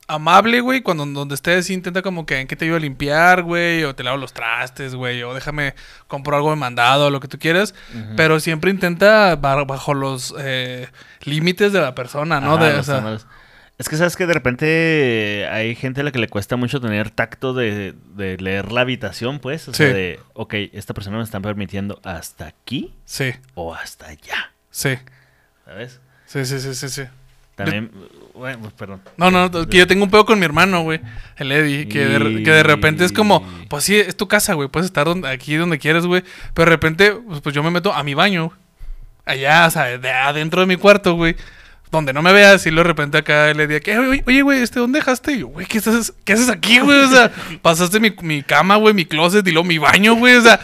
amable, 0.08 0.60
güey, 0.62 0.82
cuando 0.82 1.06
donde 1.06 1.36
estés 1.36 1.70
intenta 1.70 2.02
como 2.02 2.26
que 2.26 2.40
en 2.40 2.48
qué 2.48 2.56
te 2.56 2.66
ayudo 2.66 2.78
a 2.78 2.80
limpiar, 2.82 3.44
güey, 3.44 3.84
o 3.84 3.96
te 3.96 4.04
lavo 4.04 4.18
los 4.18 4.34
trastes, 4.34 4.96
güey, 4.96 5.24
o 5.24 5.34
déjame 5.34 5.76
comprar 6.08 6.38
algo 6.38 6.50
de 6.52 6.56
mandado, 6.58 7.10
lo 7.10 7.20
que 7.20 7.28
tú 7.28 7.40
quieras. 7.40 7.74
Pero 8.18 8.40
siempre 8.40 8.70
intenta 8.72 9.36
ba- 9.38 9.64
bajo 9.64 9.94
los 9.94 10.34
eh, 10.40 10.88
límites 11.24 11.72
de 11.74 11.82
la 11.82 11.96
persona, 11.96 12.40
¿no? 12.42 12.56
Ajá, 12.56 12.66
De- 12.66 12.74
o 12.74 12.78
los 12.78 12.86
sea, 12.86 12.96
tamales. 12.98 13.26
Es 13.80 13.90
que 13.90 13.98
sabes 13.98 14.16
que 14.16 14.28
de 14.28 14.34
repente 14.34 15.48
hay 15.50 15.76
gente 15.76 16.02
a 16.02 16.04
la 16.04 16.12
que 16.12 16.20
le 16.20 16.28
cuesta 16.28 16.56
mucho 16.58 16.80
tener 16.80 17.10
tacto 17.10 17.54
de, 17.56 17.96
de 18.16 18.38
leer 18.38 18.72
la 18.72 18.82
habitación, 18.82 19.40
pues. 19.40 19.68
O 19.68 19.74
sea, 19.74 19.88
Sí. 19.88 19.94
de, 19.94 20.20
ok, 20.34 20.54
esta 20.74 20.94
persona 20.94 21.18
me 21.18 21.24
está 21.24 21.40
permitiendo 21.40 22.00
hasta 22.04 22.46
aquí 22.46 22.94
sí, 23.06 23.32
o 23.56 23.74
hasta 23.74 24.08
allá, 24.10 24.52
sí, 24.70 24.96
¿sabes? 25.66 26.00
sí, 26.28 26.46
sí, 26.46 26.60
sí, 26.60 26.76
sí, 26.76 26.88
sí. 26.90 27.04
También, 27.56 27.92
bueno, 28.34 28.60
pues, 28.62 28.74
perdón. 28.74 29.02
No, 29.18 29.30
no, 29.30 29.48
no, 29.48 29.68
que 29.68 29.78
yo 29.78 29.88
tengo 29.88 30.04
un 30.04 30.10
pedo 30.10 30.26
con 30.26 30.40
mi 30.40 30.46
hermano, 30.46 30.82
güey. 30.82 31.00
El 31.38 31.52
Eddie, 31.52 31.88
que 31.88 32.06
de, 32.06 32.44
que 32.44 32.52
de 32.52 32.64
repente 32.64 33.06
es 33.06 33.12
como, 33.12 33.48
pues 33.70 33.84
sí, 33.84 33.96
es 33.96 34.16
tu 34.18 34.28
casa, 34.28 34.54
güey. 34.54 34.70
Puedes 34.70 34.88
estar 34.88 35.06
donde, 35.06 35.30
aquí 35.30 35.56
donde 35.56 35.78
quieres, 35.78 36.06
güey. 36.06 36.24
Pero 36.54 36.66
de 36.66 36.76
repente, 36.76 37.12
pues, 37.12 37.42
pues, 37.42 37.54
yo 37.54 37.62
me 37.62 37.72
meto 37.72 37.94
a 37.94 38.04
mi 38.04 38.14
baño. 38.16 38.52
Allá, 39.26 39.68
o 39.68 39.72
sea, 39.72 39.98
de 39.98 40.12
adentro 40.12 40.62
de 40.62 40.68
mi 40.68 40.78
cuarto, 40.78 41.14
güey. 41.14 41.36
Donde 41.92 42.12
no 42.12 42.24
me 42.24 42.34
veas 42.34 42.66
y 42.66 42.72
luego 42.72 42.86
de 42.86 42.94
repente 42.94 43.20
acá 43.20 43.52
el 43.52 43.60
Eddie, 43.60 43.80
que, 43.80 43.96
oye, 43.96 44.24
oye, 44.26 44.42
güey, 44.42 44.64
este, 44.64 44.80
¿dónde 44.80 44.98
dejaste? 44.98 45.34
Y 45.34 45.40
yo, 45.42 45.48
güey, 45.50 45.68
¿qué, 45.68 45.78
estás, 45.78 46.12
¿qué 46.26 46.34
haces 46.34 46.50
aquí, 46.50 46.80
güey? 46.80 46.98
O 47.04 47.08
sea, 47.08 47.32
pasaste 47.62 48.00
mi, 48.00 48.12
mi 48.24 48.42
cama, 48.42 48.78
güey, 48.78 48.96
mi 48.96 49.06
closet 49.06 49.48
y 49.48 49.52
luego 49.52 49.68
mi 49.68 49.78
baño, 49.78 50.16
güey. 50.16 50.36
O 50.38 50.42
sea, 50.42 50.60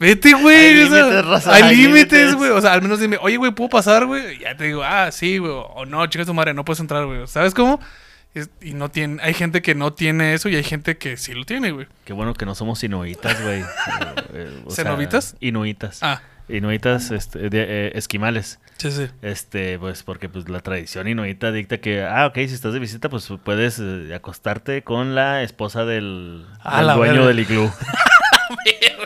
vete, 0.00 0.32
güey. 0.32 0.56
Hay 0.56 0.82
o 0.82 0.88
sea, 0.88 0.98
límites, 1.04 1.24
raza, 1.26 1.54
Hay 1.54 1.62
hay 1.62 1.76
límites, 1.76 2.12
límites. 2.12 2.34
güey. 2.34 2.50
O 2.50 2.60
sea, 2.60 2.72
al 2.72 2.82
menos 2.82 2.98
dime, 2.98 3.18
oye, 3.20 3.36
güey, 3.36 3.52
¿puedo 3.52 3.70
pasar, 3.70 4.06
güey? 4.06 4.34
Y 4.36 4.38
Ya 4.40 4.56
te 4.56 4.64
digo, 4.64 4.82
ah, 4.82 5.12
sí, 5.12 5.38
güey. 5.38 5.52
O 5.54 5.86
no, 5.86 6.04
chica 6.08 6.24
tu 6.24 6.34
madre, 6.34 6.52
no 6.54 6.64
puedes 6.64 6.80
entrar, 6.80 7.06
güey. 7.06 7.26
¿Sabes 7.28 7.54
cómo? 7.54 7.78
Es- 8.34 8.48
y 8.60 8.74
no 8.74 8.90
tiene, 8.90 9.20
hay 9.22 9.34
gente 9.34 9.60
que 9.60 9.74
no 9.74 9.92
tiene 9.92 10.34
eso 10.34 10.48
y 10.48 10.54
hay 10.56 10.62
gente 10.64 10.96
que 10.96 11.16
sí 11.16 11.34
lo 11.34 11.44
tiene, 11.44 11.70
güey. 11.72 11.86
Qué 12.04 12.12
bueno 12.12 12.32
que 12.34 12.46
no 12.46 12.54
somos 12.54 12.82
inuitas, 12.84 13.40
güey. 13.42 13.62
Eh, 14.32 14.62
¿Cenobitas? 14.70 15.36
Inuitas. 15.40 15.98
Ah, 16.02 16.22
Inuitas, 16.48 17.10
este, 17.10 17.48
de- 17.50 17.66
eh, 17.88 17.92
esquimales. 17.94 18.58
sí, 18.78 18.90
sí. 18.92 19.06
Este, 19.22 19.78
pues 19.78 20.02
porque 20.04 20.28
pues 20.28 20.48
la 20.48 20.60
tradición 20.60 21.06
inuita 21.08 21.50
dicta 21.52 21.78
que, 21.78 22.02
ah, 22.04 22.26
ok, 22.26 22.34
si 22.36 22.54
estás 22.54 22.72
de 22.72 22.78
visita, 22.80 23.08
pues 23.08 23.28
puedes 23.44 23.78
eh, 23.80 24.12
acostarte 24.14 24.82
con 24.82 25.14
la 25.16 25.42
esposa 25.42 25.84
del, 25.84 26.46
A 26.60 26.78
del 26.78 26.86
la 26.88 26.94
dueño 26.94 27.12
verga. 27.14 27.26
del 27.28 27.38
iglú. 27.40 27.70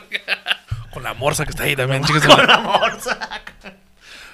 Con 0.94 1.02
la 1.02 1.12
morsa 1.14 1.44
que 1.44 1.50
está 1.50 1.64
ahí 1.64 1.76
también, 1.76 2.02
chicas. 2.04 2.24
Con 2.26 2.46
la 2.46 2.58
morsa. 2.60 3.18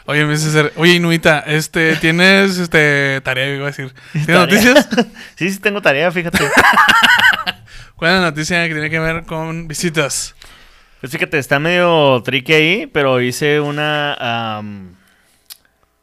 Oye, 0.07 0.25
me 0.25 0.33
dice 0.33 0.51
ser- 0.51 0.73
Oye, 0.77 0.95
Inuita, 0.95 1.41
este, 1.41 1.97
¿tienes 1.97 2.59
este 2.59 3.21
tarea? 3.23 3.55
Iba 3.55 3.65
a 3.65 3.71
decir. 3.71 3.93
¿Tienes 4.13 4.27
Tarea. 4.27 4.41
noticias? 4.47 4.89
Sí, 5.37 5.51
sí 5.51 5.59
tengo 5.61 5.81
tarea, 5.83 6.11
fíjate. 6.13 6.39
¿Cuál 7.97 8.11
es 8.13 8.17
la 8.21 8.25
noticia 8.27 8.67
que 8.69 8.75
tiene 8.75 8.91
que 8.91 8.99
ver 8.99 9.25
con 9.25 9.69
visitas? 9.69 10.35
Pues 11.01 11.13
fíjate, 11.13 11.39
está 11.39 11.59
medio 11.59 12.23
tricky 12.25 12.53
ahí, 12.53 12.87
pero 12.87 13.21
hice 13.23 13.59
una... 13.61 14.61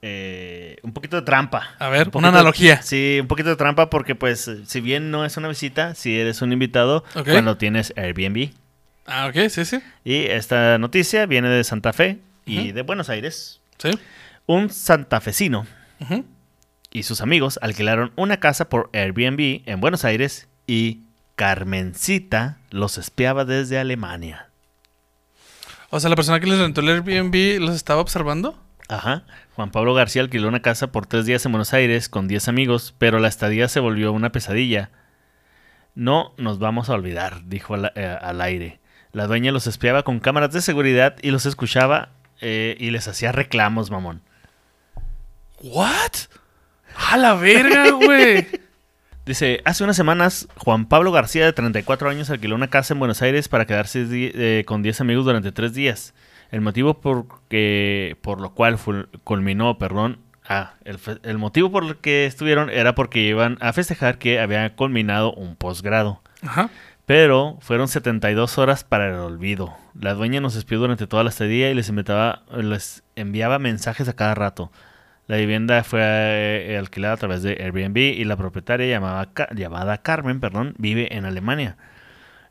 eh, 0.01 0.78
un 0.84 0.93
poquito 0.93 1.18
de 1.18 1.22
trampa. 1.24 1.76
A 1.80 1.89
ver, 1.89 2.08
Un 2.08 2.12
poquito 2.12 2.18
una 2.20 2.28
analogía. 2.30 2.82
sí, 2.82 3.18
un 3.22 3.28
poquito 3.28 3.49
de 3.49 3.55
trampa 3.55 3.89
porque 3.89 4.16
pues 4.16 4.49
si 4.66 4.82
bien 4.82 5.12
no 5.12 5.26
es 5.26 5.38
una 5.38 5.47
visita, 5.49 5.95
si 5.95 6.20
eres 6.20 6.41
un 6.41 6.51
invitado 6.53 7.03
cuando 7.14 7.58
tienes 7.58 7.93
Airbnb. 7.95 8.51
Ah, 9.08 9.28
ok, 9.28 9.49
sí, 9.49 9.66
sí. 9.66 9.80
Y 10.03 10.26
esta 10.26 10.78
noticia 10.78 11.26
viene 11.26 11.49
de 11.49 11.64
Santa 11.64 11.93
Fe 11.93 12.20
y 12.45 12.74
de 12.74 12.82
Buenos 12.84 13.10
Aires. 13.10 13.62
Sí. 13.78 13.89
Un 14.45 14.70
santafesino 14.70 15.66
y 16.91 17.03
sus 17.03 17.22
amigos 17.22 17.60
alquilaron 17.62 18.12
una 18.16 18.39
casa 18.39 18.70
por 18.70 18.89
Airbnb 18.93 19.62
en 19.66 19.82
Buenos 19.82 20.05
Aires 20.05 20.47
y 20.68 21.01
Carmencita 21.36 22.58
los 22.70 22.97
espiaba 22.97 23.45
desde 23.45 23.80
Alemania. 23.80 24.49
O 25.89 25.99
sea, 25.99 26.10
la 26.10 26.16
persona 26.16 26.39
que 26.39 26.47
les 26.47 26.60
rentó 26.60 26.82
el 26.82 26.89
Airbnb 26.89 27.60
los 27.62 27.76
estaba 27.76 28.01
observando. 28.01 28.60
Ajá. 28.89 29.24
Juan 29.55 29.72
Pablo 29.72 29.93
García 29.93 30.22
alquiló 30.22 30.47
una 30.47 30.62
casa 30.62 30.91
por 30.91 31.05
tres 31.05 31.26
días 31.26 31.45
en 31.45 31.51
Buenos 31.51 31.74
Aires 31.74 32.10
con 32.10 32.28
10 32.28 32.47
amigos, 32.47 32.93
pero 32.97 33.20
la 33.20 33.28
estadía 33.28 33.68
se 33.68 33.80
volvió 33.80 34.12
una 34.12 34.32
pesadilla. 34.32 34.89
No 35.95 36.34
nos 36.38 36.60
vamos 36.60 36.89
a 36.89 36.93
olvidar, 36.93 37.41
dijo 37.45 37.74
al, 37.74 37.91
eh, 37.95 38.18
al 38.22 38.41
aire. 38.41 38.80
La 39.12 39.28
dueña 39.28 39.51
los 39.51 39.68
espiaba 39.68 40.03
con 40.03 40.20
cámaras 40.20 40.51
de 40.51 40.62
seguridad 40.62 41.16
y 41.22 41.32
los 41.32 41.45
escuchaba 41.45 42.10
eh, 42.41 42.76
y 42.80 42.91
les 42.91 43.08
hacía 43.08 43.32
reclamos, 43.32 43.89
mamón. 43.89 44.22
¿What? 45.62 46.12
¡A 47.10 47.18
la 47.18 47.34
verga, 47.36 47.91
güey! 47.91 48.47
Dice, 49.26 49.62
hace 49.66 49.84
unas 49.84 49.97
semanas 49.97 50.47
Juan 50.58 50.88
Pablo 50.88 51.12
García, 51.12 51.45
de 51.45 51.53
34 51.53 52.10
años, 52.10 52.30
alquiló 52.30 52.55
una 52.55 52.70
casa 52.70 52.93
en 52.93 52.99
Buenos 52.99 53.22
Aires 53.22 53.49
para 53.49 53.66
quedarse 53.66 54.05
eh, 54.10 54.64
con 54.66 54.84
10 54.84 55.01
amigos 55.01 55.26
durante 55.26 55.51
tres 55.51 55.74
días. 55.74 56.14
El 56.49 56.62
motivo 56.62 57.01
por, 57.01 57.26
que, 57.49 58.18
por 58.22 58.39
lo 58.39 58.53
cual 58.53 58.80
culminó, 59.26 59.78
perdón, 59.78 60.20
ah, 60.47 60.76
el, 60.86 60.97
el 61.24 61.38
motivo 61.38 61.72
por 61.72 61.84
el 61.84 61.97
que 61.97 62.26
estuvieron 62.26 62.70
era 62.70 62.95
porque 62.95 63.20
iban 63.20 63.58
a 63.60 63.74
festejar 63.74 64.18
que 64.18 64.39
había 64.39 64.76
culminado 64.76 65.34
un 65.34 65.58
posgrado. 65.58 66.22
Ajá. 66.41 66.70
Pero 67.08 67.58
fueron 67.62 67.88
72 67.88 68.58
horas 68.58 68.84
para 68.84 69.08
el 69.08 69.16
olvido. 69.16 69.74
La 69.97 70.14
dueña 70.14 70.41
nos 70.41 70.58
espió 70.58 70.78
durante 70.78 71.08
toda 71.08 71.24
la 71.24 71.30
estadía 71.30 71.72
y 71.72 71.74
les, 71.74 73.03
enviaba 73.16 73.60
mensajes 73.60 74.10
a 74.10 74.14
cada 74.14 74.36
rato. 74.36 74.74
La 75.26 75.38
vivienda 75.38 75.86
fue 75.86 76.01
eh, 76.01 76.78
alquilada 76.78 77.14
a 77.14 77.18
través 77.18 77.43
de 77.43 77.64
Airbnb 77.64 77.97
y 77.97 78.26
la 78.26 78.36
propietaria 78.36 78.88
llamada 78.88 79.97
Carmen 80.01 80.41
perdón, 80.41 80.76
vive 80.80 81.16
en 81.16 81.24
Alemania. 81.24 81.78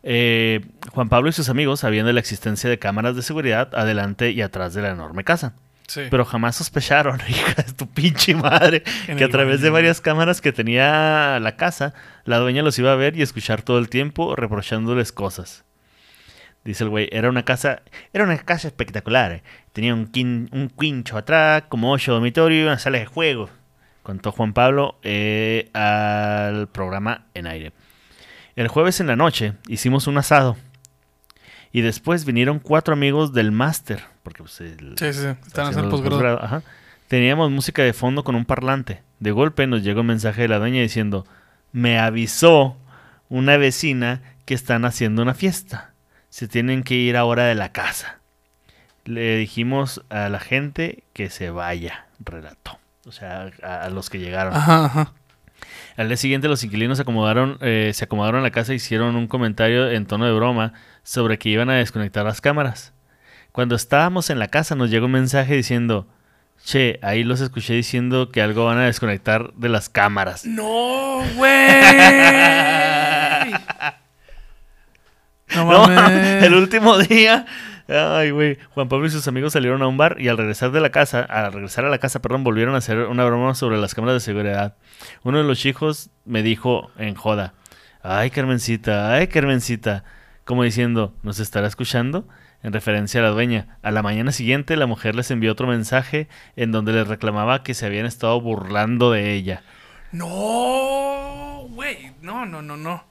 Eh, 0.03 0.63
Juan 0.91 1.11
Pablo 1.11 1.29
y 1.29 1.33
sus 1.33 1.51
amigos 1.51 1.81
sabían 1.81 2.07
de 2.07 2.15
la 2.15 2.21
existencia 2.21 2.71
de 2.71 2.79
cámaras 2.79 3.15
de 3.15 3.21
seguridad 3.21 3.75
adelante 3.75 4.31
y 4.31 4.41
atrás 4.41 4.73
de 4.73 4.81
la 4.81 4.89
enorme 4.89 5.23
casa. 5.23 5.53
Sí. 5.89 6.03
Pero 6.11 6.24
jamás 6.24 6.57
sospecharon, 6.57 7.20
hija 7.28 7.62
de 7.62 7.72
tu 7.72 7.87
pinche 7.89 8.34
madre, 8.34 8.82
En 9.07 9.16
que 9.16 9.24
a 9.24 9.28
través 9.28 9.61
de 9.61 9.70
varias 9.70 10.01
cámaras 10.01 10.41
que 10.41 10.53
tenía 10.53 11.39
la 11.41 11.57
casa, 11.57 11.95
la 12.24 12.39
dueña 12.39 12.62
los 12.62 12.78
iba 12.78 12.93
a 12.93 12.97
ver 12.97 13.16
y 13.16 13.22
escuchar 13.22 13.62
todo 13.62 13.78
el 13.78 13.89
tiempo 13.89 14.34
reprochándoles 14.37 15.12
cosas. 15.12 15.64
Dice 16.64 16.82
el 16.82 16.91
güey, 16.91 17.09
era 17.12 17.28
una 17.28 17.45
casa, 17.45 17.82
era 18.12 18.24
una 18.24 18.37
casa 18.39 18.66
espectacular. 18.66 19.30
eh. 19.30 19.43
Tenía 19.72 19.95
un, 19.95 20.11
quin- 20.11 20.49
un 20.53 20.68
quincho 20.68 21.16
atrás, 21.16 21.62
como 21.68 21.93
ocho 21.93 22.12
dormitorios 22.12 22.61
y 22.61 22.66
una 22.66 22.78
sala 22.80 22.99
de 22.99 23.07
juego. 23.07 23.49
Contó 24.03 24.32
Juan 24.32 24.53
Pablo 24.53 24.99
eh, 25.05 25.70
al 25.74 26.66
programa 26.68 27.26
en 27.34 27.47
aire. 27.47 27.72
El 28.57 28.66
jueves 28.68 28.99
en 29.01 29.07
la 29.07 29.14
noche 29.16 29.53
hicimos 29.68 30.07
un 30.09 30.18
asado. 30.18 30.57
Y 31.77 31.83
después 31.83 32.24
vinieron 32.24 32.59
cuatro 32.59 32.95
amigos 32.95 33.35
del 33.35 33.53
máster. 33.53 34.03
Porque 34.22 34.43
pues, 34.43 34.62
el- 34.62 34.95
Sí, 34.99 35.12
sí, 35.12 35.20
sí. 35.20 35.27
Están 35.47 35.66
haciendo 35.66 35.95
el 35.95 36.03
posgrado, 36.03 36.43
ajá. 36.43 36.62
Teníamos 37.07 37.51
música 37.51 37.83
de 37.83 37.93
fondo 37.93 38.24
con 38.24 38.35
un 38.35 38.47
parlante. 38.47 39.03
De 39.20 39.31
golpe 39.31 39.66
nos 39.66 39.83
llegó 39.83 40.01
un 40.01 40.07
mensaje 40.07 40.41
de 40.41 40.49
la 40.49 40.59
dueña 40.59 40.81
diciendo, 40.81 41.27
me 41.72 41.99
avisó 41.99 42.79
una 43.29 43.59
vecina 43.59 44.22
que 44.47 44.55
están 44.55 44.87
haciendo 44.87 45.20
una 45.20 45.35
fiesta. 45.35 45.93
Se 46.31 46.49
tienen 46.49 46.83
que 46.83 46.95
ir 46.95 47.14
ahora 47.14 47.45
de 47.45 47.55
la 47.55 47.72
casa. 47.72 48.20
Le 49.05 49.37
dijimos 49.37 50.03
a 50.09 50.31
la 50.31 50.41
gente 50.41 51.05
que 51.12 51.29
se 51.29 51.51
vaya, 51.51 52.07
relató. 52.24 52.79
O 53.07 53.12
sea, 53.12 53.51
a, 53.62 53.83
a 53.83 53.91
los 53.91 54.09
que 54.09 54.18
llegaron. 54.18 54.55
Ajá, 54.55 54.87
ajá. 54.87 55.12
Al 55.97 56.09
día 56.09 56.17
siguiente 56.17 56.49
los 56.49 56.62
inquilinos 56.64 56.99
se 56.99 57.03
acomodaron, 57.03 57.59
eh, 57.61 57.93
se 57.95 58.05
acomodaron 58.05 58.39
en 58.39 58.45
la 58.45 58.51
casa 58.51 58.73
e 58.73 58.77
hicieron 58.77 59.17
un 59.17 59.27
comentario 59.29 59.91
en 59.91 60.07
tono 60.07 60.27
de 60.27 60.33
broma 60.33 60.73
sobre 61.03 61.39
que 61.39 61.49
iban 61.49 61.71
a 61.71 61.75
desconectar 61.77 62.25
las 62.25 62.41
cámaras. 62.41 62.93
Cuando 63.53 63.75
estábamos 63.75 64.31
en 64.31 64.39
la 64.39 64.49
casa 64.49 64.75
nos 64.75 64.91
llegó 64.91 65.07
un 65.07 65.12
mensaje 65.12 65.55
diciendo, 65.55 66.07
che, 66.64 66.99
ahí 67.03 67.25
los 67.25 67.41
escuché 67.41 67.75
diciendo 67.75 68.31
que 68.31 68.43
algo 68.43 68.67
van 68.67 68.79
a 68.79 68.85
desconectar 68.87 69.53
de 69.55 69.69
las 69.69 69.89
cámaras. 69.89 70.45
¡No, 70.45 71.23
güey! 71.37 71.71
No 75.55 75.64
No, 75.64 75.89
mames. 75.89 76.43
el 76.43 76.55
último 76.55 76.99
día. 76.99 77.47
Ay, 77.89 78.30
güey. 78.30 78.59
Juan 78.74 78.89
Pablo 78.89 79.07
y 79.07 79.11
sus 79.11 79.28
amigos 79.28 79.53
salieron 79.53 79.82
a 79.82 79.87
un 79.87 79.97
bar 79.97 80.16
y 80.18 80.28
al 80.28 80.37
regresar 80.37 80.72
de 80.72 80.80
la 80.80 80.91
casa, 80.91 81.22
al 81.22 81.53
regresar 81.53 81.84
a 81.84 81.89
la 81.89 81.99
casa, 81.99 82.20
perdón, 82.20 82.43
volvieron 82.43 82.74
a 82.74 82.78
hacer 82.78 82.99
una 82.99 83.24
broma 83.24 83.55
sobre 83.55 83.78
las 83.78 83.95
cámaras 83.95 84.16
de 84.16 84.20
seguridad. 84.20 84.76
Uno 85.22 85.39
de 85.39 85.45
los 85.45 85.59
chicos 85.59 86.11
me 86.24 86.43
dijo 86.43 86.91
en 86.99 87.14
joda, 87.14 87.55
ay, 88.03 88.30
Carmencita, 88.30 89.12
ay, 89.12 89.28
Carmencita, 89.28 90.05
como 90.45 90.64
diciendo, 90.64 91.14
¿nos 91.22 91.39
estará 91.39 91.66
escuchando? 91.68 92.26
En 92.62 92.72
referencia 92.72 93.20
a 93.20 93.22
la 93.22 93.30
dueña. 93.30 93.78
A 93.82 93.93
la 93.93 94.03
mañana 94.03 94.32
siguiente, 94.32 94.76
la 94.76 94.87
mujer 94.87 95.14
les 95.14 95.30
envió 95.30 95.53
otro 95.53 95.68
mensaje 95.68 96.28
en 96.57 96.72
donde 96.72 96.93
les 96.93 97.07
reclamaba 97.07 97.62
que 97.62 97.74
se 97.74 97.87
habían 97.87 98.07
estado 98.07 98.41
burlando 98.41 99.12
de 99.12 99.34
ella. 99.34 99.62
No, 100.11 101.66
güey. 101.70 102.12
No, 102.22 102.47
no, 102.47 102.62
no, 102.62 102.76
no. 102.76 103.05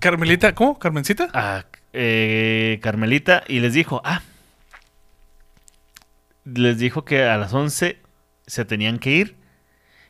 Carmelita, 0.00 0.54
¿cómo? 0.54 0.78
¿Carmencita? 0.78 1.28
a 1.32 1.64
eh, 1.94 2.78
Carmelita 2.82 3.44
y 3.48 3.60
les 3.60 3.74
dijo, 3.74 4.02
ah, 4.04 4.22
les 6.44 6.78
dijo 6.78 7.04
que 7.04 7.24
a 7.24 7.36
las 7.36 7.52
11 7.52 7.98
se 8.46 8.64
tenían 8.64 8.98
que 8.98 9.10
ir 9.10 9.36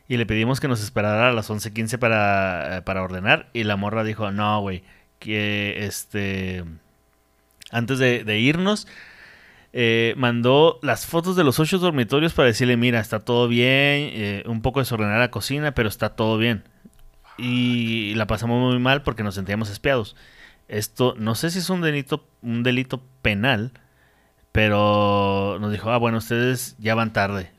y 0.07 0.17
le 0.17 0.25
pedimos 0.25 0.59
que 0.59 0.67
nos 0.67 0.83
esperara 0.83 1.29
a 1.29 1.33
las 1.33 1.49
11.15 1.49 1.97
para, 1.97 2.77
eh, 2.77 2.81
para 2.81 3.01
ordenar 3.01 3.49
y 3.53 3.63
la 3.63 3.75
morra 3.75 4.03
dijo, 4.03 4.31
no, 4.31 4.59
güey, 4.61 4.83
que 5.19 5.85
este, 5.85 6.63
antes 7.71 7.99
de, 7.99 8.39
irnos, 8.39 8.87
eh, 9.73 10.13
mandó 10.17 10.79
las 10.81 11.05
fotos 11.05 11.35
de 11.35 11.43
los 11.43 11.59
ocho 11.59 11.77
dormitorios 11.79 12.33
para 12.33 12.47
decirle, 12.47 12.77
mira, 12.77 12.99
está 12.99 13.19
todo 13.19 13.47
bien, 13.47 14.09
eh, 14.13 14.43
un 14.45 14.61
poco 14.61 14.79
desordenada 14.79 15.19
la 15.19 15.31
cocina, 15.31 15.73
pero 15.73 15.89
está 15.89 16.09
todo 16.09 16.37
bien. 16.37 16.63
Y 17.37 18.13
la 18.15 18.27
pasamos 18.27 18.71
muy 18.71 18.79
mal 18.79 19.03
porque 19.03 19.23
nos 19.23 19.35
sentíamos 19.35 19.69
espiados. 19.69 20.15
Esto 20.67 21.13
no 21.17 21.35
sé 21.35 21.51
si 21.51 21.59
es 21.59 21.69
un 21.69 21.81
delito, 21.81 22.27
un 22.41 22.63
delito 22.63 23.03
penal, 23.21 23.71
pero 24.51 25.57
nos 25.59 25.71
dijo, 25.71 25.91
ah, 25.91 25.97
bueno, 25.97 26.17
ustedes 26.17 26.75
ya 26.79 26.95
van 26.95 27.13
tarde. 27.13 27.51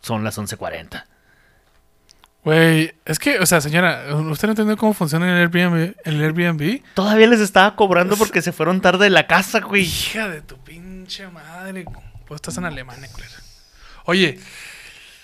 Son 0.00 0.24
las 0.24 0.38
11.40. 0.38 1.04
Güey, 2.44 2.92
es 3.04 3.20
que, 3.20 3.38
o 3.38 3.46
sea, 3.46 3.60
señora, 3.60 4.04
¿usted 4.16 4.48
no 4.48 4.52
entiende 4.52 4.76
cómo 4.76 4.94
funciona 4.94 5.30
el 5.30 5.42
Airbnb? 5.42 5.94
¿El 6.04 6.20
Airbnb? 6.20 6.82
Todavía 6.94 7.28
les 7.28 7.40
estaba 7.40 7.76
cobrando 7.76 8.16
porque 8.16 8.42
se 8.42 8.50
fueron 8.50 8.80
tarde 8.80 9.04
de 9.04 9.10
la 9.10 9.28
casa, 9.28 9.60
güey. 9.60 9.82
Hija 9.82 10.28
de 10.28 10.42
tu 10.42 10.58
pinche 10.58 11.28
madre. 11.28 11.84
Pues 12.26 12.38
estás 12.38 12.56
en 12.58 12.64
Alemania, 12.64 13.08
culera. 13.12 13.32
Oye, 14.06 14.40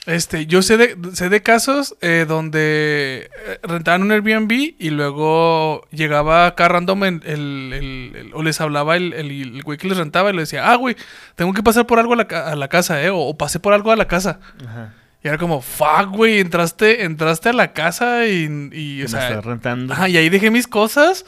este, 0.09 0.47
yo 0.47 0.63
sé 0.63 0.77
de, 0.77 0.97
sé 1.13 1.29
de 1.29 1.43
casos 1.43 1.97
eh, 2.01 2.25
donde 2.27 3.31
eh, 3.47 3.59
rentaban 3.63 4.03
un 4.03 4.11
Airbnb 4.11 4.51
y 4.79 4.91
luego 4.91 5.87
llegaba 5.91 6.47
acá 6.47 6.67
random 6.69 7.05
el, 7.05 7.21
el- 7.25 7.73
el- 7.75 8.17
el- 8.17 8.31
o 8.35 8.43
les 8.43 8.61
hablaba 8.61 8.97
el, 8.97 9.13
el, 9.13 9.31
el 9.31 9.63
güey 9.63 9.79
que 9.79 9.87
les 9.89 9.99
rentaba 9.99 10.31
y 10.31 10.33
le 10.33 10.41
decía, 10.41 10.71
ah, 10.73 10.77
güey, 10.77 10.97
tengo 11.37 11.53
que 11.53 11.63
pasar 11.63 11.87
por 11.87 11.99
algo 11.99 12.15
a 12.15 12.17
la, 12.17 12.23
a 12.23 12.57
la 12.57 12.69
casa, 12.69 13.03
eh, 13.03 13.11
o, 13.11 13.19
o 13.19 13.37
pasé 13.37 13.61
por 13.61 13.73
algo 13.75 13.93
a 13.93 13.97
la 13.97 14.07
casa. 14.09 14.41
Ajá. 14.67 14.95
Y 15.23 15.29
era 15.29 15.37
como, 15.37 15.61
fuck, 15.61 16.09
güey, 16.11 16.39
entraste, 16.39 17.05
entraste 17.05 17.49
a 17.49 17.53
la 17.53 17.73
casa 17.73 18.27
y, 18.27 18.69
y 18.73 19.03
o 19.03 19.09
sea, 19.09 19.41
rentando. 19.41 19.93
Ajá, 19.93 20.09
y 20.09 20.17
ahí 20.17 20.29
dejé 20.29 20.51
mis 20.51 20.69
cosas. 20.69 21.27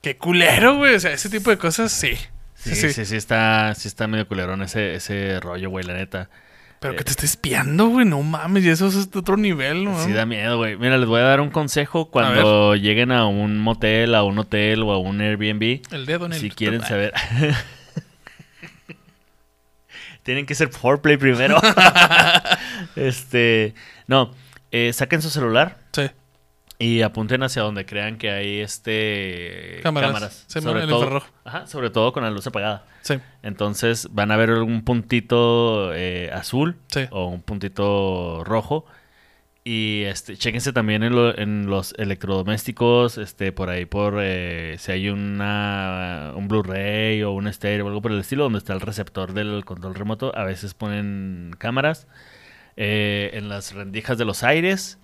Qué 0.00 0.16
culero, 0.16 0.76
güey. 0.76 0.94
O 0.94 1.00
sea, 1.00 1.12
ese 1.12 1.28
tipo 1.28 1.50
de 1.50 1.58
cosas, 1.58 1.90
sí. 1.92 2.14
Sí, 2.54 2.74
sí, 2.76 3.04
sí, 3.04 3.16
está, 3.16 3.74
sí 3.74 3.88
está 3.88 4.06
medio 4.06 4.26
culerón 4.26 4.62
ese, 4.62 4.94
ese 4.94 5.38
rollo, 5.40 5.68
güey, 5.70 5.84
la 5.84 5.92
neta. 5.94 6.30
Pero 6.84 6.92
Eh, 6.92 6.96
que 6.98 7.04
te 7.04 7.12
esté 7.12 7.24
espiando, 7.24 7.86
güey. 7.88 8.04
No 8.04 8.22
mames, 8.22 8.62
y 8.62 8.68
eso 8.68 8.88
es 8.88 9.10
de 9.10 9.18
otro 9.18 9.38
nivel, 9.38 9.84
¿no? 9.84 10.04
Sí 10.04 10.12
da 10.12 10.26
miedo, 10.26 10.58
güey. 10.58 10.76
Mira, 10.76 10.98
les 10.98 11.08
voy 11.08 11.18
a 11.18 11.22
dar 11.22 11.40
un 11.40 11.48
consejo 11.48 12.10
cuando 12.10 12.74
lleguen 12.76 13.10
a 13.10 13.24
un 13.26 13.58
motel, 13.58 14.14
a 14.14 14.22
un 14.22 14.38
hotel 14.38 14.82
o 14.82 14.92
a 14.92 14.98
un 14.98 15.18
Airbnb. 15.22 15.80
El 15.90 16.04
dedo 16.04 16.26
en 16.26 16.34
el. 16.34 16.40
Si 16.40 16.50
quieren 16.50 16.82
saber. 16.82 17.14
Tienen 20.24 20.44
que 20.44 20.54
ser 20.54 20.68
foreplay 20.68 21.16
primero. 21.16 21.58
este, 22.96 23.72
no, 24.06 24.32
eh, 24.70 24.92
saquen 24.92 25.22
su 25.22 25.30
celular 25.30 25.78
Sí. 25.90 26.10
Y 26.78 27.02
apunten 27.02 27.42
hacia 27.42 27.62
donde 27.62 27.86
crean 27.86 28.18
que 28.18 28.30
hay 28.30 28.60
este 28.60 29.80
Cámaras. 29.82 30.44
Sí, 30.48 30.60
sobre 30.60 30.82
el 30.82 30.88
todo, 30.88 30.98
infrarrojo. 31.00 31.28
ajá, 31.44 31.66
sobre 31.66 31.90
todo 31.90 32.12
con 32.12 32.22
la 32.24 32.30
luz 32.30 32.46
apagada. 32.46 32.84
Sí. 33.02 33.14
Entonces 33.42 34.08
van 34.10 34.30
a 34.30 34.36
ver 34.36 34.50
un 34.50 34.82
puntito 34.84 35.92
eh, 35.94 36.30
azul 36.32 36.76
Sí. 36.88 37.06
o 37.10 37.26
un 37.26 37.42
puntito 37.42 38.42
rojo. 38.44 38.86
Y 39.66 40.02
este, 40.02 40.36
chéquense 40.36 40.74
también 40.74 41.02
en, 41.02 41.14
lo- 41.14 41.38
en 41.38 41.70
los 41.70 41.94
electrodomésticos, 41.96 43.16
este, 43.16 43.50
por 43.50 43.70
ahí 43.70 43.86
por 43.86 44.16
eh, 44.20 44.76
si 44.78 44.92
hay 44.92 45.08
una 45.08 46.32
un 46.36 46.48
Blu-ray 46.48 47.22
o 47.22 47.30
un 47.30 47.46
estéreo 47.48 47.86
o 47.86 47.88
algo 47.88 48.02
por 48.02 48.12
el 48.12 48.20
estilo, 48.20 48.42
donde 48.44 48.58
está 48.58 48.74
el 48.74 48.82
receptor 48.82 49.32
del 49.32 49.64
control 49.64 49.94
remoto, 49.94 50.36
a 50.36 50.44
veces 50.44 50.74
ponen 50.74 51.52
cámaras. 51.58 52.06
Eh, 52.76 53.30
en 53.34 53.48
las 53.48 53.72
rendijas 53.72 54.18
de 54.18 54.24
los 54.26 54.42
aires. 54.42 54.98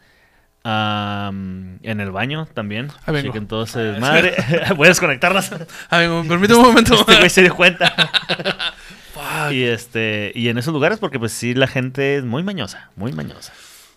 Am, 0.65 1.79
en 1.83 2.01
el 2.01 2.11
baño 2.11 2.47
también. 2.47 2.89
Ahí 3.07 3.15
vengo. 3.15 3.29
Chequen 3.29 3.47
todo 3.47 3.65
ese 3.65 3.81
desmadre. 3.81 4.35
Voy 4.77 4.87
a 4.87 4.91
desconectarlas. 4.91 5.53
A 5.89 5.99
ver, 5.99 6.11
permíteme 6.29 6.61
un 6.61 6.67
momento. 6.67 6.95
Este 6.95 7.17
güey 7.17 7.31
se 7.31 7.43
dio 7.43 7.55
cuenta. 7.55 7.95
Fuck. 9.15 9.53
Y 9.53 9.65
este, 9.65 10.33
y 10.35 10.49
en 10.49 10.59
esos 10.59 10.73
lugares, 10.73 10.99
porque 10.99 11.19
pues 11.19 11.33
sí, 11.33 11.55
la 11.55 11.67
gente 11.67 12.17
es 12.17 12.25
muy 12.25 12.43
mañosa, 12.43 12.91
muy 12.97 13.13
mañosa. 13.13 13.53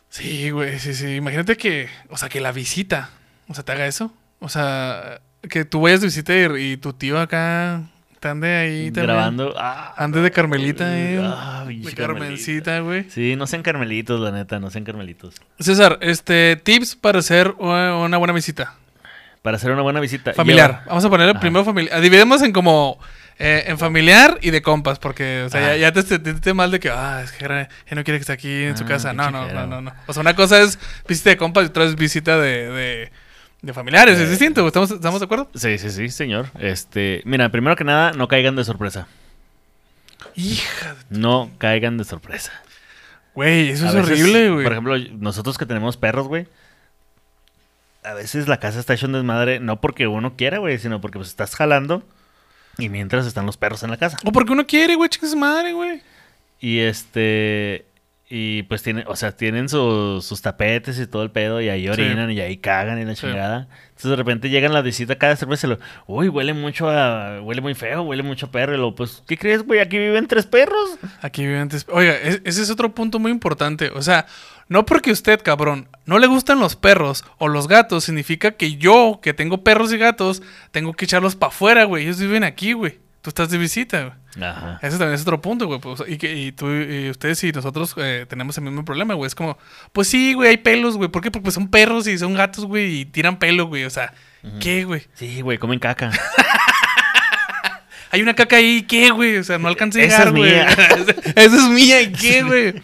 Sí, 0.09 0.51
güey, 0.51 0.79
sí, 0.79 0.93
sí. 0.93 1.15
Imagínate 1.15 1.57
que, 1.57 1.89
o 2.09 2.17
sea, 2.17 2.29
que 2.29 2.39
la 2.41 2.51
visita, 2.51 3.09
o 3.47 3.53
sea, 3.53 3.63
te 3.63 3.71
haga 3.71 3.87
eso. 3.87 4.13
O 4.39 4.49
sea, 4.49 5.21
que 5.49 5.65
tú 5.65 5.81
vayas 5.81 6.01
de 6.01 6.07
visita 6.07 6.33
y, 6.35 6.73
y 6.73 6.77
tu 6.77 6.93
tío 6.93 7.19
acá 7.19 7.83
te 8.23 8.29
ande 8.29 8.55
ahí 8.55 8.85
también. 8.91 9.05
Grabando. 9.07 9.53
Ah, 9.57 9.93
Ande 9.97 10.21
de 10.21 10.31
Carmelita, 10.31 10.97
eh. 10.97 11.19
Ah, 11.21 11.65
de 11.67 11.93
Carmencita, 11.93 12.79
güey. 12.79 13.09
Sí, 13.09 13.35
no 13.35 13.45
sean 13.47 13.61
carmelitos, 13.63 14.19
la 14.21 14.31
neta, 14.31 14.59
no 14.59 14.69
sean 14.69 14.85
carmelitos. 14.85 15.35
César, 15.59 15.99
este, 16.01 16.55
tips 16.55 16.95
para 16.95 17.19
hacer 17.19 17.51
una 17.59 18.17
buena 18.17 18.33
visita. 18.33 18.75
Para 19.41 19.57
hacer 19.57 19.71
una 19.71 19.81
buena 19.81 19.99
visita. 19.99 20.33
Familiar. 20.33 20.69
lleva- 20.71 20.83
Vamos 20.87 21.03
a 21.05 21.09
ponerle 21.09 21.35
primero 21.35 21.65
familiar. 21.65 21.99
Dividimos 21.99 22.41
en 22.41 22.53
como 22.53 22.97
eh, 23.39 23.65
en 23.67 23.77
familiar 23.77 24.37
y 24.41 24.51
de 24.51 24.61
compas, 24.61 24.99
porque, 24.99 25.43
o 25.45 25.49
sea, 25.49 25.75
ya, 25.75 25.91
te 25.91 26.01
sentiste 26.03 26.53
mal 26.53 26.71
de 26.71 26.79
que, 26.79 26.89
ah, 26.91 27.21
es 27.23 27.31
que 27.33 27.43
ya 27.45 27.67
no 27.95 28.03
quiere 28.05 28.19
que 28.19 28.21
esté 28.21 28.31
aquí 28.31 28.63
en 28.63 28.77
su 28.77 28.85
Ah, 28.85 28.87
casa. 28.87 29.11
No, 29.13 29.31
no, 29.31 29.47
no, 29.51 29.67
no, 29.67 29.81
no. 29.81 29.91
O 30.07 30.13
sea, 30.13 30.21
una 30.21 30.35
cosa 30.35 30.61
es 30.61 30.79
visita 31.09 31.31
de 31.31 31.37
compas 31.37 31.63
y 31.63 31.67
otra 31.67 31.83
es 31.83 31.95
visita 31.95 32.37
de, 32.37 32.69
de, 32.71 33.11
de 33.63 33.73
familiares. 33.73 34.19
Es 34.19 34.27
Eh. 34.27 34.29
distinto. 34.29 34.67
¿Estamos, 34.67 34.91
¿Estamos 34.91 35.19
de 35.19 35.25
acuerdo? 35.25 35.49
Sí, 35.55 35.77
sí, 35.79 35.89
sí, 35.89 36.09
señor. 36.09 36.51
Este, 36.59 37.21
mira, 37.25 37.49
primero 37.49 37.75
que 37.75 37.83
nada, 37.83 38.11
no 38.11 38.27
caigan 38.27 38.55
de 38.55 38.63
sorpresa. 38.63 39.07
Hija, 40.35 40.93
de- 41.09 41.17
No 41.19 41.49
caigan 41.57 41.97
de 41.97 42.03
sorpresa. 42.03 42.51
güey, 43.33 43.69
eso 43.69 43.85
A 43.85 43.89
es 43.89 43.95
veces, 43.95 44.11
horrible, 44.21 44.49
güey. 44.51 44.63
Por 44.63 44.71
ejemplo, 44.73 44.95
nosotros 45.17 45.57
que 45.57 45.65
tenemos 45.65 45.97
perros, 45.97 46.27
güey. 46.27 46.45
A 48.03 48.13
veces 48.13 48.47
la 48.47 48.59
casa 48.59 48.79
está 48.79 48.93
hecha 48.93 49.07
un 49.07 49.13
desmadre, 49.13 49.59
no 49.59 49.79
porque 49.81 50.07
uno 50.07 50.35
quiera, 50.35 50.57
güey, 50.59 50.77
sino 50.77 50.99
porque 51.01 51.17
pues 51.17 51.29
estás 51.29 51.55
jalando 51.55 52.03
y 52.77 52.89
mientras 52.89 53.25
están 53.25 53.45
los 53.45 53.55
perros 53.57 53.81
en 53.83 53.91
la 53.91 53.97
casa. 53.97 54.17
O 54.25 54.31
porque 54.31 54.51
uno 54.51 54.67
quiere, 54.67 54.95
güey, 54.95 55.09
su 55.11 55.37
madre, 55.37 55.71
güey. 55.73 56.01
Y 56.59 56.79
este. 56.79 57.85
Y 58.29 58.63
pues 58.63 58.81
tienen, 58.81 59.03
o 59.07 59.15
sea, 59.15 59.33
tienen 59.33 59.69
su- 59.69 60.19
sus 60.25 60.41
tapetes 60.41 60.97
y 60.99 61.05
todo 61.05 61.21
el 61.23 61.29
pedo, 61.29 61.61
y 61.61 61.69
ahí 61.69 61.87
orinan 61.87 62.31
y 62.31 62.39
ahí 62.39 62.57
cagan 62.57 62.99
y 62.99 63.05
la 63.05 63.15
Sí. 63.15 63.27
chingada. 63.27 63.67
Entonces 63.89 64.09
de 64.11 64.15
repente 64.15 64.49
llegan 64.49 64.73
la 64.73 64.81
visita 64.81 65.17
cada 65.17 65.35
cerveza 65.35 65.67
y 65.67 65.71
lo, 65.71 65.79
uy, 66.07 66.29
huele 66.29 66.53
mucho 66.53 66.89
a. 66.89 67.41
huele 67.41 67.61
muy 67.61 67.75
feo, 67.75 68.01
huele 68.01 68.23
mucho 68.23 68.47
a 68.47 68.51
perro. 68.51 68.73
Y 68.73 68.77
lo, 68.77 68.95
pues, 68.95 69.21
¿qué 69.27 69.37
crees, 69.37 69.63
güey? 69.63 69.81
Aquí 69.81 69.99
viven 69.99 70.25
tres 70.27 70.45
perros. 70.47 70.97
Aquí 71.21 71.43
vive 71.45 71.59
antes. 71.59 71.85
Oiga, 71.89 72.13
es- 72.15 72.41
ese 72.45 72.63
es 72.63 72.69
otro 72.71 72.95
punto 72.95 73.19
muy 73.19 73.29
importante. 73.31 73.89
O 73.93 74.01
sea, 74.01 74.25
no 74.67 74.85
porque 74.85 75.11
usted, 75.11 75.41
cabrón, 75.43 75.87
no 76.05 76.17
le 76.17 76.25
gustan 76.25 76.59
los 76.59 76.75
perros 76.75 77.23
o 77.37 77.49
los 77.49 77.67
gatos, 77.67 78.05
significa 78.05 78.51
que 78.51 78.77
yo, 78.77 79.19
que 79.21 79.33
tengo 79.33 79.63
perros 79.63 79.93
y 79.93 79.97
gatos, 79.97 80.41
tengo 80.71 80.93
que 80.93 81.05
echarlos 81.05 81.35
para 81.35 81.49
afuera, 81.49 81.83
güey. 81.83 82.05
Ellos 82.05 82.19
viven 82.19 82.43
aquí, 82.45 82.73
güey. 82.73 83.02
Tú 83.23 83.29
estás 83.29 83.49
de 83.49 83.57
visita, 83.57 84.01
güey. 84.01 84.45
Ajá. 84.45 84.79
Ese 84.81 84.97
también 84.97 85.13
es 85.13 85.21
otro 85.21 85.39
punto, 85.39 85.65
güey. 85.65 85.79
pues, 85.79 86.03
y, 86.05 86.17
que, 86.17 86.35
y 86.35 86.51
tú 86.51 86.69
y 86.69 87.09
ustedes 87.09 87.41
y 87.45 87.53
nosotros 87.53 87.93
eh, 87.95 88.25
tenemos 88.27 88.57
el 88.57 88.65
mismo 88.65 88.83
problema, 88.83 89.13
güey. 89.13 89.27
Es 89.27 89.33
como, 89.33 89.57
pues 89.93 90.09
sí, 90.09 90.33
güey, 90.33 90.49
hay 90.49 90.57
pelos, 90.57 90.97
güey. 90.97 91.07
¿Por 91.07 91.23
qué? 91.23 91.31
Porque 91.31 91.51
son 91.51 91.69
perros 91.69 92.05
y 92.07 92.17
son 92.17 92.33
gatos, 92.33 92.65
güey, 92.65 92.99
y 92.99 93.05
tiran 93.05 93.39
pelo, 93.39 93.67
güey. 93.67 93.85
O 93.85 93.89
sea, 93.89 94.13
¿qué, 94.59 94.83
güey? 94.83 95.03
Sí, 95.13 95.39
güey, 95.39 95.57
comen 95.57 95.79
caca. 95.79 96.11
Hay 98.11 98.21
una 98.21 98.35
caca 98.35 98.57
ahí, 98.57 98.83
¿qué, 98.83 99.11
güey? 99.11 99.37
O 99.37 99.43
sea, 99.45 99.57
no 99.57 99.69
alcancé 99.69 100.01
a 100.01 100.03
llegar, 100.03 100.31
güey. 100.31 100.53
Esa 101.35 101.55
es 101.55 101.69
mía, 101.69 102.01
¿y 102.01 102.11
qué, 102.11 102.43
güey? 102.43 102.83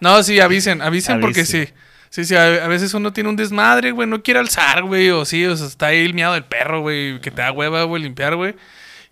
No, 0.00 0.20
sí, 0.24 0.40
avisen, 0.40 0.82
avisen 0.82 1.20
porque 1.20 1.44
sí. 1.44 1.68
Sí, 2.08 2.24
sí, 2.24 2.34
a, 2.34 2.64
a 2.64 2.66
veces 2.66 2.92
uno 2.92 3.12
tiene 3.12 3.30
un 3.30 3.36
desmadre, 3.36 3.92
güey, 3.92 4.08
no 4.08 4.20
quiere 4.20 4.40
alzar, 4.40 4.82
güey, 4.82 5.10
o 5.10 5.24
sí, 5.24 5.46
o 5.46 5.56
sea, 5.56 5.68
está 5.68 5.86
ahí 5.86 6.04
el 6.04 6.12
miado 6.12 6.34
del 6.34 6.42
perro, 6.42 6.80
güey, 6.80 7.20
que 7.20 7.30
te 7.30 7.40
da 7.40 7.52
hueva, 7.52 7.84
güey, 7.84 8.02
limpiar, 8.02 8.34
güey. 8.34 8.56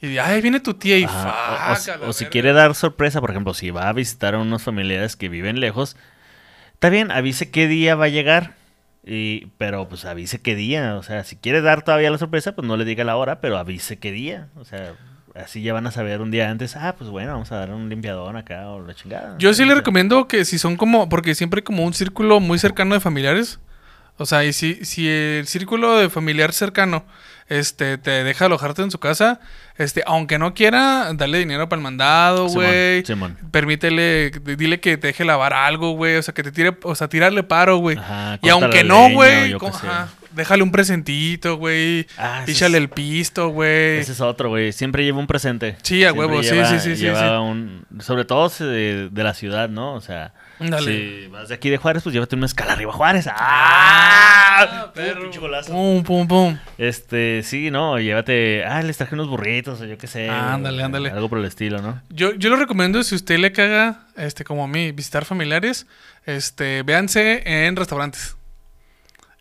Y 0.01 0.19
ay, 0.19 0.41
viene 0.43 0.61
tu 0.61 0.75
tía 0.75 0.99
y 0.99 1.05
Ajá, 1.05 1.71
o- 1.71 1.73
o, 1.73 1.77
fuck, 1.77 2.09
o 2.09 2.13
si 2.13 2.27
quiere 2.27 2.53
dar 2.53 2.75
sorpresa, 2.75 3.21
por 3.21 3.31
ejemplo, 3.31 3.53
si 3.55 3.71
va 3.71 3.89
a 3.89 3.93
visitar 3.93 4.35
a 4.35 4.39
unos 4.39 4.63
familiares 4.63 5.17
que 5.17 5.29
viven 5.29 5.59
lejos, 5.61 5.97
está 6.75 6.89
bien, 6.89 7.11
avise 7.11 7.51
qué 7.51 7.67
día 7.67 7.95
va 7.97 8.05
a 8.07 8.09
llegar. 8.09 8.55
Y, 9.05 9.47
pero 9.57 9.89
pues 9.89 10.05
avise 10.05 10.41
qué 10.41 10.55
día. 10.55 10.97
O 10.97 11.03
sea, 11.03 11.25
si 11.25 11.37
quiere 11.37 11.63
dar 11.63 11.83
todavía 11.83 12.11
la 12.11 12.19
sorpresa, 12.19 12.55
pues 12.55 12.67
no 12.69 12.77
le 12.77 12.85
diga 12.85 13.05
la 13.05 13.17
hora, 13.17 13.41
pero 13.41 13.57
avise 13.57 13.97
qué 13.99 14.13
día. 14.13 14.49
O 14.57 14.65
sea, 14.65 14.93
así 15.35 15.63
ya 15.63 15.73
van 15.73 15.87
a 15.87 15.91
saber 15.91 16.21
un 16.21 16.31
día 16.31 16.51
antes, 16.51 16.77
ah, 16.77 16.95
pues 16.99 17.09
bueno, 17.09 17.33
vamos 17.33 17.51
a 17.51 17.57
dar 17.57 17.71
un 17.71 17.89
limpiadón 17.89 18.37
acá 18.37 18.69
o 18.69 18.85
la 18.87 18.95
chingada. 18.95 19.35
Yo 19.39 19.55
sí 19.55 19.65
le 19.65 19.75
recomiendo 19.75 20.29
que 20.29 20.45
si 20.45 20.59
son 20.59 20.77
como, 20.77 21.09
porque 21.09 21.35
siempre 21.35 21.61
hay 21.61 21.65
como 21.65 21.85
un 21.85 21.95
círculo 21.95 22.39
muy 22.39 22.59
cercano 22.59 22.95
de 22.95 23.01
familiares. 23.01 23.59
O 24.19 24.27
sea, 24.27 24.45
y 24.45 24.53
si, 24.53 24.85
si 24.85 25.09
el 25.09 25.47
círculo 25.47 25.97
de 25.99 26.11
familiar 26.11 26.53
cercano 26.53 27.05
este, 27.49 27.97
te 27.99 28.11
deja 28.25 28.45
alojarte 28.47 28.83
en 28.83 28.91
su 28.91 28.99
casa, 28.99 29.41
este, 29.79 30.03
aunque 30.07 30.39
no 30.39 30.53
quiera, 30.55 31.11
dale 31.15 31.39
dinero 31.39 31.69
para 31.69 31.79
el 31.79 31.85
mandado, 31.85 32.49
güey. 32.49 33.03
Permítele, 33.51 34.31
dile 34.31 34.81
que 34.81 34.97
te 34.97 35.09
deje 35.09 35.25
lavar 35.25 35.55
algo, 35.55 35.93
güey. 35.93 36.17
O 36.17 36.23
sea, 36.23 36.35
que 36.35 36.43
te 36.43 36.53
tire, 36.53 36.77
o 36.83 36.95
sea, 36.95 37.09
tirarle 37.09 37.43
paro, 37.43 37.79
güey. 37.79 37.97
Y 38.43 38.49
aunque 38.51 38.85
no, 38.85 39.09
güey, 39.11 39.55
déjale 40.33 40.63
un 40.63 40.73
presentito, 40.73 41.57
güey. 41.57 42.07
Ah, 42.19 42.43
Píchale 42.45 42.77
es- 42.79 42.83
el 42.83 42.89
pisto, 42.91 43.49
güey. 43.49 43.99
Ese 43.99 44.13
es 44.13 44.21
otro, 44.21 44.49
güey. 44.51 44.73
Siempre 44.73 45.05
lleva 45.05 45.19
un 45.19 45.27
presente. 45.27 45.77
Sí, 45.83 46.05
a 46.05 46.13
huevo, 46.13 46.43
sí, 46.43 46.51
sí, 46.51 46.79
sí, 46.81 46.97
sí, 46.97 47.03
lleva 47.03 47.21
sí. 47.21 47.37
un- 47.37 47.87
sobre 48.01 48.25
todo 48.25 48.49
de, 48.49 49.09
de 49.11 49.23
la 49.25 49.33
ciudad, 49.35 49.69
¿no? 49.69 49.95
O 49.95 50.01
sea, 50.01 50.33
Dale. 50.61 51.23
si 51.23 51.27
vas 51.29 51.49
de 51.49 51.55
aquí 51.55 51.71
de 51.71 51.77
Juárez, 51.77 52.03
pues 52.03 52.13
llévate 52.13 52.37
una 52.37 52.47
escala 52.47 52.73
arriba 52.73 52.93
Juárez. 52.93 53.27
Ah, 53.29 53.35
¡Ah! 54.61 54.93
perro. 54.95 55.31
Pum, 55.67 56.03
pum, 56.03 56.27
pum. 56.27 56.59
Este, 56.79 57.43
sí, 57.43 57.71
no, 57.71 57.99
llévate. 57.99 58.65
Ah, 58.65 58.83
les 58.83 58.97
traje 58.97 59.15
unos 59.15 59.29
burritos 59.29 59.81
o 59.81 59.85
yo 59.85 59.97
qué 59.99 60.07
sé. 60.07 60.29
Ándale, 60.29 60.83
ándale. 60.83 61.11
Algo 61.11 61.29
por 61.29 61.39
el 61.39 61.45
estilo, 61.45 61.81
¿no? 61.81 62.01
Yo, 62.11 62.35
yo 62.35 62.51
lo 62.51 62.57
recomiendo 62.57 63.03
si 63.03 63.15
usted 63.15 63.39
le 63.39 63.53
caga, 63.53 64.07
este, 64.17 64.45
como 64.45 64.65
a 64.65 64.69
mí, 64.69 64.93
visitar 64.93 65.25
familiares, 65.25 65.87
este, 66.27 66.83
véanse 66.83 67.43
en 67.45 67.77
restaurantes. 67.77 68.37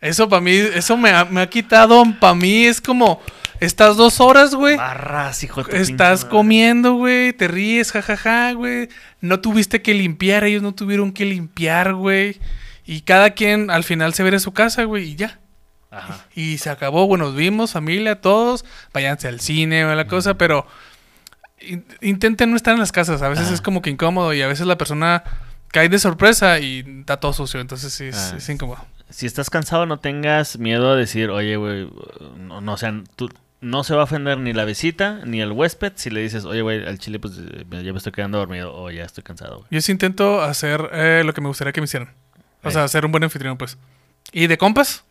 Eso 0.00 0.28
para 0.28 0.40
mí, 0.40 0.52
eso 0.52 0.96
me 0.96 1.10
ha, 1.10 1.24
me 1.24 1.40
ha 1.40 1.48
quitado, 1.48 2.04
para 2.20 2.34
mí 2.34 2.66
es 2.66 2.80
como, 2.80 3.20
estas 3.60 3.96
dos 3.96 4.20
horas, 4.20 4.54
güey, 4.54 4.76
Barras, 4.76 5.42
hijo 5.44 5.62
de 5.62 5.80
estás 5.80 6.20
pinche 6.20 6.30
comiendo, 6.30 6.94
güey, 6.94 7.32
te 7.32 7.48
ríes, 7.48 7.92
jajaja, 7.92 8.52
güey, 8.52 8.88
no 9.20 9.40
tuviste 9.40 9.82
que 9.82 9.94
limpiar, 9.94 10.44
ellos 10.44 10.62
no 10.62 10.74
tuvieron 10.74 11.12
que 11.12 11.24
limpiar, 11.24 11.94
güey, 11.94 12.38
y 12.86 13.00
cada 13.02 13.30
quien 13.30 13.70
al 13.70 13.84
final 13.84 14.14
se 14.14 14.22
ve 14.22 14.34
a 14.36 14.40
su 14.40 14.52
casa, 14.52 14.84
güey, 14.84 15.10
y 15.10 15.16
ya. 15.16 15.38
Ajá. 15.90 16.26
Y 16.34 16.58
se 16.58 16.68
acabó, 16.70 17.06
bueno, 17.06 17.24
nos 17.26 17.34
vimos, 17.34 17.72
familia, 17.72 18.20
todos, 18.20 18.64
váyanse 18.92 19.26
al 19.28 19.40
cine 19.40 19.84
o 19.86 19.94
la 19.94 20.06
cosa, 20.06 20.34
pero 20.34 20.66
in- 21.60 21.84
intenten 22.00 22.50
no 22.50 22.56
estar 22.56 22.74
en 22.74 22.80
las 22.80 22.92
casas. 22.92 23.22
A 23.22 23.28
veces 23.28 23.46
Ajá. 23.46 23.54
es 23.54 23.60
como 23.60 23.80
que 23.82 23.90
incómodo 23.90 24.32
y 24.34 24.42
a 24.42 24.46
veces 24.48 24.66
la 24.66 24.76
persona 24.78 25.24
cae 25.68 25.88
de 25.88 25.98
sorpresa 25.98 26.58
y 26.60 26.84
está 27.00 27.18
todo 27.18 27.32
sucio, 27.32 27.60
entonces 27.60 27.92
sí, 27.92 28.04
es, 28.04 28.32
Ah. 28.32 28.36
es 28.36 28.48
incómodo. 28.48 28.84
Si 29.10 29.24
estás 29.24 29.48
cansado, 29.48 29.86
no 29.86 29.98
tengas 29.98 30.58
miedo 30.58 30.92
a 30.92 30.96
decir, 30.96 31.30
oye, 31.30 31.56
güey, 31.56 31.88
no, 32.36 32.60
no, 32.60 32.74
o 32.74 32.76
sea, 32.76 32.92
tú, 33.16 33.30
no 33.60 33.84
se 33.84 33.94
va 33.94 34.02
a 34.02 34.04
ofender 34.04 34.38
ni 34.38 34.52
la 34.52 34.64
visita 34.64 35.20
ni 35.24 35.40
el 35.40 35.52
huésped 35.52 35.92
si 35.96 36.10
le 36.10 36.20
dices, 36.20 36.44
oye, 36.44 36.62
güey, 36.62 36.86
al 36.86 36.98
chile, 36.98 37.18
pues 37.18 37.34
eh, 37.38 37.64
ya 37.82 37.92
me 37.92 37.98
estoy 37.98 38.12
quedando 38.12 38.38
dormido 38.38 38.74
o 38.74 38.90
ya 38.90 39.04
estoy 39.04 39.24
cansado, 39.24 39.58
güey. 39.58 39.68
Yo 39.70 39.80
sí 39.80 39.92
intento 39.92 40.42
hacer 40.42 40.88
eh, 40.92 41.22
lo 41.24 41.34
que 41.34 41.40
me 41.40 41.48
gustaría 41.48 41.72
que 41.72 41.80
me 41.80 41.86
hicieran. 41.86 42.14
O 42.62 42.68
Ey. 42.68 42.72
sea, 42.72 42.86
ser 42.88 43.04
un 43.04 43.12
buen 43.12 43.24
anfitrión, 43.24 43.56
pues. 43.56 43.78
¿Y 44.32 44.46
de 44.46 44.58
compas? 44.58 45.04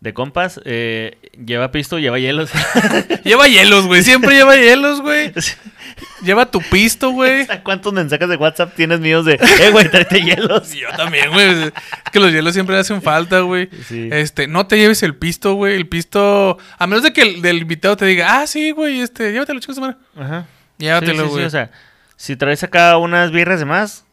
De 0.00 0.14
compas, 0.14 0.58
eh, 0.64 1.18
lleva 1.44 1.70
pisto, 1.72 1.98
lleva 1.98 2.18
hielos. 2.18 2.50
Lleva 3.24 3.48
hielos, 3.48 3.86
güey. 3.86 4.02
Siempre 4.02 4.34
lleva 4.34 4.56
hielos, 4.56 5.02
güey. 5.02 5.30
Lleva 6.24 6.50
tu 6.50 6.60
pisto, 6.62 7.10
güey. 7.10 7.46
¿Cuántos 7.64 7.92
mensajes 7.92 8.26
de 8.28 8.36
WhatsApp 8.36 8.74
tienes 8.74 9.00
míos 9.00 9.26
de, 9.26 9.34
eh, 9.34 9.70
güey, 9.70 9.90
tráete 9.90 10.22
hielos? 10.22 10.72
Yo 10.72 10.88
también, 10.96 11.30
güey. 11.30 11.64
Es 11.64 11.72
que 12.12 12.18
los 12.18 12.32
hielos 12.32 12.54
siempre 12.54 12.78
hacen 12.78 13.02
falta, 13.02 13.40
güey. 13.40 13.68
Sí. 13.86 14.08
Este, 14.10 14.46
no 14.46 14.66
te 14.66 14.78
lleves 14.78 15.02
el 15.02 15.14
pisto, 15.16 15.52
güey. 15.54 15.76
El 15.76 15.86
pisto. 15.86 16.56
A 16.78 16.86
menos 16.86 17.02
de 17.02 17.12
que 17.12 17.20
el 17.20 17.42
del 17.42 17.58
invitado 17.58 17.96
te 17.98 18.06
diga, 18.06 18.40
ah, 18.40 18.46
sí, 18.46 18.70
güey, 18.70 19.00
este, 19.00 19.32
llévatelo, 19.32 19.60
chicos, 19.60 19.78
madre. 19.80 19.96
Ajá. 20.16 20.46
Llévatelo, 20.78 21.12
Sí, 21.12 21.18
sí, 21.20 21.26
sí, 21.26 21.32
güey. 21.32 21.44
o 21.44 21.50
sea, 21.50 21.70
Si 22.16 22.36
traes 22.36 22.62
acá 22.62 22.96
unas 22.96 23.32
birras 23.32 23.58
de 23.58 23.66
más, 23.66 24.04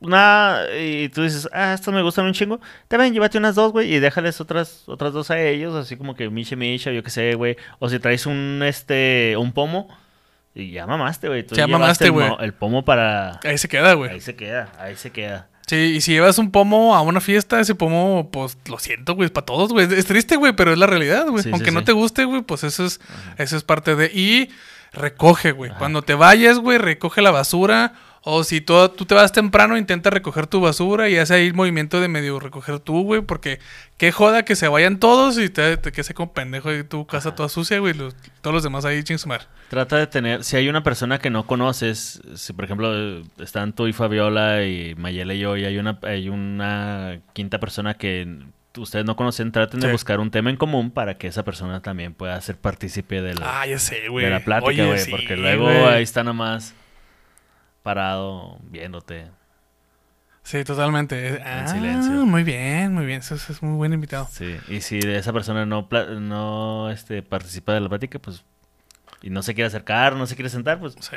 una, 0.00 0.62
y 0.78 1.08
tú 1.08 1.22
dices, 1.22 1.48
ah, 1.52 1.74
estas 1.74 1.92
me 1.92 2.02
gustan 2.02 2.26
un 2.26 2.32
chingo, 2.32 2.60
también 2.86 3.12
llévate 3.12 3.38
unas 3.38 3.54
dos, 3.54 3.72
güey, 3.72 3.92
y 3.92 3.98
déjales 3.98 4.40
otras, 4.40 4.84
otras 4.86 5.12
dos 5.12 5.30
a 5.30 5.40
ellos, 5.40 5.74
así 5.74 5.96
como 5.96 6.14
que 6.14 6.30
miche 6.30 6.56
miche, 6.56 6.94
yo 6.94 7.02
qué 7.02 7.10
sé, 7.10 7.34
güey. 7.34 7.56
O 7.78 7.88
si 7.88 7.98
traes 7.98 8.26
un, 8.26 8.62
este, 8.64 9.36
un 9.36 9.52
pomo, 9.52 9.88
y 10.54 10.72
ya 10.72 10.86
mamaste, 10.86 11.28
güey. 11.28 11.44
Tú 11.44 11.54
Ya 11.54 11.66
mamaste, 11.66 12.08
güey. 12.10 12.28
El 12.40 12.52
pomo 12.52 12.84
para... 12.84 13.38
Ahí 13.44 13.58
se 13.58 13.68
queda, 13.68 13.94
güey. 13.94 14.10
Ahí 14.10 14.20
se 14.20 14.34
queda, 14.34 14.72
ahí 14.78 14.96
se 14.96 15.10
queda. 15.10 15.48
Sí, 15.68 15.76
y 15.76 16.00
si 16.00 16.12
llevas 16.12 16.38
un 16.38 16.50
pomo 16.50 16.96
a 16.96 17.02
una 17.02 17.20
fiesta, 17.20 17.60
ese 17.60 17.74
pomo, 17.74 18.30
pues 18.32 18.56
lo 18.68 18.78
siento, 18.78 19.14
güey, 19.14 19.26
es 19.26 19.30
para 19.30 19.44
todos, 19.44 19.70
güey. 19.70 19.86
Es 19.92 20.06
triste, 20.06 20.36
güey, 20.36 20.54
pero 20.54 20.72
es 20.72 20.78
la 20.78 20.86
realidad, 20.86 21.26
güey. 21.28 21.42
Sí, 21.42 21.50
sí, 21.50 21.52
Aunque 21.52 21.70
no 21.70 21.80
sí. 21.80 21.86
te 21.86 21.92
guste, 21.92 22.24
güey, 22.24 22.40
pues 22.40 22.64
eso 22.64 22.86
es, 22.86 23.00
eso 23.36 23.56
es 23.56 23.64
parte 23.64 23.94
de. 23.94 24.06
Y 24.06 24.48
recoge, 24.92 25.52
güey. 25.52 25.70
Cuando 25.76 26.00
te 26.00 26.14
vayas, 26.14 26.58
güey, 26.58 26.78
recoge 26.78 27.20
la 27.20 27.30
basura. 27.32 27.92
O 28.30 28.44
si 28.44 28.60
tú, 28.60 28.88
tú 28.90 29.06
te 29.06 29.14
vas 29.14 29.32
temprano, 29.32 29.78
intenta 29.78 30.10
recoger 30.10 30.46
tu 30.46 30.60
basura 30.60 31.08
y 31.08 31.16
hace 31.16 31.32
ahí 31.32 31.46
el 31.46 31.54
movimiento 31.54 31.98
de 31.98 32.08
medio 32.08 32.38
recoger 32.38 32.78
tú, 32.78 33.02
güey. 33.02 33.22
Porque 33.22 33.58
qué 33.96 34.12
joda 34.12 34.44
que 34.44 34.54
se 34.54 34.68
vayan 34.68 34.98
todos 35.00 35.38
y 35.38 35.48
te, 35.48 35.78
te 35.78 35.92
quedes 35.92 36.12
como 36.12 36.34
pendejo 36.34 36.70
y 36.74 36.84
tu 36.84 37.06
casa 37.06 37.34
toda 37.34 37.48
sucia, 37.48 37.78
güey. 37.78 37.94
los- 37.94 38.14
todos 38.42 38.52
los 38.52 38.62
demás 38.62 38.84
ahí 38.84 39.02
chingsumar. 39.02 39.46
Trata 39.70 39.96
de 39.96 40.06
tener, 40.08 40.44
si 40.44 40.56
hay 40.56 40.68
una 40.68 40.82
persona 40.82 41.18
que 41.18 41.30
no 41.30 41.46
conoces, 41.46 42.20
si 42.34 42.52
por 42.52 42.66
ejemplo 42.66 42.92
están 43.38 43.72
tú 43.72 43.86
y 43.86 43.94
Fabiola 43.94 44.62
y 44.64 44.94
Mayela 44.96 45.32
y 45.32 45.38
yo, 45.38 45.56
y 45.56 45.64
hay 45.64 45.78
una, 45.78 45.98
hay 46.02 46.28
una 46.28 47.20
quinta 47.32 47.58
persona 47.60 47.94
que 47.94 48.28
ustedes 48.76 49.04
no 49.06 49.16
conocen, 49.16 49.52
traten 49.52 49.80
de 49.80 49.90
buscar 49.90 50.20
un 50.20 50.30
tema 50.30 50.50
en 50.50 50.56
común 50.56 50.90
para 50.90 51.16
que 51.16 51.28
esa 51.28 51.44
persona 51.44 51.80
también 51.80 52.12
pueda 52.14 52.38
ser 52.42 52.56
partícipe 52.56 53.22
de 53.22 53.34
la, 53.34 53.60
Ah, 53.62 53.66
ya 53.66 53.78
sé, 53.78 54.08
güey. 54.08 54.24
de 54.26 54.30
la 54.30 54.40
plática, 54.44 54.84
güey. 54.84 54.98
sí, 54.98 55.10
porque 55.10 55.34
luego 55.36 55.66
ahí 55.88 56.02
está 56.02 56.22
nomás 56.24 56.74
parado 57.88 58.58
viéndote. 58.64 59.28
Sí, 60.42 60.62
totalmente. 60.62 61.40
Ah, 61.42 61.66
silencio. 61.66 62.26
Muy 62.26 62.44
bien, 62.44 62.92
muy 62.92 63.06
bien. 63.06 63.20
Eso, 63.20 63.34
eso 63.34 63.50
es 63.50 63.62
muy 63.62 63.76
buen 63.76 63.94
invitado. 63.94 64.28
Sí. 64.30 64.58
Y 64.68 64.82
si 64.82 64.98
esa 64.98 65.32
persona 65.32 65.64
no, 65.64 65.88
no 66.20 66.90
este, 66.90 67.22
participa 67.22 67.72
de 67.72 67.80
la 67.80 67.88
plática, 67.88 68.18
pues. 68.18 68.44
Y 69.22 69.30
no 69.30 69.42
se 69.42 69.54
quiere 69.54 69.68
acercar, 69.68 70.16
no 70.16 70.26
se 70.26 70.34
quiere 70.34 70.50
sentar, 70.50 70.78
pues. 70.80 70.96
Sí. 71.00 71.16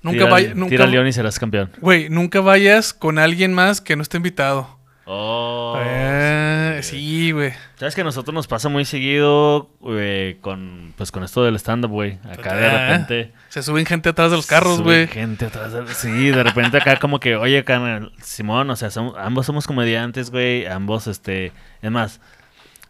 Nunca 0.00 0.20
tira, 0.20 0.30
vayas. 0.30 0.56
Nunca, 0.56 0.70
Tira 0.70 0.86
león 0.86 1.06
y 1.06 1.12
serás 1.12 1.38
campeón. 1.38 1.70
Güey, 1.82 2.08
nunca 2.08 2.40
vayas 2.40 2.94
con 2.94 3.18
alguien 3.18 3.52
más 3.52 3.82
que 3.82 3.94
no 3.94 4.00
esté 4.00 4.16
invitado. 4.16 4.78
Oh. 5.04 5.76
Eh, 5.78 6.55
sí. 6.82 6.98
sí, 6.98 7.30
güey. 7.32 7.52
Sabes 7.76 7.94
que 7.94 8.00
a 8.00 8.04
nosotros 8.04 8.34
nos 8.34 8.46
pasa 8.46 8.68
muy 8.68 8.84
seguido 8.84 9.70
güey, 9.80 10.36
con 10.40 10.92
pues 10.96 11.10
con 11.12 11.22
esto 11.24 11.44
del 11.44 11.56
stand 11.56 11.84
up, 11.84 11.90
güey. 11.90 12.18
Acá 12.30 12.54
de 12.56 12.66
Ah, 12.66 12.88
repente 12.88 13.32
Se 13.48 13.62
suben 13.62 13.86
gente 13.86 14.08
atrás 14.08 14.30
de 14.30 14.36
los 14.36 14.46
carros, 14.46 14.80
güey. 14.82 15.06
Gente 15.06 15.46
atrás 15.46 15.72
de- 15.72 15.86
Sí, 15.94 16.28
de 16.28 16.42
repente 16.42 16.76
acá 16.78 16.96
como 16.98 17.20
que, 17.20 17.36
oye, 17.36 17.64
carnal, 17.64 18.12
Simón, 18.22 18.68
o 18.70 18.76
sea, 18.76 18.90
somos- 18.90 19.14
ambos 19.18 19.46
somos 19.46 19.66
comediantes, 19.66 20.30
güey. 20.30 20.66
Ambos, 20.66 21.06
este, 21.06 21.52
es 21.82 21.90
más, 21.90 22.20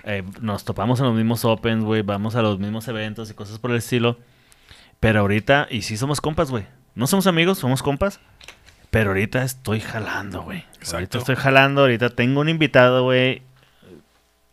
eh, 0.05 0.23
nos 0.41 0.65
topamos 0.65 1.01
en 1.01 1.07
los 1.07 1.15
mismos 1.15 1.45
opens, 1.45 1.85
güey. 1.85 2.03
Vamos 2.03 2.37
a 2.37 2.43
los 2.43 2.59
mismos 2.59 2.87
eventos 2.89 3.31
y 3.31 3.35
cosas 3.35 3.59
por 3.59 3.71
el 3.71 3.79
estilo. 3.79 4.19
Pero 5.01 5.21
ahorita, 5.21 5.67
y 5.71 5.83
sí 5.83 5.97
somos 5.97 6.21
compas, 6.21 6.51
güey. 6.51 6.65
No 6.95 7.07
somos 7.07 7.27
amigos, 7.27 7.59
somos 7.59 7.83
compas. 7.83 8.21
Pero 8.91 9.11
ahorita 9.11 9.43
estoy 9.43 9.81
jalando, 9.81 10.43
güey. 10.43 10.61
Exacto. 10.77 10.95
Ahorita 10.97 11.19
estoy 11.19 11.37
jalando, 11.37 11.83
ahorita 11.83 12.11
tengo 12.11 12.41
un 12.41 12.49
invitado, 12.49 13.03
güey. 13.03 13.43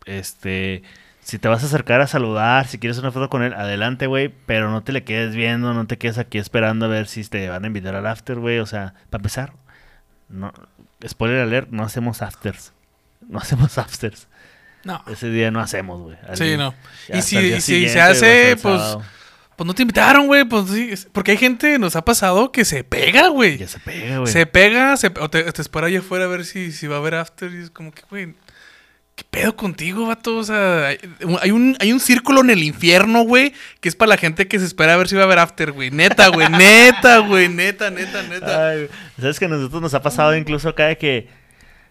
Este, 0.06 0.82
si 1.24 1.38
te 1.38 1.48
vas 1.48 1.62
a 1.62 1.66
acercar 1.66 2.00
a 2.02 2.06
saludar, 2.06 2.66
si 2.66 2.78
quieres 2.78 2.98
una 2.98 3.10
foto 3.10 3.30
con 3.30 3.42
él, 3.42 3.54
adelante, 3.54 4.06
güey. 4.06 4.32
Pero 4.46 4.70
no 4.70 4.82
te 4.82 4.92
le 4.92 5.04
quedes 5.04 5.34
viendo, 5.34 5.72
no 5.72 5.86
te 5.86 5.96
quedes 5.96 6.18
aquí 6.18 6.38
esperando 6.38 6.86
a 6.86 6.88
ver 6.88 7.06
si 7.06 7.24
te 7.24 7.48
van 7.48 7.64
a 7.64 7.66
invitar 7.66 7.94
al 7.94 8.06
after, 8.06 8.38
güey. 8.38 8.58
O 8.58 8.66
sea, 8.66 8.94
para 9.10 9.20
empezar, 9.20 9.52
no, 10.28 10.52
spoiler 11.06 11.40
alert, 11.40 11.70
no 11.70 11.82
hacemos 11.82 12.22
afters. 12.22 12.72
No 13.26 13.38
hacemos 13.38 13.78
afters. 13.78 14.28
No. 14.84 15.02
Ese 15.06 15.30
día 15.30 15.50
no 15.50 15.60
hacemos, 15.60 16.02
güey. 16.02 16.16
Sí, 16.34 16.56
no. 16.58 16.74
Y 17.08 17.22
si, 17.22 17.38
y 17.38 17.88
se 17.88 18.00
hace, 18.00 18.56
pues, 18.60 18.80
sábado. 18.80 19.02
pues 19.56 19.66
no 19.66 19.74
te 19.74 19.80
invitaron, 19.80 20.26
güey. 20.26 20.44
Pues 20.44 20.68
sí. 20.68 20.92
Porque 21.10 21.30
hay 21.30 21.38
gente, 21.38 21.78
nos 21.78 21.96
ha 21.96 22.04
pasado 22.04 22.52
que 22.52 22.66
se 22.66 22.84
pega, 22.84 23.28
güey. 23.28 23.56
Ya 23.56 23.66
se 23.68 23.78
pega, 23.78 24.18
güey. 24.18 24.30
Se 24.30 24.44
pega, 24.44 24.96
se, 24.98 25.06
o 25.06 25.30
te, 25.30 25.50
te 25.50 25.62
espera 25.62 25.86
allá 25.86 26.00
afuera 26.00 26.26
a 26.26 26.28
ver 26.28 26.44
si, 26.44 26.70
si 26.70 26.86
va 26.86 26.96
a 26.96 26.98
haber 26.98 27.14
after. 27.14 27.50
Y 27.50 27.62
es 27.62 27.70
como 27.70 27.92
que, 27.92 28.02
güey, 28.10 28.34
¿qué 29.14 29.24
pedo 29.30 29.56
contigo, 29.56 30.06
vato? 30.06 30.36
O 30.36 30.44
sea, 30.44 30.88
hay, 30.88 31.50
un, 31.50 31.76
hay 31.80 31.92
un 31.92 32.00
círculo 32.00 32.40
en 32.40 32.50
el 32.50 32.62
infierno, 32.62 33.22
güey, 33.22 33.52
que 33.80 33.88
es 33.88 33.96
para 33.96 34.10
la 34.10 34.16
gente 34.16 34.48
que 34.48 34.58
se 34.58 34.64
espera 34.64 34.94
a 34.94 34.96
ver 34.96 35.08
si 35.08 35.14
va 35.14 35.22
a 35.22 35.24
haber 35.24 35.38
after, 35.38 35.72
güey. 35.72 35.90
Neta, 35.90 36.28
güey, 36.28 36.48
neta, 36.50 37.18
güey, 37.18 37.48
neta, 37.48 37.90
neta, 37.90 38.22
neta. 38.22 38.68
Ay, 38.70 38.88
¿Sabes 39.20 39.38
que 39.38 39.44
a 39.44 39.48
nosotros 39.48 39.80
nos 39.80 39.94
ha 39.94 40.02
pasado 40.02 40.36
incluso 40.36 40.68
acá 40.68 40.86
de 40.86 40.98
que, 40.98 41.28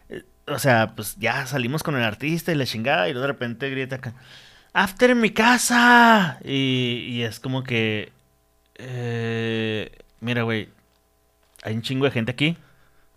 eh, 0.10 0.24
o 0.48 0.60
sea, 0.60 0.94
pues 0.96 1.16
ya 1.18 1.46
salimos 1.46 1.84
con 1.84 1.96
el 1.96 2.04
artista 2.04 2.52
y 2.52 2.56
la 2.56 2.66
chingada 2.66 3.08
y 3.10 3.14
de 3.14 3.26
repente 3.26 3.70
grita 3.70 3.96
acá, 3.96 4.14
after 4.74 5.12
en 5.12 5.22
mi 5.22 5.30
casa. 5.30 6.40
Y, 6.44 7.06
y 7.10 7.24
es 7.24 7.40
como 7.40 7.64
que, 7.64 8.12
eh, 8.76 9.92
mira, 10.20 10.44
güey, 10.44 10.70
hay 11.64 11.74
un 11.76 11.82
chingo 11.82 12.06
de 12.06 12.12
gente 12.12 12.32
aquí, 12.32 12.58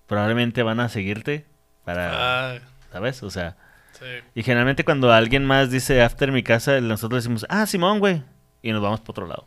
probablemente 0.07 0.63
van 0.63 0.79
a 0.79 0.89
seguirte 0.89 1.45
para, 1.85 2.55
Ah, 2.55 2.59
¿sabes? 2.93 3.23
O 3.25 3.31
sea, 3.31 3.57
sí. 3.99 4.05
y 4.35 4.43
generalmente 4.43 4.85
cuando 4.85 5.13
alguien 5.13 5.45
más 5.45 5.71
dice 5.71 6.03
after 6.03 6.33
mi 6.33 6.43
casa, 6.43 6.81
nosotros 6.81 7.23
decimos, 7.25 7.47
ah, 7.49 7.67
Simón, 7.67 7.99
güey, 7.99 8.23
y 8.63 8.73
nos 8.73 8.83
vamos 8.83 9.01
para 9.01 9.11
otro 9.11 9.27
lado. 9.27 9.47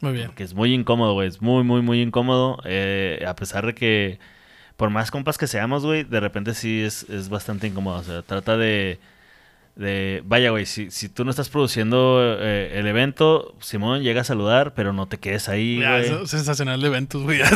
Muy 0.00 0.12
bien. 0.12 0.26
Porque 0.28 0.44
es 0.44 0.54
muy 0.54 0.72
incómodo, 0.72 1.12
güey. 1.14 1.28
Es 1.28 1.42
muy, 1.42 1.62
muy, 1.62 1.82
muy 1.82 2.00
incómodo. 2.00 2.58
eh, 2.64 3.22
a 3.26 3.36
pesar 3.36 3.66
de 3.66 3.74
que, 3.74 4.18
por 4.76 4.90
más 4.90 5.10
compas 5.10 5.36
que 5.38 5.46
seamos, 5.46 5.84
güey, 5.84 6.04
de 6.04 6.20
repente 6.20 6.54
sí 6.54 6.82
es, 6.82 7.02
es 7.10 7.28
bastante 7.28 7.66
incómodo. 7.66 7.98
O 7.98 8.02
sea, 8.02 8.22
trata 8.22 8.56
de. 8.56 8.98
De 9.76 10.22
vaya, 10.26 10.50
güey, 10.50 10.66
si, 10.66 10.90
si 10.90 11.08
tú 11.08 11.24
no 11.24 11.30
estás 11.30 11.48
produciendo 11.48 12.18
eh, 12.38 12.72
el 12.78 12.86
evento, 12.86 13.54
Simón 13.60 14.02
llega 14.02 14.20
a 14.20 14.24
saludar, 14.24 14.74
pero 14.74 14.92
no 14.92 15.06
te 15.08 15.16
quedes 15.18 15.48
ahí, 15.48 15.78
Ya, 15.80 15.98
güey. 15.98 16.26
sensacional 16.26 16.80
de 16.82 16.86
eventos, 16.88 17.22
güey. 17.22 17.40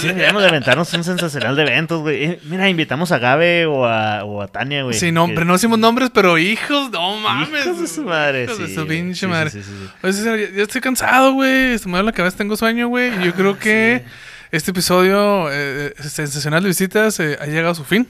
Sí, 0.00 0.06
deberíamos 0.08 0.42
de 0.42 0.48
aventarnos 0.48 0.92
un 0.94 1.02
sensacional 1.04 1.56
de 1.56 1.62
eventos, 1.62 2.00
güey. 2.02 2.24
Eh, 2.24 2.40
mira, 2.44 2.68
invitamos 2.68 3.10
a 3.12 3.18
Gabe 3.18 3.66
o 3.66 3.86
a, 3.86 4.24
o 4.24 4.40
a 4.42 4.48
Tania, 4.48 4.82
güey. 4.84 5.12
Nombre, 5.12 5.38
que- 5.38 5.44
no 5.44 5.54
decimos 5.54 5.78
nombres, 5.78 6.10
pero 6.12 6.38
hijos, 6.38 6.90
no 6.90 7.16
mames. 7.16 7.66
Hijos 7.66 7.80
de 7.80 7.86
su 7.88 8.02
madre, 8.04 8.44
Hijos 8.44 8.58
de 8.58 8.66
sí, 8.68 8.74
su 8.74 8.84
güey. 8.84 8.98
pinche 8.98 9.14
Sí, 9.14 9.20
sí, 9.20 9.26
madre. 9.26 9.50
sí, 9.50 9.62
sí, 9.62 9.70
sí. 10.12 10.54
Ya 10.56 10.62
estoy 10.62 10.80
cansado, 10.80 11.32
güey. 11.32 11.78
Se 11.78 11.86
me 11.86 11.92
duele 11.92 12.06
la 12.06 12.12
cabeza, 12.12 12.36
tengo 12.36 12.56
sueño, 12.56 12.88
güey. 12.88 13.10
Y 13.20 13.24
yo 13.24 13.34
creo 13.34 13.58
que 13.58 14.04
este 14.52 14.70
episodio 14.70 15.48
eh, 15.50 15.92
sensacional 15.98 16.62
de 16.62 16.68
visitas 16.68 17.18
ha 17.20 17.46
llegado 17.46 17.70
a 17.70 17.74
su 17.74 17.84
fin. 17.84 18.06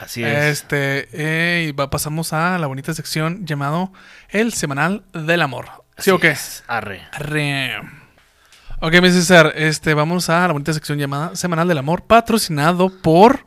Así 0.00 0.24
es. 0.24 0.44
Este, 0.44 1.08
eh, 1.12 1.66
y 1.68 1.72
va, 1.72 1.90
pasamos 1.90 2.32
a 2.32 2.58
la 2.58 2.66
bonita 2.66 2.92
sección 2.94 3.46
llamado 3.46 3.92
El 4.28 4.52
Semanal 4.52 5.04
del 5.12 5.42
Amor. 5.42 5.66
¿Sí 5.96 5.98
Así 5.98 6.10
o 6.10 6.18
qué? 6.18 6.30
es. 6.30 6.64
Arre. 6.66 7.02
Arre. 7.12 7.80
Ok, 8.80 8.92
mi 9.00 9.10
César, 9.10 9.52
este, 9.56 9.94
vamos 9.94 10.28
a 10.28 10.46
la 10.46 10.52
bonita 10.52 10.72
sección 10.72 10.98
llamada 10.98 11.36
Semanal 11.36 11.68
del 11.68 11.78
Amor, 11.78 12.02
patrocinado 12.06 12.90
por 13.00 13.46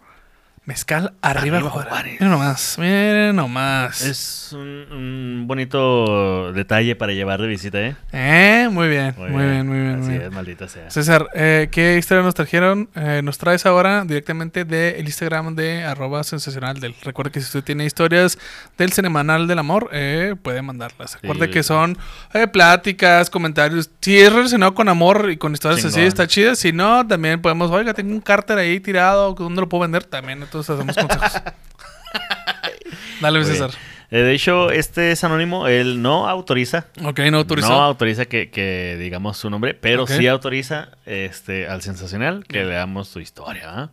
Mezcal 0.68 1.14
Arriba, 1.22 1.58
Arriba 1.60 1.70
Juárez. 1.70 1.90
Juárez. 1.90 2.12
Miren 2.20 2.30
nomás, 2.30 2.76
miren 2.78 3.36
nomás. 3.38 4.02
Es 4.02 4.50
un, 4.52 4.86
un 4.92 5.44
bonito 5.48 6.52
detalle 6.52 6.94
para 6.98 7.14
llevar 7.14 7.40
de 7.42 7.48
visita, 7.48 7.80
¿eh? 7.80 7.96
Eh, 8.12 8.68
muy 8.70 8.90
bien, 8.90 9.16
muy 9.18 9.30
bien, 9.30 9.66
muy 9.66 9.80
bien. 9.80 9.94
Así 9.94 10.10
muy 10.10 10.10
bien. 10.18 10.22
es, 10.24 10.32
maldita 10.34 10.68
sea. 10.68 10.90
César, 10.92 11.30
eh, 11.36 11.70
¿qué 11.72 11.98
historia 11.98 12.22
nos 12.22 12.36
trajeron? 12.36 12.90
Eh, 12.96 13.22
nos 13.24 13.38
traes 13.38 13.66
ahora 13.66 14.04
directamente 14.04 14.66
del 14.66 15.06
Instagram 15.06 15.56
de 15.56 15.86
arroba 15.86 16.26
sensacional 16.26 16.82
del. 16.82 16.94
Recuerda 17.02 17.32
que 17.32 17.40
si 17.40 17.46
usted 17.46 17.64
tiene 17.64 17.86
historias 17.86 18.38
del 18.78 18.92
Semanal 18.92 19.48
del 19.48 19.60
Amor, 19.60 19.90
eh, 19.94 20.36
puede 20.42 20.62
mandarlas. 20.62 21.14
Recuerde 21.22 21.46
Sí. 21.46 21.52
que 21.54 21.64
son 21.64 21.98
eh, 22.34 22.46
pláticas, 22.46 23.30
comentarios. 23.30 23.90
Si 24.02 24.20
es 24.20 24.34
relacionado 24.34 24.74
con 24.74 24.90
amor 24.90 25.30
y 25.32 25.38
con 25.38 25.54
historias 25.54 25.86
así, 25.86 26.02
está 26.02 26.28
chida. 26.28 26.56
Si 26.56 26.74
no, 26.74 27.08
también 27.08 27.42
podemos, 27.42 27.72
oiga, 27.72 27.94
tengo 27.94 28.12
un 28.12 28.20
cárter 28.20 28.58
ahí 28.58 28.82
tirado, 28.82 29.34
¿dónde 29.34 29.62
lo 29.62 29.70
puedo 29.70 29.84
vender? 29.84 30.04
También, 30.04 30.40
entonces 30.40 30.57
hacemos 30.62 30.96
consejos. 30.96 31.32
Dale, 33.22 33.44
César. 33.44 33.72
Eh, 34.10 34.20
de 34.20 34.34
hecho, 34.34 34.72
este 34.72 35.12
es 35.12 35.24
anónimo, 35.24 35.68
él 35.68 36.02
no 36.02 36.30
autoriza. 36.30 36.86
Ok, 37.04 37.20
no 37.32 37.38
autorizó. 37.40 37.70
No 37.70 37.84
autoriza 37.84 38.26
que, 38.26 38.50
que 38.50 38.96
digamos 39.00 39.38
su 39.38 39.50
nombre, 39.50 39.74
pero 39.74 40.08
sí 40.08 40.28
autoriza 40.28 40.90
este, 41.06 41.68
al 41.68 41.82
sensacional 41.82 42.46
que 42.46 42.64
leamos 42.64 43.10
su 43.10 43.20
historia. 43.20 43.90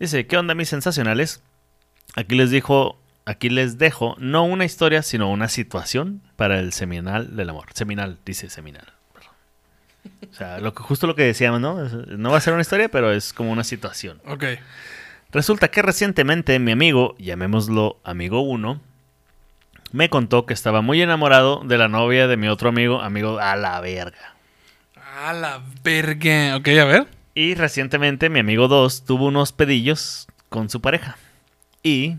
Dice, 0.00 0.26
¿qué 0.26 0.36
onda 0.36 0.54
mis 0.54 0.68
sensacionales? 0.68 1.42
Aquí 2.16 2.34
les 2.34 2.50
dijo, 2.50 2.98
aquí 3.24 3.50
les 3.50 3.78
dejo 3.78 4.16
no 4.18 4.44
una 4.44 4.64
historia, 4.64 5.02
sino 5.02 5.30
una 5.30 5.48
situación 5.48 6.22
para 6.36 6.58
el 6.58 6.72
seminal 6.72 7.36
del 7.36 7.50
amor. 7.50 7.66
Seminal, 7.74 8.18
dice 8.24 8.50
seminal. 8.50 8.86
O 10.30 10.34
sea, 10.34 10.58
lo 10.58 10.74
que, 10.74 10.82
justo 10.82 11.06
lo 11.06 11.14
que 11.14 11.24
decíamos, 11.24 11.60
¿no? 11.60 11.84
No 11.84 12.30
va 12.30 12.38
a 12.38 12.40
ser 12.40 12.52
una 12.52 12.62
historia, 12.62 12.88
pero 12.88 13.12
es 13.12 13.32
como 13.32 13.52
una 13.52 13.64
situación. 13.64 14.20
Ok. 14.26 14.44
Resulta 15.30 15.68
que 15.68 15.82
recientemente 15.82 16.58
mi 16.58 16.72
amigo, 16.72 17.14
llamémoslo 17.18 17.98
amigo 18.02 18.40
1, 18.40 18.80
me 19.92 20.08
contó 20.08 20.46
que 20.46 20.54
estaba 20.54 20.80
muy 20.80 21.02
enamorado 21.02 21.60
de 21.64 21.76
la 21.76 21.88
novia 21.88 22.26
de 22.26 22.38
mi 22.38 22.48
otro 22.48 22.70
amigo, 22.70 23.02
amigo 23.02 23.38
a 23.38 23.54
la 23.56 23.78
verga. 23.82 24.36
A 25.22 25.34
la 25.34 25.62
verga. 25.84 26.56
Ok, 26.56 26.68
a 26.68 26.84
ver. 26.86 27.06
Y 27.34 27.54
recientemente 27.54 28.30
mi 28.30 28.38
amigo 28.38 28.68
2 28.68 29.04
tuvo 29.04 29.26
unos 29.26 29.52
pedillos 29.52 30.28
con 30.48 30.70
su 30.70 30.80
pareja. 30.80 31.18
Y 31.82 32.16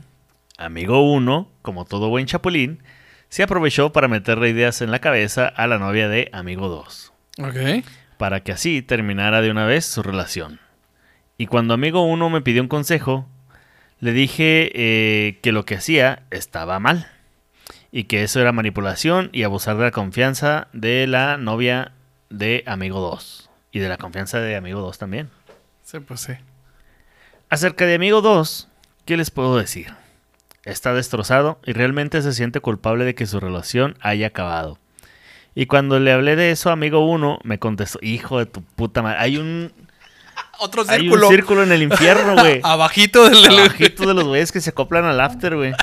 amigo 0.60 1.12
1, 1.12 1.50
como 1.64 1.86
todo 1.86 2.10
buen 2.10 2.28
chapulín, 2.28 2.84
se 3.30 3.42
aprovechó 3.42 3.92
para 3.92 4.08
meterle 4.08 4.50
ideas 4.50 4.84
en 4.84 4.92
la 4.92 5.00
cabeza 5.00 5.48
a 5.48 5.66
la 5.66 5.80
novia 5.80 6.10
de 6.10 6.30
amigo 6.32 6.68
2. 6.68 7.12
Ok. 7.40 7.86
Para 8.20 8.42
que 8.42 8.52
así 8.52 8.84
terminara 8.84 9.42
de 9.42 9.50
una 9.50 9.66
vez 9.66 9.86
su 9.86 10.04
relación. 10.04 10.60
Y 11.40 11.48
cuando 11.48 11.74
amigo 11.74 12.04
1 12.04 12.30
me 12.30 12.42
pidió 12.42 12.62
un 12.62 12.68
consejo, 12.68 13.26
le 14.02 14.12
dije 14.12 14.72
eh, 14.76 15.40
que 15.42 15.54
lo 15.54 15.64
que 15.64 15.76
hacía 15.76 16.24
estaba 16.32 16.82
mal. 16.82 17.10
Y 17.94 18.04
que 18.04 18.24
eso 18.24 18.42
era 18.42 18.52
manipulación 18.52 19.30
y 19.32 19.44
abusar 19.44 19.78
de 19.78 19.86
la 19.86 19.92
confianza 19.92 20.68
de 20.74 21.08
la 21.08 21.38
novia 21.38 21.94
de 22.30 22.66
amigo 22.68 23.00
2. 23.00 23.50
Y 23.72 23.80
de 23.80 23.88
la 23.88 23.96
confianza 23.96 24.42
de 24.42 24.58
amigo 24.58 24.82
2 24.82 24.98
también. 24.98 25.30
Sí, 25.82 26.00
pues 26.02 26.20
sí. 26.20 26.34
Acerca 27.50 27.86
de 27.86 27.96
amigo 27.96 28.20
2, 28.20 28.68
¿qué 29.06 29.16
les 29.16 29.32
puedo 29.32 29.58
decir? 29.58 29.94
Está 30.66 30.94
destrozado 30.94 31.62
y 31.66 31.72
realmente 31.72 32.22
se 32.22 32.34
siente 32.34 32.60
culpable 32.60 33.06
de 33.06 33.16
que 33.16 33.26
su 33.26 33.40
relación 33.40 33.96
haya 34.02 34.28
acabado. 34.28 34.78
Y 35.56 35.68
cuando 35.68 36.02
le 36.02 36.12
hablé 36.12 36.36
de 36.36 36.52
eso 36.52 36.70
a 36.70 36.74
amigo 36.74 37.06
1, 37.06 37.40
me 37.44 37.60
contestó, 37.60 37.98
hijo 38.02 38.40
de 38.40 38.46
tu 38.46 38.62
puta 38.62 39.02
madre, 39.02 39.20
hay 39.20 39.38
un, 39.38 39.72
Otro 40.60 40.84
hay 40.88 41.02
círculo. 41.02 41.28
un 41.28 41.34
círculo 41.34 41.64
en 41.64 41.72
el 41.72 41.84
infierno, 41.84 42.36
güey. 42.36 42.60
Abajito 42.64 43.30
del... 43.30 43.46
Abajito 43.46 44.08
de 44.08 44.14
los 44.14 44.26
güeyes 44.26 44.52
que 44.52 44.62
se 44.62 44.72
acoplan 44.72 45.06
al 45.06 45.20
after, 45.20 45.56
güey. 45.56 45.74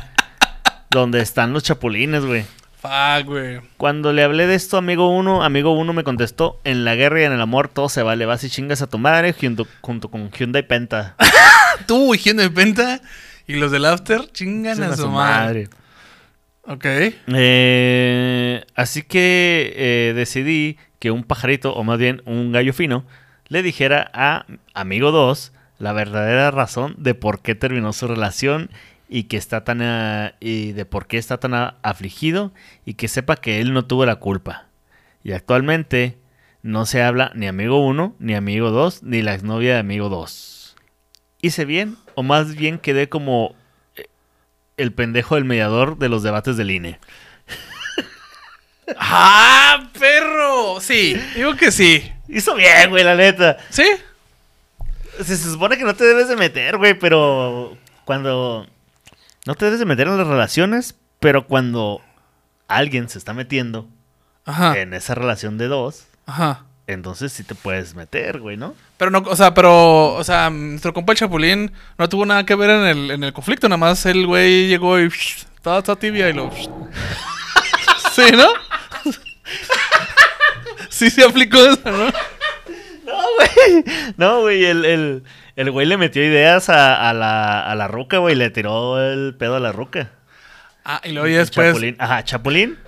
Donde 0.90 1.20
están 1.20 1.52
los 1.52 1.62
chapulines, 1.62 2.24
güey. 2.24 2.44
Fuck, 2.80 3.26
güey. 3.26 3.60
Cuando 3.76 4.12
le 4.12 4.22
hablé 4.22 4.46
de 4.46 4.54
esto 4.54 4.76
a 4.76 4.78
amigo 4.78 5.08
1, 5.08 5.42
amigo 5.42 5.72
1 5.72 5.92
me 5.92 6.04
contestó, 6.04 6.60
en 6.64 6.84
la 6.84 6.94
guerra 6.94 7.22
y 7.22 7.24
en 7.24 7.32
el 7.32 7.40
amor 7.40 7.68
todo 7.68 7.88
se 7.88 8.02
vale, 8.02 8.26
vas 8.26 8.44
y 8.44 8.50
chingas 8.50 8.82
a 8.82 8.86
tu 8.86 8.98
madre 8.98 9.34
junto, 9.38 9.66
junto 9.80 10.10
con 10.10 10.30
Hyundai 10.30 10.66
Penta. 10.66 11.16
Tú, 11.86 12.12
de 12.12 12.48
venta 12.48 13.00
y 13.46 13.54
los 13.54 13.70
del 13.70 13.84
after 13.84 14.30
chingan 14.32 14.82
a, 14.82 14.96
su 14.96 15.08
madre. 15.08 15.68
Ok. 16.62 16.84
Eh, 16.84 18.64
así 18.74 19.02
que 19.02 19.72
eh, 19.76 20.12
decidí 20.14 20.78
que 20.98 21.10
un 21.10 21.24
pajarito, 21.24 21.72
o 21.74 21.84
más 21.84 21.98
bien 21.98 22.22
un 22.24 22.52
gallo 22.52 22.72
fino, 22.72 23.04
le 23.48 23.62
dijera 23.62 24.10
a 24.12 24.46
amigo 24.74 25.10
2 25.12 25.52
la 25.78 25.92
verdadera 25.92 26.50
razón 26.50 26.94
de 26.98 27.14
por 27.14 27.42
qué 27.42 27.54
terminó 27.54 27.92
su 27.92 28.08
relación 28.08 28.70
y 29.08 29.24
que 29.24 29.36
está 29.36 29.64
tan 29.64 29.82
ah, 29.82 30.34
y 30.40 30.72
de 30.72 30.84
por 30.84 31.06
qué 31.06 31.18
está 31.18 31.38
tan 31.38 31.54
afligido 31.54 32.52
y 32.84 32.94
que 32.94 33.08
sepa 33.08 33.36
que 33.36 33.60
él 33.60 33.72
no 33.72 33.84
tuvo 33.84 34.06
la 34.06 34.16
culpa. 34.16 34.66
Y 35.22 35.32
actualmente 35.32 36.18
no 36.62 36.86
se 36.86 37.02
habla 37.02 37.30
ni 37.34 37.46
amigo 37.46 37.84
1, 37.84 38.16
ni 38.18 38.34
amigo 38.34 38.70
2, 38.70 39.02
ni 39.04 39.22
la 39.22 39.34
exnovia 39.34 39.74
de 39.74 39.80
amigo 39.80 40.08
2. 40.08 40.76
Hice 41.42 41.64
bien, 41.64 41.96
o 42.14 42.22
más 42.22 42.56
bien 42.56 42.78
quedé 42.78 43.08
como 43.08 43.54
eh, 43.94 44.06
el 44.76 44.92
pendejo 44.92 45.36
del 45.36 45.44
mediador 45.44 45.98
de 45.98 46.08
los 46.08 46.22
debates 46.22 46.56
del 46.56 46.70
INE. 46.70 46.98
¡Ah, 48.98 49.90
perro! 49.98 50.80
Sí, 50.80 51.16
digo 51.34 51.54
que 51.54 51.70
sí. 51.70 52.12
Hizo 52.28 52.54
bien, 52.54 52.90
güey, 52.90 53.04
la 53.04 53.14
neta. 53.14 53.56
¿Sí? 53.70 53.84
Se, 55.22 55.36
supone 55.36 55.78
que 55.78 55.84
no 55.84 55.94
te 55.94 56.04
debes 56.04 56.28
de 56.28 56.36
meter, 56.36 56.76
güey, 56.76 56.94
pero 56.98 57.76
cuando... 58.04 58.66
No 59.46 59.54
te 59.54 59.64
debes 59.64 59.78
de 59.78 59.86
meter 59.86 60.08
en 60.08 60.18
las 60.18 60.26
relaciones, 60.26 60.96
pero 61.20 61.46
cuando 61.46 62.00
alguien 62.68 63.08
se 63.08 63.18
está 63.18 63.32
metiendo 63.32 63.88
Ajá. 64.44 64.76
en 64.76 64.92
esa 64.92 65.14
relación 65.14 65.56
de 65.56 65.68
dos, 65.68 66.06
Ajá. 66.26 66.64
entonces 66.88 67.32
sí 67.32 67.44
te 67.44 67.54
puedes 67.54 67.94
meter, 67.94 68.40
güey, 68.40 68.56
¿no? 68.56 68.74
Pero 68.96 69.12
no, 69.12 69.18
o 69.18 69.36
sea, 69.36 69.54
pero, 69.54 70.14
o 70.14 70.24
sea, 70.24 70.50
nuestro 70.50 70.92
compa 70.92 71.12
el 71.12 71.18
Chapulín 71.18 71.70
no 71.96 72.08
tuvo 72.08 72.26
nada 72.26 72.44
que 72.44 72.56
ver 72.56 72.70
en 72.70 72.84
el, 72.86 73.10
en 73.12 73.22
el 73.24 73.32
conflicto, 73.32 73.68
nada 73.68 73.76
más 73.76 74.04
el 74.06 74.26
güey 74.26 74.66
llegó 74.66 74.98
y 74.98 75.06
estaba, 75.06 75.78
estaba 75.78 75.98
tibia 75.98 76.28
y 76.28 76.32
lo. 76.32 76.50
Sí, 78.12 78.22
¿no? 78.32 78.48
Sí 80.96 81.10
se 81.10 81.24
aplicó 81.24 81.58
eso, 81.58 81.80
¿no? 81.84 82.10
No, 83.06 83.12
güey. 83.36 83.84
No, 84.16 84.40
güey, 84.40 84.64
el, 84.64 84.84
el, 84.84 85.22
el 85.54 85.70
güey 85.70 85.86
le 85.86 85.96
metió 85.96 86.24
ideas 86.24 86.68
a, 86.68 87.08
a 87.08 87.12
la, 87.12 87.60
a 87.60 87.74
la 87.76 87.86
ruca, 87.86 88.18
güey, 88.18 88.34
le 88.34 88.50
tiró 88.50 89.00
el 89.00 89.36
pedo 89.36 89.54
a 89.54 89.60
la 89.60 89.70
ruca. 89.70 90.10
Ah, 90.84 91.00
y 91.04 91.12
luego 91.12 91.28
ya 91.28 91.38
después. 91.38 91.68
Chapulín, 91.68 91.96
ajá, 92.00 92.24
Chapulín. 92.24 92.78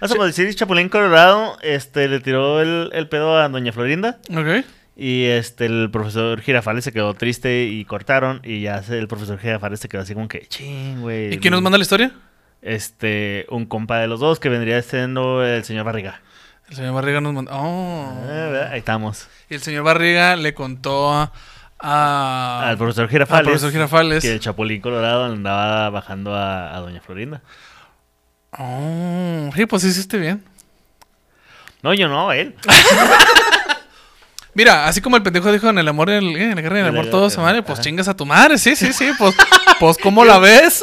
Vamos 0.00 0.18
a 0.18 0.24
decir 0.24 0.52
Chapulín 0.54 0.88
Colorado, 0.88 1.56
este, 1.62 2.08
le 2.08 2.18
tiró 2.18 2.60
el, 2.60 2.90
el 2.94 3.08
pedo 3.08 3.38
a 3.38 3.48
Doña 3.48 3.72
Florinda. 3.72 4.18
Ok. 4.30 4.64
Y 4.96 5.24
este, 5.26 5.66
el 5.66 5.88
profesor 5.92 6.40
Girafales 6.40 6.82
se 6.82 6.92
quedó 6.92 7.14
triste 7.14 7.64
y 7.64 7.84
cortaron. 7.84 8.40
Y 8.42 8.62
ya 8.62 8.82
el 8.90 9.06
profesor 9.06 9.38
Girafales 9.38 9.78
se 9.80 9.88
quedó 9.88 10.02
así 10.02 10.14
como 10.14 10.26
que, 10.26 10.46
ching, 10.46 11.00
güey. 11.00 11.32
¿Y 11.32 11.38
quién 11.38 11.52
nos 11.52 11.62
manda 11.62 11.78
la 11.78 11.82
historia? 11.82 12.10
Este, 12.60 13.46
un 13.50 13.66
compa 13.66 13.98
de 13.98 14.08
los 14.08 14.18
dos 14.18 14.40
que 14.40 14.48
vendría 14.48 14.82
siendo 14.82 15.44
el 15.44 15.62
señor 15.64 15.84
Barriga. 15.84 16.20
El 16.74 16.78
señor 16.78 16.94
Barriga 16.94 17.20
nos 17.20 17.32
mandó. 17.32 17.52
Oh. 17.54 18.12
Ah, 18.12 18.26
¿verdad? 18.26 18.72
Ahí 18.72 18.80
estamos. 18.80 19.28
Y 19.48 19.54
el 19.54 19.62
señor 19.62 19.84
Barriga 19.84 20.34
le 20.34 20.54
contó 20.54 21.12
a. 21.14 21.30
a- 21.78 22.68
Al 22.68 22.76
profesor 22.76 23.08
Girafales. 23.08 23.38
al 23.38 23.44
profesor 23.44 23.70
Girafales. 23.70 24.22
Que 24.24 24.32
el 24.32 24.40
Chapulín 24.40 24.80
Colorado 24.80 25.26
andaba 25.26 25.88
bajando 25.90 26.34
a, 26.34 26.74
a 26.74 26.80
Doña 26.80 27.00
Florinda. 27.00 27.42
Oh, 28.58 29.50
sí, 29.54 29.66
pues 29.66 29.82
sí 29.82 29.88
hiciste 29.88 30.18
bien. 30.18 30.44
No, 31.82 31.94
yo 31.94 32.08
no, 32.08 32.32
él. 32.32 32.56
Mira, 34.54 34.86
así 34.88 35.00
como 35.00 35.16
el 35.16 35.22
pendejo 35.22 35.52
dijo 35.52 35.68
en 35.68 35.78
el 35.78 35.86
amor, 35.86 36.10
en, 36.10 36.24
el, 36.24 36.36
en 36.36 36.54
la 36.56 36.60
guerra 36.62 36.76
y 36.78 36.80
en 36.80 36.86
el 36.86 36.92
amor, 36.92 37.08
todo 37.08 37.30
se 37.30 37.40
madre, 37.40 37.62
pues 37.62 37.78
ajá. 37.78 37.84
chingas 37.84 38.08
a 38.08 38.16
tu 38.16 38.26
madre, 38.26 38.58
sí, 38.58 38.74
sí, 38.74 38.92
sí, 38.92 39.10
pues, 39.18 39.34
pues 39.78 39.96
¿cómo 40.02 40.24
la 40.24 40.38
ves? 40.40 40.82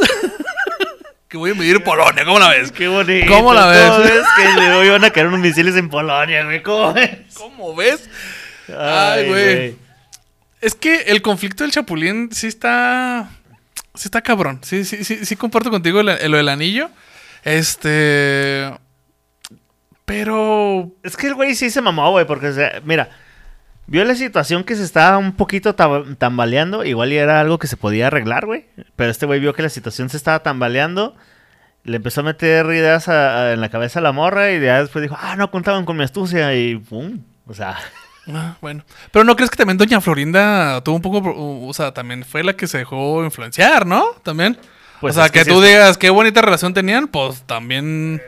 Que 1.32 1.38
voy 1.38 1.52
a 1.52 1.56
medir 1.56 1.82
Polonia, 1.82 2.26
¿cómo 2.26 2.40
la 2.40 2.50
ves? 2.50 2.74
Qué 2.74 2.90
bonito. 2.90 3.32
¿Cómo 3.32 3.54
la 3.54 3.68
ves? 3.68 3.90
¿Cómo 3.90 4.00
ves 4.00 4.26
que 4.36 4.54
luego 4.54 4.84
iban 4.84 5.06
a 5.06 5.12
caer 5.12 5.28
unos 5.28 5.40
misiles 5.40 5.78
en 5.78 5.88
Polonia, 5.88 6.44
güey? 6.44 6.62
¿Cómo 6.62 6.92
ves? 6.92 7.20
¿Cómo 7.34 7.74
ves? 7.74 8.10
Ay, 8.78 9.30
güey. 9.30 9.76
Es 10.60 10.76
que 10.76 11.04
el 11.04 11.22
conflicto 11.22 11.64
del 11.64 11.72
Chapulín 11.72 12.34
sí 12.34 12.48
está. 12.48 13.30
Sí 13.96 14.10
está 14.10 14.22
cabrón. 14.22 14.60
Sí, 14.62 14.84
sí, 14.84 15.06
sí, 15.06 15.26
sí 15.26 15.36
comparto 15.38 15.70
contigo 15.72 16.04
lo 16.04 16.14
del 16.14 16.50
anillo. 16.50 16.90
Este. 17.46 18.70
Pero. 20.04 20.92
Es 21.02 21.16
que 21.16 21.28
el 21.28 21.36
güey 21.36 21.56
sí 21.56 21.70
se 21.70 21.80
mamó, 21.80 22.12
güey, 22.12 22.28
porque, 22.28 22.48
o 22.48 22.54
sea, 22.54 22.82
mira, 22.84 23.10
vio 23.92 24.06
la 24.06 24.16
situación 24.16 24.64
que 24.64 24.76
se 24.76 24.84
estaba 24.84 25.18
un 25.18 25.34
poquito 25.34 25.76
tambaleando, 25.76 26.86
igual 26.86 27.12
y 27.12 27.18
era 27.18 27.40
algo 27.42 27.60
que 27.60 27.68
se 27.68 27.78
podía 27.78 28.08
arreglar, 28.08 28.46
güey, 28.46 28.66
pero 28.96 29.12
este 29.12 29.26
güey 29.26 29.40
vio 29.40 29.54
que 29.54 29.62
la 29.62 29.70
situación 29.70 30.10
se 30.10 30.18
estaba 30.18 30.42
tambaleando, 30.44 31.16
le 31.84 31.98
empezó 31.98 32.22
a 32.22 32.24
meter 32.24 32.66
ideas 32.68 33.08
a- 33.10 33.36
a- 33.48 33.54
en 33.54 33.60
la 33.62 33.70
cabeza 33.70 34.00
a 34.00 34.02
la 34.02 34.12
morra 34.12 34.52
y 34.52 34.62
ya 34.62 34.82
después 34.82 35.02
dijo, 35.04 35.18
ah, 35.20 35.36
no 35.36 35.52
contaban 35.52 35.84
con 35.86 35.98
mi 35.98 36.04
astucia 36.04 36.56
y 36.56 36.78
pum, 36.78 37.20
o 37.48 37.54
sea, 37.54 37.76
ah, 38.34 38.56
bueno. 38.62 38.84
Pero 39.12 39.26
no 39.26 39.36
crees 39.36 39.50
que 39.50 39.58
también 39.58 39.78
Doña 39.78 40.00
Florinda 40.00 40.82
tuvo 40.84 40.96
un 40.96 41.02
poco. 41.02 41.22
O 41.68 41.74
sea, 41.74 41.92
también 41.94 42.24
fue 42.24 42.44
la 42.44 42.54
que 42.54 42.68
se 42.68 42.78
dejó 42.78 43.24
influenciar, 43.26 43.86
¿no? 43.86 44.06
También. 44.24 44.58
Pues 45.02 45.18
o 45.18 45.20
sea, 45.20 45.30
que, 45.30 45.44
tú 45.44 45.60
digas 45.62 45.98
qué 45.98 46.12
bonita 46.12 46.42
relación 46.42 46.74
tenían, 46.74 47.08
pues 47.08 47.42
también. 47.48 48.22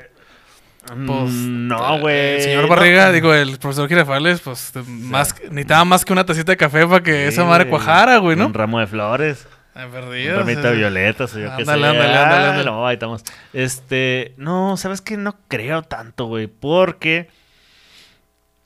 Pues, 0.85 1.31
no, 1.31 1.99
güey. 1.99 2.35
El 2.35 2.41
señor 2.41 2.63
no. 2.63 2.69
Barriga, 2.69 3.11
digo, 3.11 3.33
el 3.33 3.57
profesor 3.57 3.87
Girafales, 3.87 4.41
pues 4.41 4.73
más, 4.87 5.33
necesitaba 5.43 5.85
más 5.85 6.03
que 6.05 6.13
una 6.13 6.25
tacita 6.25 6.51
de 6.51 6.57
café 6.57 6.85
para 6.85 7.01
que 7.01 7.23
Sí, 7.23 7.33
esa 7.33 7.45
madre 7.45 7.69
cuajara, 7.69 8.17
güey, 8.17 8.35
¿no? 8.35 8.47
Un 8.47 8.53
ramo 8.53 8.79
de 8.79 8.87
flores. 8.87 9.47
Ay, 9.75 9.85
Un 9.85 9.91
perdido. 9.91 10.37
ramito 10.39 10.61
de 10.61 10.75
violetas 10.75 11.33
o 11.33 11.39
yo 11.39 11.45
qué 11.57 11.65
sé. 11.65 11.71
Ándale, 11.71 11.87
ándale, 11.87 12.13
Ah, 12.15 12.23
ándale, 12.23 12.47
ándale. 12.47 12.65
No, 12.65 12.85
ahí 12.85 12.93
estamos. 12.95 13.23
Este, 13.53 14.33
no, 14.37 14.77
¿sabes 14.77 15.01
qué? 15.01 15.17
No 15.17 15.35
creo 15.47 15.81
tanto, 15.83 16.25
güey, 16.25 16.47
porque... 16.47 17.29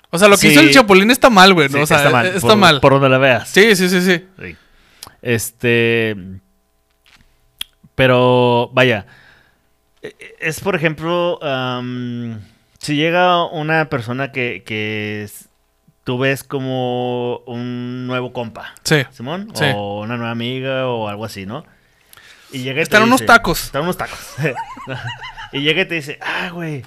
O 0.09 0.17
sea, 0.17 0.27
lo 0.27 0.35
que 0.35 0.41
Sí. 0.41 0.47
hizo 0.49 0.59
el 0.61 0.71
Chapulín 0.71 1.11
está 1.11 1.29
mal, 1.29 1.53
güey, 1.53 1.69
¿no? 1.69 1.77
Sí, 1.77 1.83
o 1.83 1.85
sea, 1.85 1.97
está 1.97 2.09
mal. 2.09 2.25
Está 2.25 2.39
por, 2.47 2.57
mal. 2.57 2.79
Por 2.81 2.93
donde 2.93 3.09
la 3.09 3.17
veas. 3.19 3.47
Sí, 3.47 3.75
sí, 3.75 3.89
sí. 3.89 4.01
Sí. 4.01 4.55
Este. 5.21 6.15
Pero, 7.95 8.69
vaya. 8.73 9.05
E- 10.01 10.15
e- 10.19 10.35
Es, 10.39 10.59
por 10.59 10.75
ejemplo, 10.75 11.39
si 12.79 12.95
llega 12.95 13.45
una 13.45 13.89
persona 13.89 14.31
que, 14.31 14.63
que 14.65 15.23
es- 15.23 15.49
tú 16.03 16.17
ves 16.17 16.43
como 16.43 17.37
un 17.47 18.07
nuevo 18.07 18.31
compa, 18.33 18.73
Sí. 18.83 19.03
Simón, 19.11 19.51
Sí. 19.53 19.65
o 19.75 20.01
una 20.01 20.15
nueva 20.17 20.31
amiga 20.31 20.87
o 20.87 21.07
algo 21.09 21.25
así, 21.25 21.45
¿no? 21.45 21.65
Y 22.51 22.59
llega 22.59 22.75
y 22.75 22.75
te 22.75 22.83
Están 22.83 23.03
unos 23.03 23.19
dice- 23.19 23.27
tacos. 23.27 23.65
Están 23.65 23.83
unos 23.83 23.97
tacos. 23.97 24.19
y 25.51 25.59
llega 25.61 25.81
y 25.81 25.85
te 25.85 25.95
dice, 25.95 26.17
ah, 26.21 26.49
güey, 26.53 26.83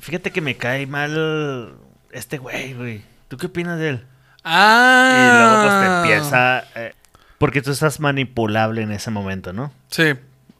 fíjate 0.00 0.30
que 0.32 0.40
me 0.42 0.56
cae 0.56 0.86
mal 0.86 1.74
este 2.12 2.36
güey, 2.38 2.74
güey. 2.74 3.02
¿Tú 3.28 3.36
qué 3.38 3.46
opinas 3.46 3.78
de 3.78 3.88
él? 3.90 4.04
Ah. 4.44 5.12
Y 5.14 5.38
luego 5.38 5.62
pues 5.62 5.80
te 5.80 5.96
empieza... 6.12 6.64
eh, 6.74 6.94
porque 7.38 7.62
tú 7.62 7.70
estás 7.70 8.00
manipulable 8.00 8.82
en 8.82 8.92
ese 8.92 9.10
momento, 9.10 9.52
¿no? 9.54 9.72
Sí. 9.88 10.12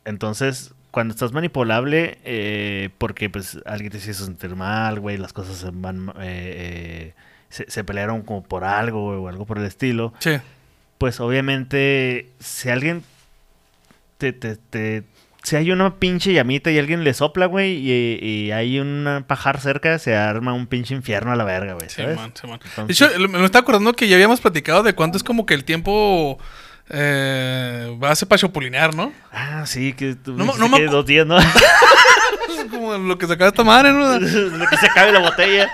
Entonces, 0.07 0.72
cuando 0.91 1.14
estás 1.14 1.32
manipulable, 1.32 2.18
eh, 2.24 2.91
porque 2.99 3.30
pues 3.30 3.59
alguien 3.66 3.93
te 3.93 3.99
hizo 3.99 4.24
sentir 4.24 4.57
mal, 4.57 5.01
güey, 5.01 5.16
las 5.16 5.32
cosas 5.32 5.57
se 5.59 5.70
van... 5.72 6.11
eh, 6.20 7.12
eh, 7.12 7.14
se, 7.49 7.68
se 7.70 7.82
pelearon 7.84 8.22
como 8.22 8.43
por 8.45 8.64
algo 8.64 9.07
güey, 9.07 9.18
o 9.18 9.28
algo 9.28 9.45
por 9.47 9.59
el 9.59 9.64
estilo, 9.64 10.12
Sí. 10.20 10.32
pues 10.99 11.18
obviamente 11.20 12.28
si 12.38 12.68
alguien 12.70 13.03
te, 14.18 14.32
te, 14.32 14.57
te- 14.57 15.03
si 15.43 15.57
hay 15.57 15.70
una 15.72 15.97
pinche 15.97 16.32
llamita 16.34 16.70
y 16.70 16.78
alguien 16.78 17.03
le 17.03 17.14
sopla, 17.14 17.47
güey, 17.47 17.72
y, 17.76 18.18
y 18.22 18.53
hay 18.53 18.78
un 18.78 19.24
pajar 19.26 19.59
cerca, 19.59 19.99
se 19.99 20.14
arma 20.14 20.53
un 20.53 20.66
pinche 20.66 20.95
infierno 20.95 21.32
a 21.32 21.36
la 21.36 21.45
verga, 21.45 21.72
güey, 21.72 21.88
Sí, 21.88 22.03
man, 22.03 22.32
sí, 22.38 22.47
man. 22.47 22.59
De 22.61 22.66
Entonces- 22.68 23.01
hecho, 23.11 23.18
lo- 23.18 23.28
me 23.28 23.45
está 23.45 23.61
acordando 23.61 23.93
que 23.95 24.07
ya 24.07 24.16
habíamos 24.16 24.41
platicado 24.41 24.82
de 24.82 24.93
cuánto 24.93 25.16
es 25.16 25.24
como 25.24 25.47
que 25.47 25.55
el 25.55 25.64
tiempo 25.64 26.38
eh, 26.91 27.97
va 28.03 28.11
a 28.11 28.16
ser 28.16 28.28
para 28.28 28.38
chopulinear, 28.38 28.95
¿no? 28.95 29.12
Ah, 29.32 29.64
sí, 29.66 29.93
que 29.93 30.14
tú 30.16 30.32
No 30.36 30.57
no 30.57 30.76
que 30.76 30.86
dos 30.86 31.07
días, 31.07 31.26
¿no? 31.26 31.38
como 32.70 32.97
lo 32.99 33.18
que 33.18 33.26
sacaba 33.26 33.49
esta 33.49 33.64
madre, 33.64 33.93
¿no? 33.93 34.18
Lo 34.18 34.66
que 34.66 34.76
se 34.76 34.86
acabe 34.86 35.12
la 35.12 35.20
botella. 35.20 35.70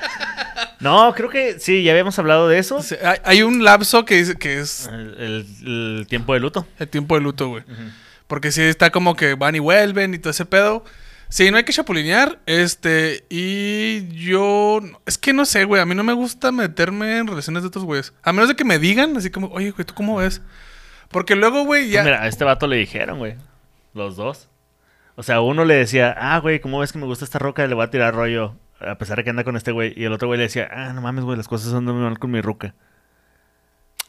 No, 0.80 1.12
creo 1.14 1.28
que 1.28 1.58
sí, 1.58 1.82
ya 1.82 1.92
habíamos 1.92 2.18
hablado 2.18 2.48
de 2.48 2.58
eso. 2.58 2.80
Hay, 3.04 3.18
hay 3.24 3.42
un 3.42 3.64
lapso 3.64 4.04
que, 4.04 4.16
dice 4.16 4.36
que 4.36 4.60
es 4.60 4.86
El, 4.92 5.14
el- 5.18 5.46
el 6.00 6.06
tiempo 6.08 6.34
de 6.34 6.40
luto. 6.40 6.66
el 6.78 6.88
tiempo 6.88 7.14
de 7.14 7.20
luto, 7.22 7.48
güey. 7.48 7.64
Porque 8.26 8.50
sí 8.52 8.62
está 8.62 8.90
como 8.90 9.14
que 9.14 9.34
van 9.34 9.54
y 9.54 9.58
vuelven 9.58 10.14
y 10.14 10.18
todo 10.18 10.30
ese 10.30 10.44
pedo. 10.44 10.84
Sí, 11.28 11.50
no 11.50 11.56
hay 11.56 11.64
que 11.64 11.72
chapulinear. 11.72 12.38
Este, 12.46 13.24
y 13.28 14.06
yo. 14.08 14.80
Es 15.06 15.18
que 15.18 15.32
no 15.32 15.44
sé, 15.44 15.64
güey. 15.64 15.80
A 15.82 15.86
mí 15.86 15.94
no 15.94 16.04
me 16.04 16.12
gusta 16.12 16.52
meterme 16.52 17.18
en 17.18 17.26
relaciones 17.26 17.62
de 17.62 17.68
otros 17.68 17.84
güeyes. 17.84 18.12
A 18.22 18.32
menos 18.32 18.48
de 18.48 18.56
que 18.56 18.64
me 18.64 18.78
digan, 18.78 19.16
así 19.16 19.30
como, 19.30 19.48
oye, 19.48 19.70
güey, 19.72 19.84
¿tú 19.84 19.94
cómo 19.94 20.16
ves? 20.16 20.40
Porque 21.10 21.36
luego, 21.36 21.64
güey, 21.64 21.90
ya. 21.90 22.02
Mira, 22.02 22.22
a 22.22 22.28
este 22.28 22.44
vato 22.44 22.66
le 22.66 22.76
dijeron, 22.76 23.18
güey. 23.18 23.34
Los 23.94 24.16
dos. 24.16 24.48
O 25.14 25.22
sea, 25.22 25.40
uno 25.40 25.64
le 25.64 25.74
decía, 25.74 26.14
ah, 26.18 26.38
güey, 26.38 26.60
¿cómo 26.60 26.78
ves 26.78 26.92
que 26.92 26.98
me 26.98 27.06
gusta 27.06 27.24
esta 27.24 27.38
roca? 27.38 27.66
Le 27.66 27.74
voy 27.74 27.84
a 27.84 27.90
tirar 27.90 28.14
rollo. 28.14 28.54
A 28.80 28.96
pesar 28.96 29.16
de 29.16 29.24
que 29.24 29.30
anda 29.30 29.44
con 29.44 29.56
este 29.56 29.72
güey. 29.72 29.94
Y 29.96 30.04
el 30.04 30.12
otro 30.12 30.28
güey 30.28 30.36
le 30.38 30.44
decía, 30.44 30.68
ah, 30.70 30.92
no 30.92 31.00
mames, 31.00 31.24
güey, 31.24 31.36
las 31.36 31.48
cosas 31.48 31.72
muy 31.80 31.94
mal 31.94 32.18
con 32.18 32.30
mi 32.30 32.40
ruca. 32.40 32.74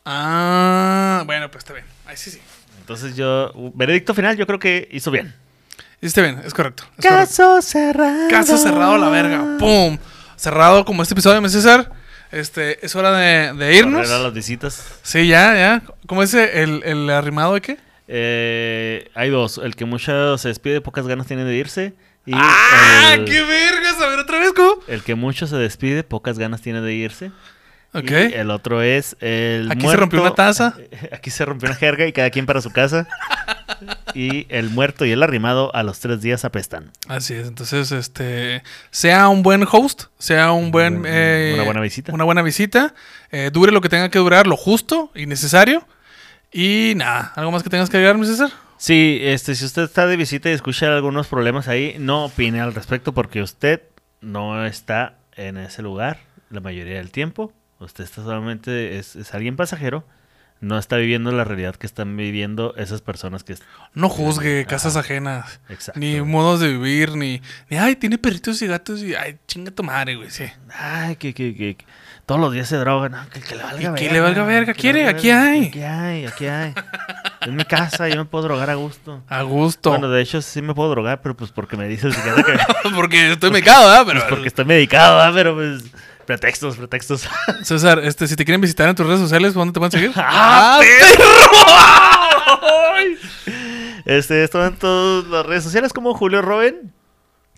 Ah, 0.03 1.23
bueno, 1.25 1.49
pues 1.49 1.63
está 1.63 1.73
bien. 1.73 1.85
Ahí 2.05 2.17
sí, 2.17 2.31
sí. 2.31 2.41
Entonces 2.79 3.15
yo, 3.15 3.51
veredicto 3.73 4.13
final, 4.13 4.37
yo 4.37 4.47
creo 4.47 4.59
que 4.59 4.87
hizo 4.91 5.11
bien. 5.11 5.33
Está 5.99 6.21
bien, 6.21 6.41
es 6.45 6.53
correcto. 6.53 6.83
es 6.97 7.05
correcto. 7.05 7.25
Caso 7.25 7.61
cerrado. 7.61 8.29
Caso 8.29 8.57
cerrado 8.57 8.97
la 8.97 9.09
verga. 9.09 9.57
¡Pum! 9.57 9.97
Cerrado 10.35 10.85
como 10.85 11.01
este 11.01 11.13
episodio, 11.13 11.41
mi 11.41 11.49
César. 11.49 11.91
Este, 12.31 12.85
es 12.85 12.95
hora 12.95 13.11
de, 13.17 13.53
de 13.53 13.75
irnos. 13.75 14.09
A 14.09 14.19
las 14.19 14.33
visitas. 14.33 14.99
Sí, 15.03 15.27
ya, 15.27 15.55
ya. 15.55 15.83
¿Cómo 16.07 16.23
es 16.23 16.33
el, 16.33 16.83
el 16.83 17.09
arrimado 17.09 17.53
de 17.53 17.61
qué? 17.61 17.77
Eh, 18.07 19.09
hay 19.15 19.29
dos. 19.29 19.57
El 19.57 19.75
que 19.75 19.85
mucho 19.85 20.37
se 20.37 20.47
despide, 20.47 20.81
pocas 20.81 21.07
ganas 21.07 21.27
tiene 21.27 21.43
de 21.43 21.55
irse. 21.55 21.93
Y 22.25 22.31
¡Ah! 22.33 23.13
el, 23.13 23.25
¡Qué 23.25 23.41
vergas! 23.41 24.01
A 24.01 24.07
ver, 24.09 24.19
otra 24.19 24.39
vez, 24.39 24.51
¿cómo? 24.53 24.81
el 24.87 25.01
que 25.03 25.15
mucho 25.15 25.47
se 25.47 25.55
despide, 25.55 26.03
pocas 26.03 26.37
ganas 26.37 26.61
tiene 26.61 26.81
de 26.81 26.93
irse. 26.93 27.31
Y 28.03 28.33
el 28.33 28.51
otro 28.51 28.81
es 28.81 29.15
el 29.19 29.71
Aquí 29.71 29.87
se 29.87 29.95
rompió 29.95 30.21
una 30.21 30.35
taza. 30.35 30.75
Aquí 31.11 31.29
se 31.29 31.45
rompió 31.45 31.67
una 31.69 31.75
jerga 31.77 32.05
y 32.07 32.13
cada 32.13 32.29
quien 32.29 32.45
para 32.45 32.61
su 32.61 32.71
casa. 32.71 33.07
y 34.13 34.45
el 34.49 34.69
muerto 34.69 35.05
y 35.05 35.11
el 35.11 35.21
arrimado 35.23 35.73
a 35.75 35.83
los 35.83 35.99
tres 35.99 36.21
días 36.21 36.45
apestan. 36.45 36.91
Así 37.07 37.33
es. 37.33 37.47
Entonces, 37.47 37.91
este, 37.91 38.63
sea 38.91 39.27
un 39.29 39.43
buen 39.43 39.65
host, 39.69 40.05
sea 40.17 40.51
un 40.51 40.71
buen, 40.71 40.97
Una- 40.99 41.09
eh, 41.11 41.51
una 41.55 41.63
buena 41.63 41.81
visita. 41.81 42.13
una 42.13 42.23
buena 42.23 42.41
visita, 42.41 42.93
eh, 43.31 43.49
dure 43.53 43.71
lo 43.71 43.81
que 43.81 43.89
tenga 43.89 44.09
que 44.09 44.19
durar, 44.19 44.47
lo 44.47 44.57
justo 44.57 45.11
y 45.15 45.25
necesario. 45.25 45.85
Y 46.51 46.93
nada, 46.95 47.33
¿algo 47.35 47.51
más 47.51 47.61
que 47.63 47.69
tengas 47.69 47.89
que 47.89 47.97
agregar, 47.97 48.17
mi 48.17 48.25
César? 48.25 48.49
Sí, 48.77 49.19
este, 49.21 49.55
si 49.55 49.65
usted 49.65 49.83
está 49.83 50.07
de 50.07 50.15
visita 50.17 50.49
y 50.49 50.53
escucha 50.53 50.87
algunos 50.95 51.27
problemas 51.27 51.67
ahí, 51.67 51.95
no 51.99 52.25
opine 52.25 52.61
al 52.61 52.73
respecto 52.73 53.11
porque 53.13 53.41
usted 53.41 53.81
no 54.21 54.65
está 54.65 55.15
en 55.35 55.57
ese 55.57 55.81
lugar 55.81 56.19
la 56.49 56.61
mayoría 56.61 56.95
del 56.95 57.11
tiempo. 57.11 57.51
Usted 57.79 58.03
está 58.03 58.23
solamente, 58.23 58.97
es, 58.97 59.15
es 59.15 59.33
alguien 59.33 59.55
pasajero. 59.55 60.05
No 60.59 60.79
está 60.79 60.95
viviendo 60.95 61.31
la 61.31 61.43
realidad 61.43 61.75
que 61.75 61.85
están 61.85 62.17
viviendo 62.17 62.73
esas 62.77 63.01
personas 63.01 63.43
que... 63.43 63.55
No 63.93 64.09
juzgue 64.09 64.61
Ajá. 64.61 64.67
casas 64.69 64.95
ajenas. 64.95 65.59
Exacto. 65.69 65.99
Ni 65.99 66.19
modos 66.21 66.59
de 66.59 66.69
vivir, 66.69 67.15
ni, 67.15 67.43
ni, 67.69 67.77
ay, 67.77 67.95
tiene 67.95 68.17
perritos 68.17 68.59
y 68.63 68.67
gatos 68.67 69.03
y, 69.03 69.13
ay, 69.13 69.37
chinga 69.47 69.69
tu 69.69 69.83
madre, 69.83 70.15
güey, 70.15 70.31
sí. 70.31 70.45
Ay, 70.73 71.15
que, 71.17 71.35
que, 71.35 71.55
que, 71.55 71.75
que 71.75 71.85
todos 72.25 72.41
los 72.41 72.51
días 72.51 72.67
se 72.67 72.77
drogan. 72.77 73.11
No, 73.11 73.29
que, 73.29 73.39
que 73.39 73.55
le 73.55 73.61
valga 73.61 73.77
¿Y 73.77 73.83
qué 73.83 73.89
verga, 73.91 74.13
le 74.13 74.19
valga 74.19 74.43
verga? 74.45 74.73
que 74.73 74.81
¿Quiere? 74.81 75.03
valga 75.03 75.19
Aquí 75.19 75.27
verga. 75.27 75.43
hay. 75.47 75.65
Aquí 75.67 75.81
hay, 75.83 76.25
aquí 76.25 76.45
hay. 76.47 76.73
en 77.41 77.55
mi 77.55 77.63
casa 77.63 78.09
yo 78.09 78.15
me 78.15 78.25
puedo 78.25 78.45
drogar 78.45 78.71
a 78.71 78.75
gusto. 78.75 79.21
A 79.29 79.43
gusto. 79.43 79.91
Bueno, 79.91 80.09
de 80.09 80.23
hecho 80.23 80.41
sí 80.41 80.63
me 80.63 80.73
puedo 80.73 80.89
drogar, 80.89 81.21
pero 81.21 81.37
pues 81.37 81.51
porque 81.51 81.77
me 81.77 81.87
dice 81.87 82.07
el 82.07 82.15
psiquiatra 82.15 82.43
que... 82.43 82.89
porque 82.95 83.31
estoy 83.31 83.51
medicado, 83.51 83.87
¿verdad? 83.87 84.05
Pero, 84.07 84.19
pues 84.21 84.29
porque 84.31 84.47
estoy 84.47 84.65
medicado, 84.65 85.17
¿verdad? 85.17 85.33
Pero 85.35 85.53
pues... 85.53 85.83
Pretextos, 86.27 86.75
pretextos. 86.75 87.27
César, 87.63 87.99
este, 88.03 88.27
si 88.27 88.35
te 88.35 88.43
quieren 88.43 88.59
visitar 88.59 88.89
en 88.89 88.95
tus 88.95 89.07
redes 89.07 89.21
sociales, 89.21 89.53
¿dónde 89.53 89.71
te 89.73 89.79
pueden 89.79 89.91
seguir? 89.91 90.11
¡Ah, 90.17 90.81
Este, 94.03 94.43
estoy 94.43 94.67
en 94.67 94.75
todas 94.75 95.25
las 95.27 95.45
redes 95.45 95.63
sociales 95.63 95.93
como 95.93 96.13
Julio 96.13 96.41
Robin. 96.41 96.93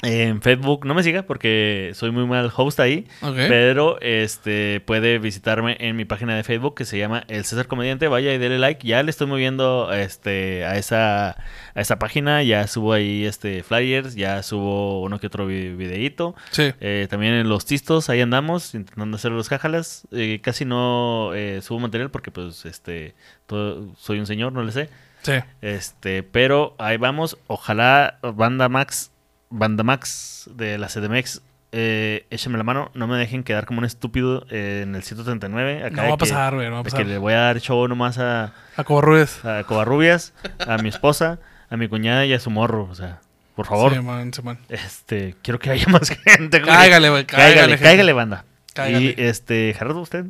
En 0.01 0.41
Facebook 0.41 0.85
no 0.85 0.93
me 0.93 1.03
siga 1.03 1.23
porque 1.23 1.91
soy 1.93 2.11
muy 2.11 2.25
mal 2.25 2.49
host 2.55 2.79
ahí. 2.79 3.05
Pero 3.21 3.99
este 3.99 4.79
puede 4.79 5.19
visitarme 5.19 5.75
en 5.79 5.97
mi 5.97 6.05
página 6.05 6.35
de 6.37 6.43
Facebook 6.45 6.75
que 6.75 6.85
se 6.85 6.97
llama 6.97 7.25
El 7.27 7.43
César 7.43 7.67
Comediante. 7.67 8.07
Vaya 8.07 8.33
y 8.33 8.37
dele 8.37 8.59
like. 8.59 8.87
Ya 8.87 9.03
le 9.03 9.09
estoy 9.09 9.27
moviendo 9.27 9.91
este 9.91 10.63
a 10.65 10.77
esa 10.77 11.31
a 11.31 11.81
esa 11.81 11.99
página. 11.99 12.41
Ya 12.43 12.65
subo 12.67 12.93
ahí 12.93 13.25
este 13.25 13.61
flyers. 13.61 14.15
Ya 14.15 14.41
subo 14.41 15.01
uno 15.01 15.19
que 15.19 15.27
otro 15.27 15.45
vi- 15.45 15.73
videíto. 15.75 16.33
Sí. 16.51 16.71
Eh, 16.79 17.07
también 17.09 17.33
en 17.33 17.49
los 17.49 17.65
tistos, 17.65 18.09
ahí 18.09 18.21
andamos, 18.21 18.73
intentando 18.75 19.17
hacer 19.17 19.31
los 19.31 19.49
jájalas. 19.49 20.07
Eh, 20.13 20.39
casi 20.41 20.63
no 20.63 21.31
eh, 21.35 21.59
subo 21.61 21.79
material 21.79 22.09
porque, 22.09 22.31
pues, 22.31 22.65
este, 22.65 23.15
todo- 23.47 23.93
soy 23.97 24.19
un 24.19 24.25
señor, 24.27 24.53
no 24.53 24.63
le 24.63 24.71
sé. 24.71 24.89
Sí. 25.23 25.33
Este, 25.61 26.23
pero 26.23 26.75
ahí 26.77 26.95
vamos. 26.95 27.37
Ojalá 27.47 28.17
Banda 28.21 28.69
Max, 28.69 29.11
Banda 29.49 29.83
Max 29.83 30.49
de 30.53 30.77
la 30.77 30.87
CDMX, 30.87 31.41
eh, 31.71 32.25
échame 32.29 32.57
la 32.57 32.63
mano. 32.63 32.91
No 32.93 33.07
me 33.07 33.17
dejen 33.17 33.43
quedar 33.43 33.65
como 33.65 33.79
un 33.79 33.85
estúpido 33.85 34.45
eh, 34.49 34.81
en 34.83 34.95
el 34.95 35.03
139. 35.03 35.83
Acá 35.85 36.01
No 36.03 36.07
va 36.09 36.13
a 36.15 36.17
pasar, 36.17 36.55
güey, 36.55 36.67
no 36.67 36.75
va 36.75 36.79
a 36.79 36.83
pasar. 36.83 36.99
que 37.03 37.05
le 37.09 37.17
voy 37.17 37.33
a 37.33 37.39
dar 37.39 37.59
show 37.59 37.87
nomás 37.87 38.17
a, 38.19 38.53
A 38.75 38.83
Cobarrubias. 38.83 39.43
a 39.45 39.63
Covarrubias, 39.63 40.33
a 40.65 40.77
mi 40.77 40.89
esposa, 40.89 41.39
a 41.69 41.77
mi 41.77 41.87
cuñada 41.87 42.25
y 42.25 42.33
a 42.33 42.39
su 42.39 42.49
morro. 42.49 42.87
O 42.91 42.95
sea, 42.95 43.21
por 43.55 43.65
favor. 43.67 43.93
Sí, 43.93 43.99
man, 44.01 44.33
sí, 44.33 44.41
man. 44.41 44.57
Este, 44.69 45.35
quiero 45.41 45.59
que 45.59 45.69
haya 45.71 45.87
más 45.89 46.09
gente. 46.09 46.59
güey. 46.59 46.71
Cáigale, 46.71 47.09
güey, 47.09 47.25
cáigale, 47.25 47.77
cáigale, 47.77 48.13
banda. 48.13 48.45
Cáigale. 48.73 49.05
Y 49.05 49.15
este, 49.17 49.73
Gerardo, 49.77 49.99
usted. 50.01 50.25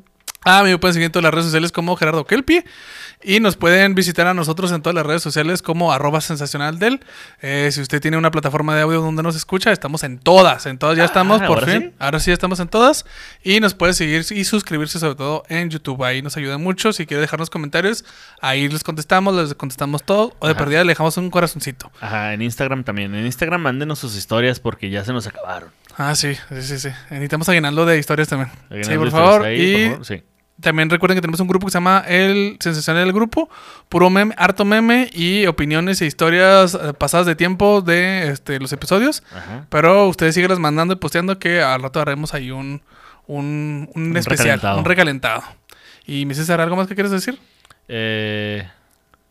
Ah, 0.46 0.64
me 0.64 0.78
pueden 0.78 0.94
seguir 0.94 1.06
en 1.08 1.12
todas 1.12 1.24
las 1.24 1.34
redes 1.34 1.46
sociales 1.46 1.72
como 1.72 1.96
Gerardo 1.96 2.26
Kelpi. 2.26 2.64
Y 3.22 3.42
nos 3.42 3.58
pueden 3.58 3.96
visitar 3.96 4.26
a 4.28 4.34
nosotros 4.34 4.72
en 4.72 4.82
todas 4.82 4.96
las 4.96 5.06
redes 5.06 5.22
sociales 5.22 5.62
como 5.62 5.92
arroba 5.92 6.22
sensacional 6.22 6.80
del. 6.80 7.02
Eh, 7.42 7.70
si 7.74 7.82
usted 7.82 8.00
tiene 8.00 8.16
una 8.16 8.32
plataforma 8.32 8.74
de 8.78 8.84
audio 8.84 9.02
donde 9.02 9.22
nos 9.22 9.36
escucha, 9.36 9.74
estamos 9.74 10.04
en 10.06 10.20
todas. 10.20 10.66
En 10.66 10.78
todas 10.78 10.96
ya 10.96 11.04
Ah, 11.04 11.08
estamos, 11.08 11.40
por 11.40 11.60
¿ahora 11.60 11.68
fin. 11.68 11.82
sí? 11.90 11.94
Ahora 12.00 12.20
sí 12.22 12.32
estamos 12.32 12.62
en 12.62 12.70
todas. 12.70 13.06
Y 13.44 13.60
nos 13.60 13.74
puede 13.74 13.94
seguir 13.94 14.26
y 14.32 14.46
suscribirse 14.46 15.00
sobre 15.00 15.16
todo 15.16 15.44
en 15.50 15.70
YouTube. 15.70 16.02
Ahí 16.06 16.22
nos 16.22 16.38
ayuda 16.38 16.58
mucho. 16.58 16.94
Si 16.94 17.06
quiere 17.06 17.20
dejarnos 17.20 17.50
comentarios, 17.50 18.06
ahí 18.40 18.70
les 18.70 18.86
contestamos, 18.86 19.36
les 19.36 19.54
contestamos 19.56 20.04
todo. 20.04 20.34
O 20.40 20.48
de 20.48 20.54
Ajá. 20.54 20.60
perdida 20.60 20.84
le 20.86 20.92
dejamos 20.92 21.18
un 21.18 21.30
corazoncito. 21.30 21.92
Ajá, 22.00 22.34
en 22.34 22.42
Instagram 22.42 22.86
también. 22.86 23.14
En 23.16 23.26
Instagram 23.26 23.62
mándenos 23.62 24.00
sus 24.00 24.16
historias 24.16 24.62
porque 24.62 24.90
ya 24.90 25.04
se 25.04 25.12
nos 25.12 25.28
acabaron. 25.28 25.72
Ah, 25.98 26.16
sí, 26.16 26.36
sí, 26.50 26.62
sí. 26.62 26.80
sí. 26.80 26.90
Necesitamos 27.10 27.50
aguinaldo 27.50 27.86
de 27.86 27.98
historias 28.00 28.30
también. 28.30 28.50
Sí, 28.84 28.96
por 28.96 29.12
favor. 29.12 29.44
ahí, 29.44 29.60
y 29.62 29.74
por 29.74 29.92
favor, 29.92 30.06
sí. 30.06 30.24
También 30.62 30.90
recuerden 30.90 31.16
que 31.16 31.22
tenemos 31.22 31.40
un 31.40 31.48
grupo 31.48 31.68
que 31.68 31.72
se 31.72 31.78
llama 31.78 32.04
El 32.08 32.58
Sensacional 32.60 33.06
del 33.06 33.14
Grupo. 33.14 33.50
Puro 33.88 34.10
meme, 34.10 34.34
harto 34.38 34.66
meme 34.66 35.10
y 35.14 35.46
opiniones 35.48 36.02
e 36.02 36.06
historias 36.06 36.76
eh, 36.76 36.94
pasadas 36.94 37.26
de 37.26 37.36
tiempo 37.36 37.82
de 37.82 38.30
este, 38.30 38.60
los 38.60 38.74
episodios. 38.74 39.24
Ajá. 39.36 39.66
Pero 39.70 40.08
ustedes 40.08 40.36
síguelas 40.36 40.60
mandando 40.60 40.94
y 40.94 40.98
posteando 40.98 41.40
que 41.40 41.62
al 41.62 41.82
rato 41.82 42.02
haremos 42.02 42.34
ahí 42.34 42.52
un, 42.52 42.82
un, 43.28 43.90
un 43.96 44.08
Un 44.12 44.18
especial, 44.18 44.46
recalentado. 44.58 44.80
un 44.80 44.86
recalentado. 44.86 45.44
Y 46.06 46.26
mi 46.26 46.34
César, 46.36 46.60
¿algo 46.60 46.76
más 46.76 46.88
que 46.88 46.96
quieres 46.96 47.12
decir? 47.12 47.40
Eh, 47.88 48.68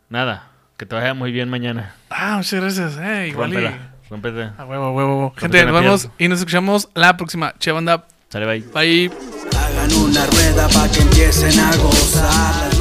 nada, 0.08 0.48
que 0.76 0.86
te 0.86 0.94
vaya 0.94 1.12
muy 1.14 1.30
bien 1.32 1.48
mañana. 1.50 1.94
Ah, 2.10 2.36
muchas 2.38 2.60
gracias. 2.60 2.96
Eh, 3.00 3.28
igual 3.28 3.52
y... 3.52 3.68
Rómpete. 4.10 4.50
A 4.56 4.64
huevo, 4.64 4.84
a 4.86 4.90
huevo, 4.92 5.34
Gente, 5.36 5.62
nos 5.66 5.74
vemos 5.82 6.08
y 6.16 6.28
nos 6.28 6.38
escuchamos 6.38 6.88
la 6.94 7.18
próxima. 7.18 7.52
Che, 7.58 7.72
banda. 7.72 8.06
Sale, 8.30 8.44
bye. 8.44 8.60
Bye. 8.74 9.10
Hagan 9.56 9.92
una 9.94 10.26
rueda 10.26 10.68
para 10.68 10.90
que 10.90 11.00
empiecen 11.00 11.58
a 11.58 11.74
gozar. 11.76 12.77